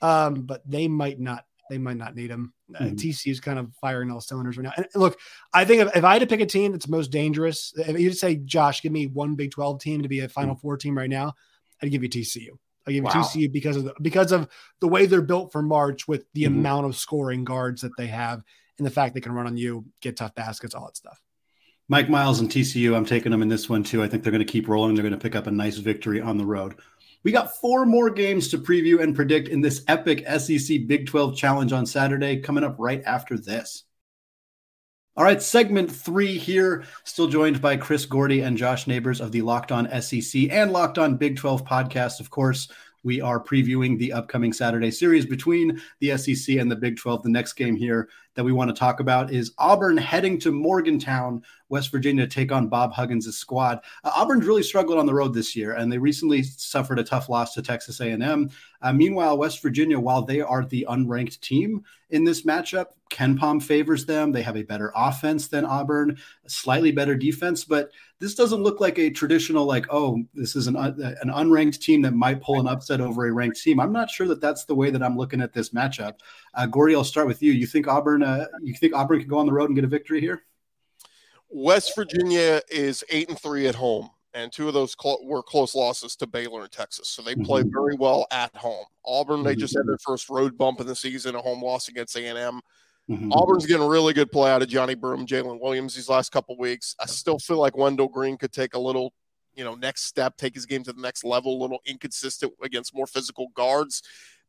mm-hmm. 0.00 0.06
um, 0.06 0.42
but 0.42 0.62
they 0.64 0.86
might 0.86 1.18
not 1.18 1.44
they 1.68 1.78
might 1.78 1.96
not 1.96 2.14
need 2.14 2.30
him. 2.30 2.52
Uh, 2.74 2.84
mm-hmm. 2.84 2.94
TC 2.94 3.30
is 3.30 3.40
kind 3.40 3.58
of 3.58 3.72
firing 3.80 4.10
all 4.10 4.20
cylinders 4.20 4.56
right 4.56 4.64
now. 4.64 4.72
And 4.76 4.86
look, 4.94 5.18
I 5.52 5.64
think 5.64 5.82
if, 5.82 5.96
if, 5.96 6.04
I 6.04 6.14
had 6.14 6.20
to 6.20 6.26
pick 6.26 6.40
a 6.40 6.46
team 6.46 6.72
that's 6.72 6.88
most 6.88 7.10
dangerous, 7.10 7.72
if 7.76 7.98
you'd 7.98 8.16
say, 8.16 8.36
Josh, 8.36 8.82
give 8.82 8.92
me 8.92 9.06
one 9.06 9.34
Big 9.34 9.50
12 9.50 9.80
team 9.80 10.02
to 10.02 10.08
be 10.08 10.20
a 10.20 10.28
Final 10.28 10.54
mm-hmm. 10.54 10.60
Four 10.60 10.76
team 10.76 10.96
right 10.96 11.10
now, 11.10 11.34
I'd 11.82 11.90
give 11.90 12.02
you 12.02 12.08
TCU. 12.08 12.50
I 12.86 12.92
give 12.92 12.96
you 12.96 13.02
wow. 13.02 13.10
TCU 13.10 13.52
because 13.52 13.76
of 13.76 13.84
the, 13.84 13.94
because 14.00 14.32
of 14.32 14.48
the 14.80 14.88
way 14.88 15.06
they're 15.06 15.22
built 15.22 15.52
for 15.52 15.62
March 15.62 16.08
with 16.08 16.24
the 16.34 16.44
mm-hmm. 16.44 16.58
amount 16.58 16.86
of 16.86 16.96
scoring 16.96 17.44
guards 17.44 17.82
that 17.82 17.96
they 17.96 18.06
have 18.06 18.42
and 18.78 18.86
the 18.86 18.90
fact 18.90 19.14
they 19.14 19.20
can 19.20 19.32
run 19.32 19.46
on 19.46 19.56
you, 19.56 19.84
get 20.00 20.16
tough 20.16 20.34
baskets, 20.34 20.74
all 20.74 20.86
that 20.86 20.96
stuff. 20.96 21.20
Mike 21.90 22.10
Miles 22.10 22.40
and 22.40 22.50
TCU, 22.50 22.94
I'm 22.94 23.06
taking 23.06 23.32
them 23.32 23.40
in 23.40 23.48
this 23.48 23.68
one 23.68 23.82
too. 23.82 24.02
I 24.02 24.08
think 24.08 24.22
they're 24.22 24.32
going 24.32 24.44
to 24.44 24.52
keep 24.52 24.68
rolling. 24.68 24.94
They're 24.94 25.02
going 25.02 25.12
to 25.12 25.18
pick 25.18 25.34
up 25.34 25.46
a 25.46 25.50
nice 25.50 25.78
victory 25.78 26.20
on 26.20 26.36
the 26.36 26.44
road. 26.44 26.74
We 27.24 27.32
got 27.32 27.56
four 27.56 27.84
more 27.84 28.10
games 28.10 28.48
to 28.48 28.58
preview 28.58 29.02
and 29.02 29.14
predict 29.14 29.48
in 29.48 29.60
this 29.60 29.82
epic 29.88 30.24
SEC 30.38 30.86
Big 30.86 31.06
12 31.06 31.36
challenge 31.36 31.72
on 31.72 31.84
Saturday, 31.84 32.40
coming 32.40 32.64
up 32.64 32.76
right 32.78 33.02
after 33.04 33.36
this. 33.36 33.84
All 35.16 35.24
right, 35.24 35.42
segment 35.42 35.90
three 35.90 36.38
here. 36.38 36.84
Still 37.02 37.26
joined 37.26 37.60
by 37.60 37.76
Chris 37.76 38.06
Gordy 38.06 38.42
and 38.42 38.56
Josh 38.56 38.86
Neighbors 38.86 39.20
of 39.20 39.32
the 39.32 39.42
Locked 39.42 39.72
On 39.72 40.00
SEC 40.00 40.48
and 40.50 40.72
Locked 40.72 40.96
On 40.96 41.16
Big 41.16 41.36
12 41.36 41.64
podcast. 41.64 42.20
Of 42.20 42.30
course, 42.30 42.68
we 43.02 43.20
are 43.20 43.42
previewing 43.42 43.98
the 43.98 44.12
upcoming 44.12 44.52
Saturday 44.52 44.92
series 44.92 45.26
between 45.26 45.80
the 45.98 46.16
SEC 46.16 46.56
and 46.56 46.70
the 46.70 46.76
Big 46.76 46.96
12. 46.98 47.24
The 47.24 47.30
next 47.30 47.54
game 47.54 47.74
here 47.74 48.08
that 48.38 48.44
we 48.44 48.52
want 48.52 48.68
to 48.70 48.78
talk 48.78 49.00
about 49.00 49.32
is 49.32 49.50
Auburn 49.58 49.96
heading 49.96 50.38
to 50.38 50.52
Morgantown 50.52 51.42
West 51.70 51.90
Virginia 51.90 52.24
to 52.24 52.32
take 52.32 52.52
on 52.52 52.68
Bob 52.68 52.92
Huggins' 52.92 53.36
squad. 53.36 53.80
Uh, 54.04 54.12
Auburn's 54.14 54.46
really 54.46 54.62
struggled 54.62 54.96
on 54.96 55.06
the 55.06 55.12
road 55.12 55.34
this 55.34 55.56
year, 55.56 55.72
and 55.72 55.90
they 55.90 55.98
recently 55.98 56.44
suffered 56.44 57.00
a 57.00 57.02
tough 57.02 57.28
loss 57.28 57.52
to 57.54 57.62
Texas 57.62 58.00
A&M. 58.00 58.48
Uh, 58.80 58.92
meanwhile, 58.92 59.36
West 59.36 59.60
Virginia, 59.60 59.98
while 59.98 60.22
they 60.22 60.40
are 60.40 60.64
the 60.64 60.86
unranked 60.88 61.40
team 61.40 61.82
in 62.10 62.22
this 62.22 62.42
matchup, 62.42 62.86
KenPom 63.10 63.62
favors 63.62 64.06
them. 64.06 64.30
They 64.30 64.42
have 64.42 64.56
a 64.56 64.62
better 64.62 64.92
offense 64.94 65.48
than 65.48 65.64
Auburn, 65.64 66.16
a 66.44 66.50
slightly 66.50 66.92
better 66.92 67.16
defense, 67.16 67.64
but 67.64 67.90
this 68.20 68.34
doesn't 68.34 68.62
look 68.62 68.80
like 68.80 68.98
a 68.98 69.10
traditional 69.10 69.64
like, 69.64 69.86
oh, 69.90 70.22
this 70.34 70.56
is 70.56 70.66
an 70.66 70.76
uh, 70.76 70.92
an 71.22 71.30
unranked 71.30 71.80
team 71.80 72.02
that 72.02 72.14
might 72.14 72.42
pull 72.42 72.60
an 72.60 72.66
upset 72.66 73.00
over 73.00 73.26
a 73.26 73.32
ranked 73.32 73.62
team. 73.62 73.80
I'm 73.80 73.92
not 73.92 74.10
sure 74.10 74.26
that 74.28 74.40
that's 74.40 74.64
the 74.64 74.74
way 74.74 74.90
that 74.90 75.02
I'm 75.02 75.16
looking 75.16 75.40
at 75.40 75.52
this 75.52 75.70
matchup. 75.70 76.14
Uh, 76.54 76.66
Gordy, 76.66 76.94
I'll 76.94 77.04
start 77.04 77.28
with 77.28 77.42
you. 77.42 77.52
You 77.52 77.66
think 77.66 77.86
Auburn? 77.86 78.22
Uh, 78.28 78.44
you 78.62 78.74
think 78.74 78.94
Auburn 78.94 79.20
can 79.20 79.28
go 79.28 79.38
on 79.38 79.46
the 79.46 79.52
road 79.52 79.70
and 79.70 79.74
get 79.74 79.84
a 79.84 79.88
victory 79.88 80.20
here? 80.20 80.42
West 81.48 81.94
Virginia 81.96 82.60
is 82.70 83.02
eight 83.08 83.28
and 83.28 83.38
three 83.40 83.66
at 83.66 83.74
home, 83.74 84.10
and 84.34 84.52
two 84.52 84.68
of 84.68 84.74
those 84.74 84.94
cl- 85.00 85.24
were 85.24 85.42
close 85.42 85.74
losses 85.74 86.14
to 86.16 86.26
Baylor 86.26 86.62
and 86.62 86.70
Texas. 86.70 87.08
So 87.08 87.22
they 87.22 87.32
mm-hmm. 87.32 87.44
play 87.44 87.62
very 87.64 87.94
well 87.94 88.26
at 88.30 88.54
home. 88.54 88.84
Auburn, 89.04 89.42
they 89.42 89.56
just 89.56 89.74
had 89.74 89.80
mm-hmm. 89.80 89.88
their 89.88 89.98
first 89.98 90.28
road 90.28 90.58
bump 90.58 90.80
in 90.80 90.86
the 90.86 90.94
season, 90.94 91.34
a 91.34 91.40
home 91.40 91.62
loss 91.62 91.88
against 91.88 92.16
A 92.16 92.26
and 92.26 92.38
M. 92.38 92.60
Mm-hmm. 93.10 93.32
Auburn's 93.32 93.64
getting 93.64 93.86
really 93.86 94.12
good 94.12 94.30
play 94.30 94.50
out 94.50 94.60
of 94.60 94.68
Johnny 94.68 94.94
Broome, 94.94 95.26
Jalen 95.26 95.60
Williams 95.60 95.94
these 95.94 96.10
last 96.10 96.30
couple 96.30 96.58
weeks. 96.58 96.94
I 97.00 97.06
still 97.06 97.38
feel 97.38 97.56
like 97.56 97.76
Wendell 97.76 98.08
Green 98.08 98.36
could 98.36 98.52
take 98.52 98.74
a 98.74 98.78
little, 98.78 99.14
you 99.54 99.64
know, 99.64 99.74
next 99.74 100.04
step, 100.04 100.36
take 100.36 100.54
his 100.54 100.66
game 100.66 100.84
to 100.84 100.92
the 100.92 101.00
next 101.00 101.24
level. 101.24 101.56
A 101.58 101.62
little 101.62 101.80
inconsistent 101.86 102.52
against 102.62 102.94
more 102.94 103.06
physical 103.06 103.48
guards. 103.54 104.02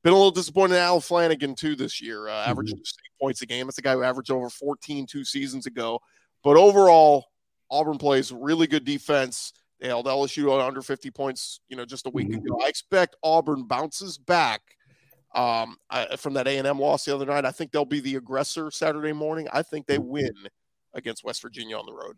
Been 0.03 0.13
a 0.13 0.15
little 0.15 0.31
disappointed 0.31 0.75
in 0.75 0.81
Al 0.81 1.01
Flanigan 1.01 1.57
too 1.57 1.75
this 1.75 2.01
year. 2.01 2.29
Uh, 2.29 2.45
averaging 2.45 2.77
mm-hmm. 2.77 3.23
points 3.25 3.41
a 3.41 3.45
game. 3.45 3.67
That's 3.67 3.79
a 3.79 3.81
guy 3.81 3.93
who 3.93 4.03
averaged 4.03 4.31
over 4.31 4.49
14 4.49 5.05
two 5.05 5.25
seasons 5.25 5.65
ago. 5.65 5.99
But 6.43 6.55
overall, 6.55 7.25
Auburn 7.69 7.97
plays 7.97 8.31
really 8.31 8.67
good 8.67 8.85
defense. 8.85 9.53
They 9.79 9.87
held 9.87 10.05
LSU 10.05 10.51
on 10.51 10.65
under 10.65 10.81
50 10.81 11.11
points, 11.11 11.61
you 11.69 11.77
know, 11.77 11.85
just 11.85 12.07
a 12.07 12.09
week 12.09 12.29
mm-hmm. 12.29 12.45
ago. 12.45 12.59
I 12.63 12.67
expect 12.67 13.15
Auburn 13.23 13.63
bounces 13.63 14.17
back 14.17 14.61
um, 15.35 15.77
I, 15.89 16.15
from 16.15 16.33
that 16.33 16.47
A&M 16.47 16.79
loss 16.79 17.05
the 17.05 17.15
other 17.15 17.25
night. 17.25 17.45
I 17.45 17.51
think 17.51 17.71
they'll 17.71 17.85
be 17.85 17.99
the 17.99 18.15
aggressor 18.15 18.71
Saturday 18.71 19.13
morning. 19.13 19.47
I 19.51 19.61
think 19.61 19.85
they 19.85 19.97
mm-hmm. 19.97 20.09
win 20.09 20.33
against 20.93 21.23
West 21.23 21.41
Virginia 21.41 21.77
on 21.77 21.85
the 21.85 21.93
road. 21.93 22.17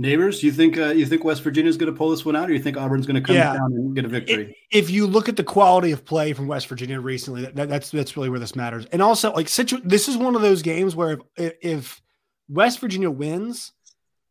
Neighbors, 0.00 0.42
you 0.42 0.50
think 0.50 0.78
uh, 0.78 0.86
you 0.86 1.04
think 1.04 1.24
West 1.24 1.42
Virginia 1.42 1.68
is 1.68 1.76
going 1.76 1.92
to 1.92 1.96
pull 1.96 2.08
this 2.08 2.24
one 2.24 2.34
out, 2.34 2.48
or 2.48 2.54
you 2.54 2.58
think 2.58 2.78
Auburn's 2.78 3.04
going 3.04 3.16
to 3.16 3.20
come 3.20 3.36
yeah. 3.36 3.52
down 3.52 3.70
and 3.74 3.94
get 3.94 4.06
a 4.06 4.08
victory? 4.08 4.56
If 4.72 4.88
you 4.88 5.06
look 5.06 5.28
at 5.28 5.36
the 5.36 5.44
quality 5.44 5.92
of 5.92 6.06
play 6.06 6.32
from 6.32 6.46
West 6.46 6.68
Virginia 6.68 6.98
recently, 6.98 7.42
that, 7.42 7.68
that's 7.68 7.90
that's 7.90 8.16
really 8.16 8.30
where 8.30 8.38
this 8.38 8.56
matters. 8.56 8.86
And 8.92 9.02
also, 9.02 9.30
like, 9.34 9.50
situ- 9.50 9.82
this 9.84 10.08
is 10.08 10.16
one 10.16 10.34
of 10.34 10.40
those 10.40 10.62
games 10.62 10.96
where 10.96 11.18
if, 11.36 11.52
if 11.60 12.02
West 12.48 12.80
Virginia 12.80 13.10
wins, 13.10 13.72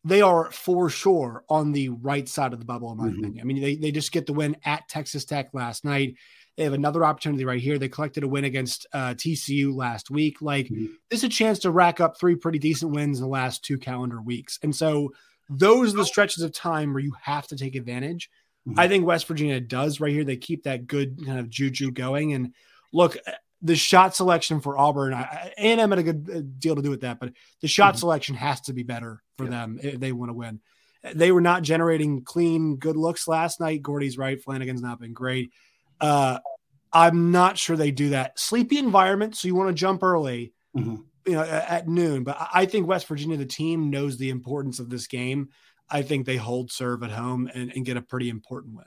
they 0.04 0.24
are 0.24 0.50
for 0.50 0.90
sure 0.90 1.44
on 1.50 1.72
the 1.72 1.90
right 1.90 2.28
side 2.28 2.52
of 2.52 2.58
the 2.58 2.66
bubble, 2.66 2.92
in 2.92 2.98
my 2.98 3.04
mm-hmm. 3.06 3.20
opinion. 3.20 3.42
I 3.42 3.44
mean, 3.44 3.62
they, 3.62 3.76
they 3.76 3.92
just 3.92 4.12
get 4.12 4.26
the 4.26 4.34
win 4.34 4.58
at 4.66 4.90
Texas 4.90 5.24
Tech 5.24 5.50
last 5.54 5.86
night. 5.86 6.16
They 6.58 6.64
have 6.64 6.74
another 6.74 7.06
opportunity 7.06 7.46
right 7.46 7.62
here. 7.62 7.78
They 7.78 7.90
collected 7.90 8.24
a 8.24 8.28
win 8.28 8.46
against 8.46 8.88
uh, 8.92 9.14
TCU 9.14 9.76
last 9.76 10.10
week. 10.10 10.42
Like, 10.42 10.66
mm-hmm. 10.66 10.88
this 11.12 11.20
is 11.20 11.26
a 11.26 11.30
chance 11.30 11.60
to 11.60 11.70
rack 11.70 12.00
up 12.00 12.20
three 12.20 12.36
pretty 12.36 12.58
decent 12.58 12.92
wins 12.92 13.20
in 13.20 13.24
the 13.24 13.30
last 13.30 13.64
two 13.64 13.78
calendar 13.78 14.20
weeks. 14.20 14.58
And 14.64 14.76
so, 14.76 15.12
those 15.50 15.94
are 15.94 15.98
the 15.98 16.06
stretches 16.06 16.44
of 16.44 16.54
time 16.54 16.94
where 16.94 17.04
you 17.04 17.14
have 17.22 17.48
to 17.48 17.56
take 17.56 17.76
advantage. 17.76 18.30
Mm-hmm. 18.68 18.80
I 18.80 18.88
think 18.88 19.06
West 19.06 19.28
Virginia 19.28 19.60
does 19.60 20.00
right 20.00 20.12
here. 20.12 20.24
They 20.24 20.38
keep 20.38 20.64
that 20.64 20.88
good 20.88 21.26
kind 21.26 21.40
of 21.40 21.50
juju 21.50 21.92
going. 21.92 22.34
And 22.34 22.54
look, 22.94 23.18
the 23.62 23.76
shot 23.76 24.16
selection 24.16 24.62
for 24.62 24.78
Auburn, 24.78 25.14
and 25.58 25.82
M 25.82 25.90
had 25.90 26.00
a 26.00 26.04
good 26.04 26.30
uh, 26.34 26.42
deal 26.60 26.76
to 26.76 26.82
do 26.82 26.90
with 26.90 27.02
that, 27.02 27.20
but 27.20 27.34
the 27.62 27.68
shot 27.68 27.94
mm-hmm. 27.94 28.00
selection 28.00 28.36
has 28.36 28.62
to 28.62 28.74
be 28.74 28.84
better 28.84 29.22
for 29.38 29.46
yeah. 29.46 29.50
them 29.50 29.80
if 29.82 30.00
they 30.00 30.12
want 30.12 30.30
to 30.30 30.34
win. 30.34 30.62
They 31.14 31.32
were 31.32 31.42
not 31.42 31.64
generating 31.64 32.24
clean, 32.24 32.76
good 32.76 32.98
looks 32.98 33.28
last 33.28 33.60
night. 33.60 33.82
Gordy's 33.82 34.18
right. 34.18 34.42
Flanigan's 34.44 34.82
not 34.82 35.00
been 35.00 35.14
great. 35.14 35.52
Uh, 36.00 36.40
I'm 36.92 37.32
not 37.32 37.58
sure 37.58 37.78
they 37.78 37.92
do 37.92 38.10
that. 38.10 38.40
Sleepy 38.40 38.78
environment, 38.78 39.36
so 39.36 39.48
you 39.48 39.56
want 39.56 39.70
to 39.70 39.74
jump 39.74 40.04
early, 40.04 40.54
mm-hmm. 40.76 40.96
You 41.26 41.34
know, 41.34 41.44
at 41.44 41.88
noon. 41.88 42.24
But 42.24 42.38
I 42.54 42.66
think 42.66 42.88
West 42.88 43.08
Virginia, 43.08 43.38
the 43.38 43.46
team, 43.46 43.90
knows 43.90 44.18
the 44.18 44.30
importance 44.30 44.80
of 44.80 44.90
this 44.90 45.08
game. 45.08 45.50
I 45.90 46.02
think 46.02 46.26
they 46.26 46.38
hold 46.38 46.72
serve 46.72 47.04
at 47.04 47.12
home 47.12 47.50
and, 47.54 47.72
and 47.76 47.86
get 47.86 47.98
a 47.98 48.02
pretty 48.02 48.30
important 48.30 48.76
win. 48.76 48.86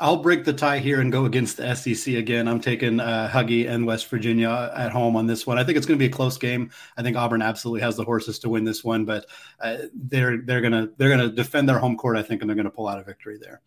I'll 0.00 0.18
break 0.18 0.44
the 0.44 0.52
tie 0.52 0.78
here 0.78 1.00
and 1.00 1.10
go 1.10 1.24
against 1.24 1.56
the 1.56 1.74
SEC 1.74 2.14
again. 2.14 2.46
I'm 2.46 2.60
taking 2.60 3.00
uh, 3.00 3.28
Huggy 3.32 3.68
and 3.68 3.84
West 3.84 4.06
Virginia 4.08 4.70
at 4.76 4.92
home 4.92 5.16
on 5.16 5.26
this 5.26 5.44
one. 5.44 5.58
I 5.58 5.64
think 5.64 5.76
it's 5.76 5.86
going 5.86 5.98
to 5.98 6.02
be 6.02 6.06
a 6.06 6.14
close 6.14 6.38
game. 6.38 6.70
I 6.96 7.02
think 7.02 7.16
Auburn 7.16 7.42
absolutely 7.42 7.80
has 7.80 7.96
the 7.96 8.04
horses 8.04 8.38
to 8.40 8.48
win 8.48 8.62
this 8.62 8.84
one, 8.84 9.04
but 9.04 9.26
uh, 9.60 9.78
they're 9.92 10.36
they're 10.38 10.60
gonna 10.60 10.88
they're 10.98 11.10
gonna 11.10 11.30
defend 11.30 11.68
their 11.68 11.80
home 11.80 11.96
court. 11.96 12.16
I 12.16 12.22
think, 12.22 12.42
and 12.42 12.48
they're 12.48 12.54
going 12.54 12.64
to 12.64 12.70
pull 12.70 12.86
out 12.86 13.00
a 13.00 13.02
victory 13.02 13.38
there. 13.40 13.60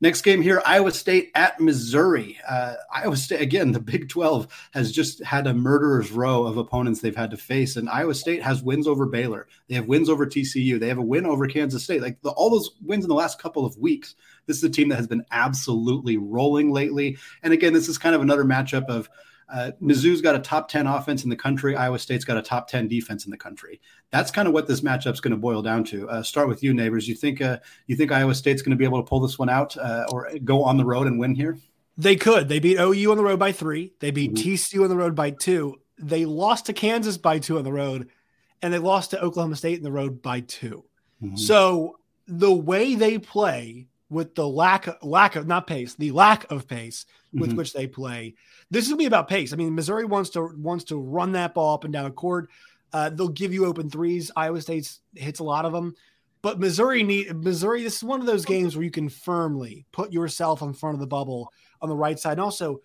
Next 0.00 0.22
game 0.22 0.42
here, 0.42 0.62
Iowa 0.64 0.92
State 0.92 1.32
at 1.34 1.58
Missouri. 1.58 2.38
Uh, 2.48 2.74
Iowa 2.92 3.16
State, 3.16 3.40
again, 3.40 3.72
the 3.72 3.80
Big 3.80 4.08
12 4.08 4.46
has 4.72 4.92
just 4.92 5.22
had 5.24 5.48
a 5.48 5.54
murderer's 5.54 6.12
row 6.12 6.44
of 6.44 6.56
opponents 6.56 7.00
they've 7.00 7.16
had 7.16 7.32
to 7.32 7.36
face. 7.36 7.76
And 7.76 7.88
Iowa 7.90 8.14
State 8.14 8.40
has 8.42 8.62
wins 8.62 8.86
over 8.86 9.06
Baylor. 9.06 9.48
They 9.68 9.74
have 9.74 9.88
wins 9.88 10.08
over 10.08 10.24
TCU. 10.24 10.78
They 10.78 10.86
have 10.86 10.98
a 10.98 11.02
win 11.02 11.26
over 11.26 11.48
Kansas 11.48 11.82
State. 11.82 12.00
Like 12.00 12.22
the, 12.22 12.30
all 12.30 12.50
those 12.50 12.70
wins 12.80 13.04
in 13.04 13.08
the 13.08 13.14
last 13.16 13.40
couple 13.40 13.66
of 13.66 13.76
weeks. 13.76 14.14
This 14.46 14.58
is 14.58 14.64
a 14.64 14.70
team 14.70 14.88
that 14.90 14.96
has 14.96 15.08
been 15.08 15.24
absolutely 15.32 16.16
rolling 16.16 16.72
lately. 16.72 17.18
And 17.42 17.52
again, 17.52 17.72
this 17.72 17.88
is 17.88 17.98
kind 17.98 18.14
of 18.14 18.22
another 18.22 18.44
matchup 18.44 18.86
of 18.86 19.10
uh, 19.50 19.70
Mizzou's 19.82 20.20
got 20.20 20.34
a 20.34 20.38
top 20.38 20.68
10 20.68 20.86
offense 20.86 21.24
in 21.24 21.30
the 21.30 21.36
country. 21.36 21.74
Iowa 21.74 21.98
State's 21.98 22.24
got 22.24 22.36
a 22.36 22.42
top 22.42 22.68
10 22.68 22.88
defense 22.88 23.24
in 23.24 23.30
the 23.30 23.36
country. 23.36 23.80
That's 24.10 24.30
kind 24.30 24.46
of 24.46 24.54
what 24.54 24.66
this 24.66 24.82
matchup's 24.82 25.20
going 25.20 25.32
to 25.32 25.38
boil 25.38 25.62
down 25.62 25.84
to. 25.84 26.08
Uh, 26.08 26.22
start 26.22 26.48
with 26.48 26.62
you, 26.62 26.74
neighbors. 26.74 27.08
You 27.08 27.14
think 27.14 27.40
uh, 27.40 27.58
you 27.86 27.96
think 27.96 28.12
Iowa 28.12 28.34
State's 28.34 28.62
going 28.62 28.70
to 28.70 28.76
be 28.76 28.84
able 28.84 29.02
to 29.02 29.08
pull 29.08 29.20
this 29.20 29.38
one 29.38 29.48
out 29.48 29.76
uh, 29.76 30.06
or 30.12 30.30
go 30.44 30.62
on 30.62 30.76
the 30.76 30.84
road 30.84 31.06
and 31.06 31.18
win 31.18 31.34
here? 31.34 31.58
They 31.96 32.16
could. 32.16 32.48
They 32.48 32.60
beat 32.60 32.78
OU 32.78 33.10
on 33.10 33.16
the 33.16 33.24
road 33.24 33.38
by 33.38 33.52
three. 33.52 33.92
They 34.00 34.10
beat 34.10 34.34
mm-hmm. 34.34 34.50
TCU 34.50 34.84
on 34.84 34.90
the 34.90 34.96
road 34.96 35.14
by 35.14 35.30
two. 35.30 35.80
They 35.98 36.26
lost 36.26 36.66
to 36.66 36.72
Kansas 36.72 37.16
by 37.16 37.38
two 37.38 37.58
on 37.58 37.64
the 37.64 37.72
road, 37.72 38.08
and 38.62 38.72
they 38.72 38.78
lost 38.78 39.10
to 39.10 39.20
Oklahoma 39.20 39.56
State 39.56 39.78
in 39.78 39.82
the 39.84 39.92
road 39.92 40.22
by 40.22 40.40
2 40.40 40.84
mm-hmm. 41.22 41.36
So 41.36 41.98
the 42.26 42.52
way 42.52 42.94
they 42.94 43.18
play 43.18 43.88
with 44.10 44.34
the 44.34 44.46
lack 44.46 44.88
lack 45.02 45.36
of 45.36 45.46
not 45.46 45.66
pace, 45.66 45.94
the 45.94 46.12
lack 46.12 46.50
of 46.50 46.66
pace 46.66 47.06
with 47.32 47.50
mm-hmm. 47.50 47.58
which 47.58 47.72
they 47.72 47.86
play. 47.86 48.34
This 48.70 48.84
is 48.84 48.90
gonna 48.90 48.98
be 48.98 49.06
about 49.06 49.28
pace. 49.28 49.52
I 49.52 49.56
mean, 49.56 49.74
Missouri 49.74 50.04
wants 50.04 50.30
to 50.30 50.50
wants 50.56 50.84
to 50.84 50.96
run 50.96 51.32
that 51.32 51.54
ball 51.54 51.74
up 51.74 51.84
and 51.84 51.92
down 51.92 52.04
the 52.04 52.10
court. 52.10 52.48
Uh, 52.92 53.10
they'll 53.10 53.28
give 53.28 53.52
you 53.52 53.66
open 53.66 53.90
threes. 53.90 54.30
Iowa 54.34 54.60
State 54.60 54.90
hits 55.14 55.40
a 55.40 55.44
lot 55.44 55.66
of 55.66 55.72
them, 55.72 55.94
but 56.40 56.58
Missouri 56.58 57.02
need 57.02 57.34
Missouri. 57.36 57.82
This 57.82 57.96
is 57.96 58.04
one 58.04 58.20
of 58.20 58.26
those 58.26 58.44
games 58.44 58.76
where 58.76 58.84
you 58.84 58.90
can 58.90 59.08
firmly 59.08 59.84
put 59.92 60.12
yourself 60.12 60.62
in 60.62 60.72
front 60.72 60.94
of 60.94 61.00
the 61.00 61.06
bubble 61.06 61.52
on 61.82 61.88
the 61.88 61.96
right 61.96 62.18
side. 62.18 62.32
And 62.32 62.40
also, 62.40 62.80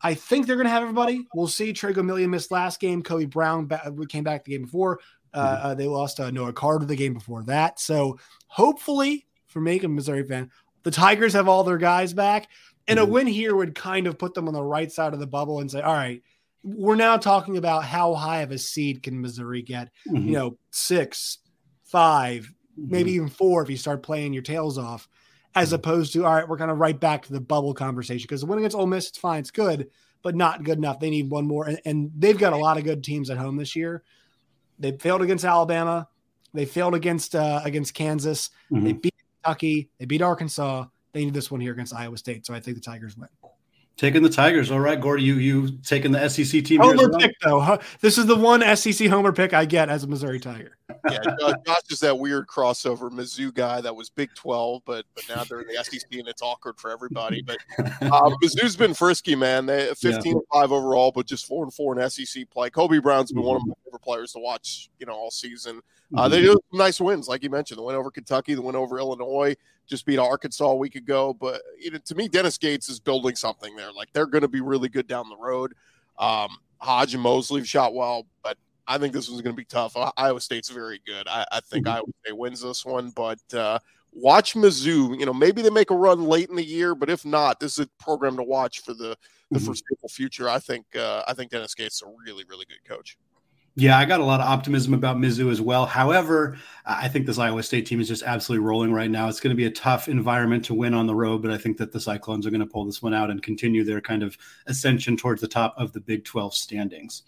I 0.00 0.14
think 0.14 0.46
they're 0.46 0.56
going 0.56 0.66
to 0.66 0.70
have 0.70 0.82
everybody. 0.82 1.26
We'll 1.34 1.48
see. 1.48 1.72
Tre 1.72 1.92
Gomillion 1.92 2.30
missed 2.30 2.50
last 2.50 2.80
game. 2.80 3.02
Kobe 3.02 3.26
Brown 3.26 3.68
came 4.08 4.24
back 4.24 4.44
the 4.44 4.52
game 4.52 4.62
before. 4.62 5.00
Uh, 5.34 5.56
mm-hmm. 5.56 5.66
uh, 5.66 5.74
they 5.74 5.86
lost 5.86 6.20
uh, 6.20 6.30
Noah 6.30 6.52
Carter 6.52 6.84
the 6.84 6.96
game 6.96 7.14
before 7.14 7.42
that. 7.44 7.78
So 7.78 8.18
hopefully, 8.48 9.26
for 9.46 9.60
me, 9.60 9.78
a 9.80 9.88
Missouri 9.88 10.24
fan, 10.24 10.50
the 10.82 10.90
Tigers 10.90 11.32
have 11.34 11.48
all 11.48 11.64
their 11.64 11.78
guys 11.78 12.12
back. 12.12 12.48
And 12.88 12.98
mm-hmm. 12.98 13.08
a 13.08 13.12
win 13.12 13.26
here 13.26 13.54
would 13.54 13.74
kind 13.74 14.06
of 14.06 14.18
put 14.18 14.34
them 14.34 14.48
on 14.48 14.54
the 14.54 14.62
right 14.62 14.90
side 14.90 15.14
of 15.14 15.20
the 15.20 15.26
bubble 15.26 15.60
and 15.60 15.70
say, 15.70 15.80
all 15.80 15.94
right, 15.94 16.22
we're 16.64 16.96
now 16.96 17.16
talking 17.16 17.56
about 17.56 17.84
how 17.84 18.14
high 18.14 18.42
of 18.42 18.50
a 18.50 18.58
seed 18.58 19.02
can 19.02 19.20
Missouri 19.20 19.62
get? 19.62 19.90
Mm-hmm. 20.08 20.28
You 20.28 20.32
know, 20.32 20.58
six, 20.70 21.38
5 21.84 22.42
mm-hmm. 22.44 22.90
maybe 22.90 23.12
even 23.12 23.28
four 23.28 23.62
if 23.62 23.70
you 23.70 23.76
start 23.76 24.02
playing 24.02 24.32
your 24.32 24.42
tails 24.42 24.78
off, 24.78 25.08
as 25.54 25.68
mm-hmm. 25.68 25.76
opposed 25.76 26.12
to, 26.14 26.24
all 26.24 26.34
right, 26.34 26.48
we're 26.48 26.58
kind 26.58 26.70
of 26.70 26.78
right 26.78 26.98
back 26.98 27.26
to 27.26 27.32
the 27.32 27.40
bubble 27.40 27.74
conversation 27.74 28.24
because 28.24 28.40
the 28.40 28.46
win 28.46 28.58
against 28.58 28.76
Ole 28.76 28.86
Miss, 28.86 29.08
it's 29.08 29.18
fine, 29.18 29.40
it's 29.40 29.50
good, 29.50 29.90
but 30.22 30.34
not 30.34 30.64
good 30.64 30.78
enough. 30.78 31.00
They 31.00 31.10
need 31.10 31.30
one 31.30 31.46
more. 31.46 31.66
And, 31.66 31.80
and 31.84 32.10
they've 32.16 32.38
got 32.38 32.52
a 32.52 32.58
lot 32.58 32.78
of 32.78 32.84
good 32.84 33.04
teams 33.04 33.30
at 33.30 33.38
home 33.38 33.56
this 33.56 33.76
year. 33.76 34.02
They 34.78 34.92
failed 34.92 35.22
against 35.22 35.44
Alabama. 35.44 36.08
They 36.54 36.64
failed 36.64 36.94
against 36.94 37.34
uh, 37.34 37.60
against 37.64 37.94
Kansas. 37.94 38.50
They 38.70 38.78
mm-hmm. 38.78 38.98
beat 38.98 39.11
Kentucky. 39.42 39.90
They 39.98 40.04
beat 40.04 40.22
Arkansas. 40.22 40.86
They 41.12 41.24
need 41.24 41.34
this 41.34 41.50
one 41.50 41.60
here 41.60 41.72
against 41.72 41.94
Iowa 41.94 42.16
State. 42.16 42.46
So 42.46 42.54
I 42.54 42.60
think 42.60 42.76
the 42.76 42.82
Tigers 42.82 43.16
win. 43.16 43.28
Taking 43.96 44.22
the 44.22 44.30
Tigers. 44.30 44.70
All 44.70 44.80
right, 44.80 45.00
Gordy, 45.00 45.22
you 45.22 45.34
you 45.34 45.70
taking 45.84 46.12
the 46.12 46.28
SEC 46.28 46.64
team. 46.64 46.80
Homer 46.80 47.08
well? 47.08 47.18
pick 47.20 47.38
though. 47.40 47.78
This 48.00 48.18
is 48.18 48.26
the 48.26 48.36
one 48.36 48.62
SEC 48.76 49.08
homer 49.08 49.32
pick 49.32 49.52
I 49.52 49.64
get 49.64 49.88
as 49.90 50.02
a 50.02 50.06
Missouri 50.06 50.40
Tiger. 50.40 50.76
yeah, 51.10 51.20
Josh 51.66 51.76
is 51.90 52.00
that 52.00 52.18
weird 52.18 52.46
crossover 52.46 53.10
Mizzou 53.10 53.52
guy 53.52 53.80
that 53.80 53.94
was 53.94 54.10
Big 54.10 54.30
Twelve, 54.34 54.82
but 54.86 55.04
but 55.14 55.24
now 55.28 55.44
they're 55.44 55.60
in 55.60 55.68
the 55.68 55.84
SEC 55.84 56.10
and 56.12 56.26
it's 56.26 56.42
awkward 56.42 56.78
for 56.78 56.90
everybody. 56.90 57.42
But 57.42 57.58
uh, 57.78 58.30
Mizzou's 58.42 58.76
been 58.76 58.94
frisky, 58.94 59.36
man. 59.36 59.66
They 59.66 59.92
15 59.94 60.32
yeah. 60.32 60.40
five 60.52 60.72
overall, 60.72 61.12
but 61.12 61.26
just 61.26 61.46
four 61.46 61.62
and 61.62 61.72
four 61.72 61.98
in 61.98 62.10
SEC 62.10 62.48
play. 62.50 62.70
Kobe 62.70 62.98
Brown's 62.98 63.30
been 63.30 63.42
mm-hmm. 63.42 63.48
one 63.48 63.56
of 63.56 63.66
my 63.66 63.74
favorite 63.84 64.02
players 64.02 64.32
to 64.32 64.38
watch, 64.38 64.90
you 64.98 65.06
know, 65.06 65.12
all 65.12 65.30
season. 65.30 65.80
Uh, 66.16 66.28
they 66.28 66.42
mm-hmm. 66.42 66.52
do 66.52 66.60
nice 66.72 67.00
wins, 67.00 67.28
like 67.28 67.42
you 67.42 67.50
mentioned. 67.50 67.78
The 67.78 67.82
win 67.82 67.96
over 67.96 68.10
Kentucky, 68.10 68.54
the 68.54 68.62
win 68.62 68.76
over 68.76 68.98
Illinois, 68.98 69.54
just 69.86 70.06
beat 70.06 70.18
Arkansas 70.18 70.64
a 70.64 70.76
week 70.76 70.94
ago. 70.94 71.34
But 71.34 71.62
you 71.78 71.90
know, 71.90 71.98
to 71.98 72.14
me, 72.14 72.28
Dennis 72.28 72.58
Gates 72.58 72.88
is 72.88 73.00
building 73.00 73.36
something 73.36 73.76
there. 73.76 73.92
Like 73.92 74.12
they're 74.12 74.26
going 74.26 74.42
to 74.42 74.48
be 74.48 74.60
really 74.60 74.88
good 74.88 75.06
down 75.06 75.28
the 75.28 75.36
road. 75.36 75.74
Um, 76.18 76.58
Hodge 76.78 77.14
and 77.14 77.22
Mosley 77.22 77.60
have 77.60 77.68
shot 77.68 77.94
well, 77.94 78.26
but 78.42 78.58
I 78.86 78.98
think 78.98 79.12
this 79.12 79.28
one's 79.28 79.42
going 79.42 79.54
to 79.54 79.60
be 79.60 79.64
tough. 79.64 79.96
Iowa 80.16 80.40
State's 80.40 80.68
very 80.68 81.00
good. 81.06 81.26
I, 81.28 81.46
I 81.52 81.60
think 81.60 81.86
mm-hmm. 81.86 81.96
Iowa 81.96 82.06
State 82.24 82.36
wins 82.36 82.60
this 82.60 82.84
one, 82.84 83.10
but 83.10 83.38
uh, 83.54 83.78
watch 84.12 84.54
Mizzou. 84.54 85.18
You 85.18 85.26
know, 85.26 85.32
maybe 85.32 85.62
they 85.62 85.70
make 85.70 85.90
a 85.90 85.96
run 85.96 86.24
late 86.24 86.50
in 86.50 86.56
the 86.56 86.64
year, 86.64 86.94
but 86.94 87.08
if 87.08 87.24
not, 87.24 87.60
this 87.60 87.78
is 87.78 87.86
a 87.86 88.02
program 88.02 88.36
to 88.36 88.42
watch 88.42 88.80
for 88.80 88.94
the 88.94 89.16
the 89.50 89.58
mm-hmm. 89.58 89.66
foreseeable 89.66 90.08
future. 90.08 90.48
I 90.48 90.58
think 90.58 90.86
uh, 90.96 91.22
I 91.28 91.34
think 91.34 91.50
Dennis 91.50 91.74
Gates 91.74 91.96
is 91.96 92.02
a 92.02 92.12
really 92.26 92.44
really 92.48 92.66
good 92.66 92.82
coach. 92.88 93.16
Yeah, 93.74 93.98
I 93.98 94.04
got 94.04 94.20
a 94.20 94.24
lot 94.24 94.40
of 94.40 94.46
optimism 94.46 94.92
about 94.92 95.16
Mizzou 95.16 95.50
as 95.50 95.60
well. 95.60 95.86
However, 95.86 96.58
I 96.84 97.08
think 97.08 97.24
this 97.24 97.38
Iowa 97.38 97.62
State 97.62 97.86
team 97.86 98.02
is 98.02 98.08
just 98.08 98.22
absolutely 98.22 98.66
rolling 98.66 98.92
right 98.92 99.10
now. 99.10 99.28
It's 99.28 99.40
going 99.40 99.54
to 99.54 99.56
be 99.56 99.64
a 99.64 99.70
tough 99.70 100.08
environment 100.08 100.66
to 100.66 100.74
win 100.74 100.92
on 100.92 101.06
the 101.06 101.14
road, 101.14 101.40
but 101.40 101.50
I 101.50 101.56
think 101.56 101.78
that 101.78 101.90
the 101.90 102.00
Cyclones 102.00 102.46
are 102.46 102.50
going 102.50 102.60
to 102.60 102.66
pull 102.66 102.84
this 102.84 103.02
one 103.02 103.14
out 103.14 103.30
and 103.30 103.42
continue 103.42 103.82
their 103.82 104.02
kind 104.02 104.22
of 104.22 104.36
ascension 104.66 105.16
towards 105.16 105.40
the 105.40 105.48
top 105.48 105.74
of 105.78 105.94
the 105.94 106.00
Big 106.00 106.24
12 106.24 106.54
standings. 106.54 107.22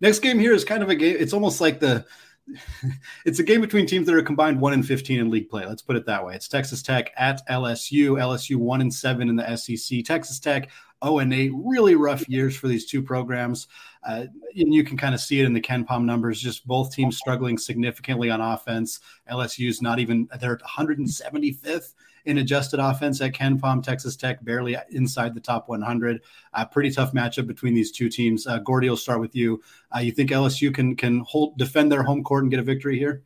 Next 0.00 0.18
game 0.18 0.40
here 0.40 0.52
is 0.52 0.64
kind 0.64 0.82
of 0.82 0.88
a 0.88 0.96
game. 0.96 1.16
It's 1.20 1.32
almost 1.32 1.60
like 1.60 1.78
the 1.78 2.04
it's 3.24 3.38
a 3.38 3.42
game 3.44 3.60
between 3.60 3.86
teams 3.86 4.06
that 4.06 4.14
are 4.14 4.22
combined 4.22 4.60
1 4.60 4.72
and 4.72 4.86
15 4.86 5.20
in 5.20 5.30
league 5.30 5.48
play. 5.48 5.66
Let's 5.66 5.82
put 5.82 5.96
it 5.96 6.06
that 6.06 6.24
way. 6.24 6.34
It's 6.34 6.48
Texas 6.48 6.82
Tech 6.82 7.12
at 7.16 7.46
LSU. 7.48 8.12
LSU 8.12 8.56
1 8.56 8.80
and 8.80 8.92
7 8.92 9.28
in 9.28 9.36
the 9.36 9.56
SEC. 9.56 10.04
Texas 10.04 10.38
Tech 10.38 10.70
0 11.04 11.18
and 11.18 11.32
8. 11.32 11.52
Really 11.54 11.94
rough 11.94 12.28
years 12.28 12.56
for 12.56 12.68
these 12.68 12.86
two 12.86 13.02
programs. 13.02 13.68
Uh, 14.06 14.26
and 14.54 14.72
you 14.72 14.84
can 14.84 14.96
kind 14.96 15.14
of 15.14 15.20
see 15.20 15.40
it 15.40 15.46
in 15.46 15.52
the 15.52 15.60
KenPom 15.60 16.04
numbers. 16.04 16.40
Just 16.40 16.66
both 16.66 16.92
teams 16.92 17.16
struggling 17.16 17.58
significantly 17.58 18.30
on 18.30 18.40
offense. 18.40 19.00
LSU's 19.30 19.82
not 19.82 19.98
even 19.98 20.28
they're 20.40 20.58
175th 20.58 21.94
in 22.24 22.38
adjusted 22.38 22.80
offense 22.80 23.20
at 23.20 23.32
KenPom. 23.32 23.82
Texas 23.82 24.16
Tech 24.16 24.44
barely 24.44 24.76
inside 24.90 25.34
the 25.34 25.40
top 25.40 25.68
100. 25.68 26.22
A 26.52 26.66
pretty 26.66 26.90
tough 26.90 27.12
matchup 27.12 27.46
between 27.46 27.74
these 27.74 27.90
two 27.90 28.08
teams. 28.08 28.46
Uh, 28.46 28.58
Gordy, 28.58 28.88
will 28.88 28.96
start 28.96 29.20
with 29.20 29.34
you. 29.34 29.62
Uh, 29.94 30.00
you 30.00 30.12
think 30.12 30.30
LSU 30.30 30.74
can 30.74 30.94
can 30.96 31.20
hold 31.20 31.56
defend 31.56 31.90
their 31.90 32.02
home 32.02 32.22
court 32.22 32.44
and 32.44 32.50
get 32.50 32.60
a 32.60 32.64
victory 32.64 32.98
here? 32.98 33.22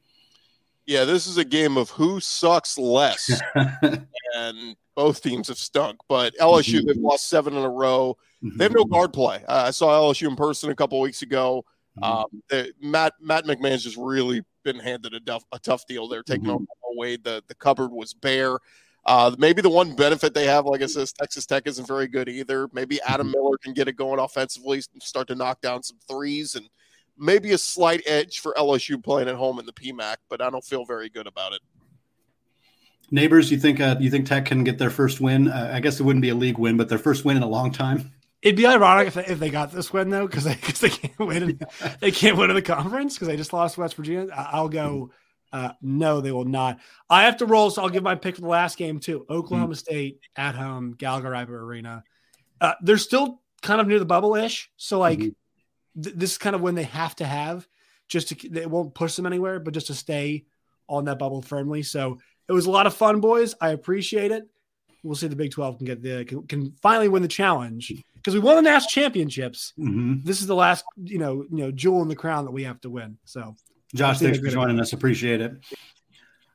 Yeah, 0.87 1.05
this 1.05 1.27
is 1.27 1.39
a 1.39 1.45
game 1.45 1.77
of 1.77 1.91
who 1.91 2.21
sucks 2.21 2.77
less, 2.77 3.41
and 4.35 4.77
both 4.97 5.23
teams 5.23 5.49
have 5.49 5.59
stunk. 5.59 5.99
But 6.09 6.35
LSU, 6.39 6.79
mm-hmm. 6.79 6.87
they've 6.87 6.97
lost 6.97 7.29
seven 7.29 7.55
in 7.55 7.63
a 7.63 7.71
row. 7.71 8.17
Mm-hmm. 8.43 8.57
They 8.57 8.65
have 8.65 8.75
no 8.75 8.85
guard 8.85 9.13
play. 9.13 9.45
Uh, 9.47 9.65
I 9.67 9.71
saw 9.71 9.89
LSU 9.89 10.29
in 10.29 10.37
person 10.37 10.71
a 10.71 10.75
couple 10.75 11.01
weeks 11.01 11.23
ago. 11.23 11.65
Mm-hmm. 11.99 12.05
Um, 12.05 12.43
they, 12.49 12.73
Matt 12.81 13.15
Matt 13.21 13.45
McMahon's 13.45 13.85
just 13.85 13.97
really 13.97 14.43
been 14.65 14.79
handed 14.79 15.15
a, 15.15 15.21
duff, 15.21 15.45
a 15.53 15.59
tough 15.59 15.87
deal. 15.87 16.09
They're 16.09 16.23
taking 16.23 16.47
mm-hmm. 16.47 16.65
away 16.95 17.17
the 17.17 17.43
the 17.47 17.55
cupboard 17.55 17.93
was 17.93 18.15
bare. 18.15 18.59
Uh, 19.07 19.35
maybe 19.39 19.63
the 19.63 19.71
one 19.71 19.95
benefit 19.95 20.35
they 20.35 20.47
have, 20.47 20.67
like 20.67 20.83
I 20.83 20.87
said, 20.87 21.09
Texas 21.19 21.47
Tech 21.47 21.67
isn't 21.67 21.89
very 21.89 22.07
good 22.07 22.29
either. 22.29 22.69
Maybe 22.73 23.01
Adam 23.03 23.29
mm-hmm. 23.29 23.43
Miller 23.43 23.59
can 23.59 23.73
get 23.73 23.89
it 23.89 23.97
going 23.97 24.21
offensively, 24.21 24.83
start 25.01 25.29
to 25.29 25.35
knock 25.35 25.61
down 25.61 25.83
some 25.83 25.99
threes, 26.07 26.55
and 26.55 26.69
maybe 27.21 27.53
a 27.53 27.59
slight 27.59 28.03
edge 28.07 28.41
for 28.41 28.55
LSU 28.55 29.03
playing 29.03 29.29
at 29.29 29.37
home 29.37 29.61
in 29.61 29.67
the 29.67 29.73
PMAC, 29.73 30.17
but 30.29 30.41
I 30.41 30.51
don't 30.51 30.65
feel 30.65 30.85
very 30.85 31.09
good 31.09 31.27
about 31.27 31.53
it. 31.53 31.61
Neighbors, 33.13 33.51
you 33.51 33.59
think 33.59 33.81
uh, 33.81 33.97
you 34.01 34.11
think 34.11 34.27
Tech 34.27 34.47
can 34.47 34.65
get 34.65 34.79
their 34.79 34.91
first 34.91 35.21
win? 35.21 35.49
Uh, 35.49 35.71
I 35.73 35.81
guess 35.81 36.01
it 36.01 36.05
wouldn't 36.05 36.23
be 36.23 36.29
a 36.29 36.35
league 36.35 36.59
win, 36.59 36.77
but 36.77 36.89
their 36.89 36.99
first 36.99 37.25
win 37.25 37.37
in 37.37 37.43
a 37.43 37.49
long 37.49 37.73
time. 37.73 38.13
It'd 38.41 38.57
be 38.57 38.67
ironic 38.67 39.09
if 39.09 39.15
they, 39.15 39.27
if 39.27 39.39
they 39.39 39.51
got 39.51 39.73
this 39.73 39.93
win 39.93 40.09
though, 40.09 40.27
because 40.27 40.45
they, 40.45 40.55
cause 40.55 40.81
they 40.81 40.89
can't 40.89 41.19
win. 41.19 41.43
In, 41.43 41.61
they 42.01 42.11
can't 42.11 42.37
win 42.37 42.51
in 42.51 42.57
the 42.57 42.63
conference 42.63 43.15
because 43.15 43.29
they 43.29 43.37
just 43.37 43.53
lost 43.53 43.77
West 43.77 43.97
Virginia. 43.97 44.29
I'll 44.35 44.69
go. 44.69 45.11
Uh, 45.53 45.73
no, 45.83 46.21
they 46.21 46.31
will 46.31 46.45
not. 46.45 46.79
I 47.09 47.25
have 47.25 47.39
to 47.39 47.47
roll, 47.47 47.71
so 47.71 47.83
I'll 47.83 47.89
give 47.89 48.05
my 48.05 48.15
pick 48.15 48.37
for 48.37 48.43
the 48.43 48.47
last 48.47 48.79
game 48.79 49.01
too. 49.01 49.27
Oklahoma 49.29 49.75
mm. 49.75 49.77
State 49.77 50.21
at 50.37 50.55
home, 50.55 50.93
Gallagher 50.93 51.31
Iba 51.31 51.49
Arena. 51.49 52.05
Uh, 52.61 52.75
they're 52.83 52.99
still 52.99 53.41
kind 53.61 53.81
of 53.81 53.89
near 53.89 53.99
the 53.99 54.05
bubble 54.05 54.37
ish. 54.37 54.71
So 54.77 55.01
like 55.01 55.19
mm-hmm. 55.19 55.31
Th- 56.03 56.17
this 56.17 56.33
is 56.33 56.39
kind 56.39 56.57
of 56.57 56.63
when 56.63 56.75
they 56.75 56.85
have 56.85 57.15
to 57.17 57.25
have 57.25 57.67
just 58.09 58.29
to 58.29 58.61
it 58.61 58.71
won't 58.71 58.95
push 58.95 59.17
them 59.17 59.27
anywhere, 59.27 59.61
but 59.61 59.75
just 59.75 59.87
to 59.89 59.95
stay 59.95 60.45
on 60.89 61.05
that 61.05 61.19
bubble 61.19 61.43
firmly. 61.43 61.83
So 61.83 62.19
it 62.49 62.53
was 62.53 62.67
a 62.67 62.71
lot 62.71 62.87
of 62.87 62.95
fun, 62.95 63.21
boys. 63.21 63.55
I 63.61 63.71
appreciate 63.71 64.33
it. 64.33 64.49
We'll 65.03 65.15
see 65.15 65.29
the 65.29 65.37
Big 65.37 65.53
Twelve 65.53 65.79
can 65.79 65.87
get 65.87 66.03
the 66.03 66.25
can, 66.25 66.47
can 66.47 66.73
finally 66.83 67.09
win 67.09 67.23
the 67.23 67.29
challenge 67.29 67.93
because 68.17 68.35
we 68.35 68.41
won 68.41 68.57
the 68.57 68.63
national 68.63 68.91
championships. 68.91 69.73
Mm-hmm. 69.79 70.25
This 70.25 70.41
is 70.41 70.47
the 70.47 70.55
last 70.55 70.85
you 71.03 71.19
know 71.19 71.45
you 71.51 71.59
know 71.59 71.71
jewel 71.71 72.03
in 72.03 72.09
the 72.09 72.17
crown 72.17 72.45
that 72.45 72.51
we 72.51 72.65
have 72.65 72.81
to 72.83 72.91
win. 72.91 73.17
So 73.25 73.55
Josh, 73.95 74.19
thanks 74.19 74.39
for 74.39 74.49
joining 74.49 74.79
us. 74.79 74.93
Appreciate 74.93 75.41
it. 75.41 75.53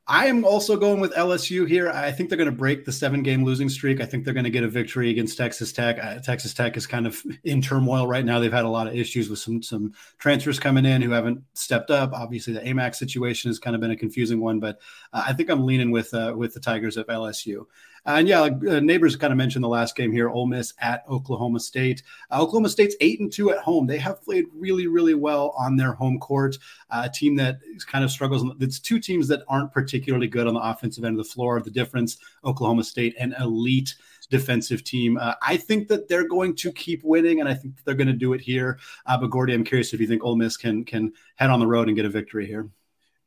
I 0.08 0.26
am 0.26 0.44
also 0.44 0.76
going 0.76 1.00
with 1.00 1.12
LSU 1.14 1.66
here. 1.66 1.90
I 1.90 2.12
think 2.12 2.28
they're 2.28 2.38
going 2.38 2.50
to 2.50 2.56
break 2.56 2.84
the 2.84 2.92
seven 2.92 3.24
game 3.24 3.44
losing 3.44 3.68
streak. 3.68 4.00
I 4.00 4.06
think 4.06 4.24
they're 4.24 4.34
going 4.34 4.44
to 4.44 4.50
get 4.50 4.62
a 4.62 4.68
victory 4.68 5.10
against 5.10 5.36
Texas 5.36 5.72
Tech. 5.72 5.98
Uh, 6.00 6.20
Texas 6.20 6.54
Tech 6.54 6.76
is 6.76 6.86
kind 6.86 7.08
of 7.08 7.20
in 7.42 7.60
turmoil 7.60 8.06
right 8.06 8.24
now. 8.24 8.38
They've 8.38 8.52
had 8.52 8.64
a 8.64 8.68
lot 8.68 8.86
of 8.86 8.94
issues 8.94 9.28
with 9.28 9.40
some 9.40 9.62
some 9.64 9.94
transfers 10.18 10.60
coming 10.60 10.84
in 10.84 11.02
who 11.02 11.10
haven't 11.10 11.42
stepped 11.54 11.90
up. 11.90 12.12
Obviously, 12.12 12.52
the 12.52 12.60
Aimaq 12.60 12.94
situation 12.94 13.48
has 13.48 13.58
kind 13.58 13.74
of 13.74 13.80
been 13.80 13.90
a 13.90 13.96
confusing 13.96 14.40
one, 14.40 14.60
but 14.60 14.80
uh, 15.12 15.24
I 15.26 15.32
think 15.32 15.50
I'm 15.50 15.66
leaning 15.66 15.90
with 15.90 16.14
uh, 16.14 16.34
with 16.36 16.54
the 16.54 16.60
Tigers 16.60 16.96
of 16.96 17.08
LSU. 17.08 17.66
And 18.06 18.28
yeah, 18.28 18.42
uh, 18.42 18.80
neighbors 18.80 19.16
kind 19.16 19.32
of 19.32 19.36
mentioned 19.36 19.64
the 19.64 19.68
last 19.68 19.96
game 19.96 20.12
here, 20.12 20.30
Ole 20.30 20.46
Miss 20.46 20.72
at 20.80 21.04
Oklahoma 21.08 21.58
State. 21.58 22.02
Uh, 22.30 22.40
Oklahoma 22.40 22.68
State's 22.68 22.94
eight 23.00 23.18
and 23.20 23.32
two 23.32 23.50
at 23.50 23.58
home. 23.58 23.86
They 23.86 23.98
have 23.98 24.22
played 24.22 24.46
really, 24.54 24.86
really 24.86 25.14
well 25.14 25.54
on 25.58 25.76
their 25.76 25.92
home 25.92 26.18
court. 26.20 26.56
Uh, 26.88 27.02
a 27.06 27.12
team 27.12 27.34
that 27.36 27.58
kind 27.86 28.04
of 28.04 28.10
struggles. 28.10 28.44
It's 28.60 28.78
two 28.78 29.00
teams 29.00 29.26
that 29.28 29.42
aren't 29.48 29.72
particularly 29.72 30.28
good 30.28 30.46
on 30.46 30.54
the 30.54 30.60
offensive 30.60 31.04
end 31.04 31.18
of 31.18 31.26
the 31.26 31.32
floor. 31.32 31.60
The 31.60 31.70
difference, 31.70 32.18
Oklahoma 32.44 32.84
State, 32.84 33.16
an 33.18 33.34
elite 33.40 33.94
defensive 34.30 34.84
team. 34.84 35.18
Uh, 35.18 35.34
I 35.42 35.56
think 35.56 35.88
that 35.88 36.08
they're 36.08 36.28
going 36.28 36.54
to 36.56 36.72
keep 36.72 37.02
winning, 37.04 37.40
and 37.40 37.48
I 37.48 37.54
think 37.54 37.84
they're 37.84 37.94
going 37.94 38.06
to 38.06 38.12
do 38.12 38.32
it 38.32 38.40
here. 38.40 38.78
Uh, 39.06 39.18
but 39.18 39.30
Gordy, 39.30 39.52
I'm 39.52 39.64
curious 39.64 39.92
if 39.92 40.00
you 40.00 40.06
think 40.06 40.24
Ole 40.24 40.36
Miss 40.36 40.56
can 40.56 40.84
can 40.84 41.12
head 41.36 41.50
on 41.50 41.60
the 41.60 41.66
road 41.66 41.88
and 41.88 41.96
get 41.96 42.06
a 42.06 42.10
victory 42.10 42.46
here. 42.46 42.68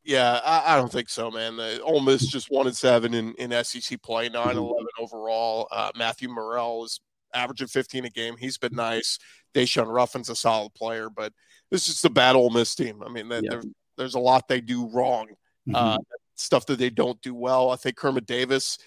Yeah, 0.09 0.39
I, 0.43 0.73
I, 0.73 0.75
don't 0.75 0.91
think 0.91 1.07
so, 1.07 1.29
man. 1.29 1.55
The 1.55 1.83
Ole 1.83 1.99
Miss 1.99 2.25
just 2.25 2.49
one 2.49 2.65
and 2.65 2.75
seven 2.75 3.13
in, 3.13 3.35
in 3.35 3.63
SEC 3.63 4.01
play, 4.01 4.27
9 4.27 4.43
mm-hmm. 4.43 4.57
11 4.57 4.87
overall. 4.99 5.67
Uh, 5.71 5.91
Matthew 5.95 6.29
Murrell 6.29 6.83
is 6.83 6.99
averaging 7.31 7.67
15 7.67 8.05
a 8.05 8.09
game. 8.09 8.35
He's 8.35 8.57
been 8.57 8.73
nice. 8.73 9.19
Daeshun 9.53 9.85
Ruffin's 9.85 10.29
a 10.29 10.35
solid 10.35 10.73
player, 10.73 11.11
but 11.15 11.31
this 11.69 11.89
is 11.89 12.01
the 12.01 12.09
bad 12.09 12.35
Ole 12.35 12.49
Miss 12.49 12.73
team. 12.73 13.03
I 13.05 13.09
mean, 13.09 13.29
yeah. 13.29 13.61
there's 13.97 14.15
a 14.15 14.19
lot 14.19 14.47
they 14.47 14.61
do 14.61 14.89
wrong, 14.91 15.27
mm-hmm. 15.67 15.75
uh, 15.75 15.97
stuff 16.33 16.65
that 16.65 16.79
they 16.79 16.89
don't 16.89 17.21
do 17.21 17.35
well. 17.35 17.69
I 17.69 17.75
think 17.75 17.95
Kermit 17.95 18.25
Davis 18.25 18.79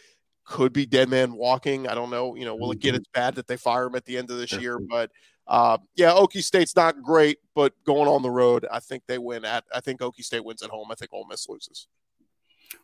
could 0.45 0.73
be 0.73 0.87
dead 0.87 1.09
man 1.09 1.35
walking. 1.35 1.87
I 1.87 1.95
don't 1.95 2.11
know. 2.11 2.35
You 2.35 2.47
know, 2.47 2.57
will 2.57 2.73
it 2.73 2.81
get 2.81 2.95
mm-hmm. 2.95 3.03
as 3.03 3.07
bad 3.15 3.37
that 3.37 3.47
they 3.47 3.57
fire 3.57 3.87
him 3.87 3.95
at 3.95 4.05
the 4.07 4.19
end 4.19 4.33
of 4.33 4.39
this 4.39 4.53
year? 4.55 4.81
But 4.81 5.13
uh, 5.47 5.79
yeah, 5.97 6.11
Okie 6.11 6.43
State's 6.43 6.77
not 6.77 7.03
great, 7.03 7.39
but 7.55 7.73
going 7.85 8.09
on 8.09 8.23
the 8.23 8.31
road, 8.31 8.67
I 8.71 8.81
think 8.81 9.05
they 9.07 9.19
win 9.19 9.45
at. 9.45 9.65
I 9.75 9.81
think 9.81 10.01
Okie 10.01 10.25
State 10.25 10.45
wins 10.45 10.63
at 10.63 10.71
home. 10.71 10.89
I 10.91 10.95
think 10.95 11.13
Ole 11.13 11.27
Miss 11.27 11.49
loses. 11.49 11.89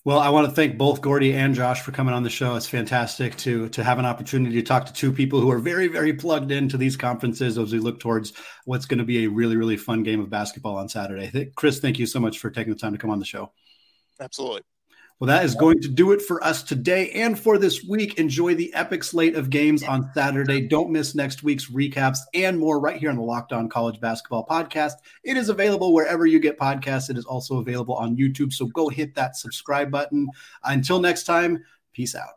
Well, 0.04 0.18
I 0.18 0.28
want 0.28 0.46
to 0.48 0.54
thank 0.54 0.76
both 0.76 1.00
Gordy 1.00 1.32
and 1.34 1.54
Josh 1.54 1.80
for 1.80 1.92
coming 1.92 2.14
on 2.14 2.22
the 2.22 2.30
show. 2.30 2.56
It's 2.56 2.68
fantastic 2.68 3.36
to 3.38 3.68
to 3.70 3.82
have 3.82 3.98
an 3.98 4.04
opportunity 4.04 4.56
to 4.56 4.62
talk 4.62 4.86
to 4.86 4.92
two 4.92 5.12
people 5.12 5.40
who 5.40 5.50
are 5.50 5.58
very, 5.58 5.88
very 5.88 6.12
plugged 6.12 6.52
into 6.52 6.76
these 6.76 6.96
conferences 6.96 7.56
as 7.56 7.72
we 7.72 7.78
look 7.78 8.00
towards 8.00 8.32
what's 8.64 8.86
going 8.86 8.98
to 8.98 9.04
be 9.04 9.24
a 9.24 9.30
really, 9.30 9.56
really 9.56 9.76
fun 9.76 10.02
game 10.02 10.20
of 10.20 10.28
basketball 10.28 10.76
on 10.76 10.88
Saturday. 10.88 11.52
Chris, 11.56 11.80
thank 11.80 11.98
you 11.98 12.06
so 12.06 12.20
much 12.20 12.38
for 12.38 12.50
taking 12.50 12.72
the 12.72 12.78
time 12.78 12.92
to 12.92 12.98
come 12.98 13.10
on 13.10 13.18
the 13.18 13.24
show. 13.24 13.50
Absolutely. 14.20 14.62
Well, 15.20 15.26
that 15.26 15.44
is 15.44 15.56
going 15.56 15.80
to 15.80 15.88
do 15.88 16.12
it 16.12 16.22
for 16.22 16.44
us 16.44 16.62
today 16.62 17.10
and 17.10 17.36
for 17.36 17.58
this 17.58 17.82
week. 17.82 18.18
Enjoy 18.20 18.54
the 18.54 18.72
epic 18.72 19.02
slate 19.02 19.34
of 19.34 19.50
games 19.50 19.82
on 19.82 20.08
Saturday. 20.14 20.68
Don't 20.68 20.90
miss 20.90 21.16
next 21.16 21.42
week's 21.42 21.68
recaps 21.72 22.18
and 22.34 22.56
more 22.56 22.78
right 22.78 22.96
here 22.96 23.10
on 23.10 23.16
the 23.16 23.22
Locked 23.22 23.52
On 23.52 23.68
College 23.68 24.00
Basketball 24.00 24.46
Podcast. 24.46 24.92
It 25.24 25.36
is 25.36 25.48
available 25.48 25.92
wherever 25.92 26.24
you 26.24 26.38
get 26.38 26.56
podcasts. 26.56 27.10
It 27.10 27.18
is 27.18 27.24
also 27.24 27.58
available 27.58 27.96
on 27.96 28.16
YouTube. 28.16 28.52
So 28.52 28.66
go 28.66 28.88
hit 28.88 29.16
that 29.16 29.36
subscribe 29.36 29.90
button. 29.90 30.28
Until 30.62 31.00
next 31.00 31.24
time, 31.24 31.64
peace 31.92 32.14
out. 32.14 32.34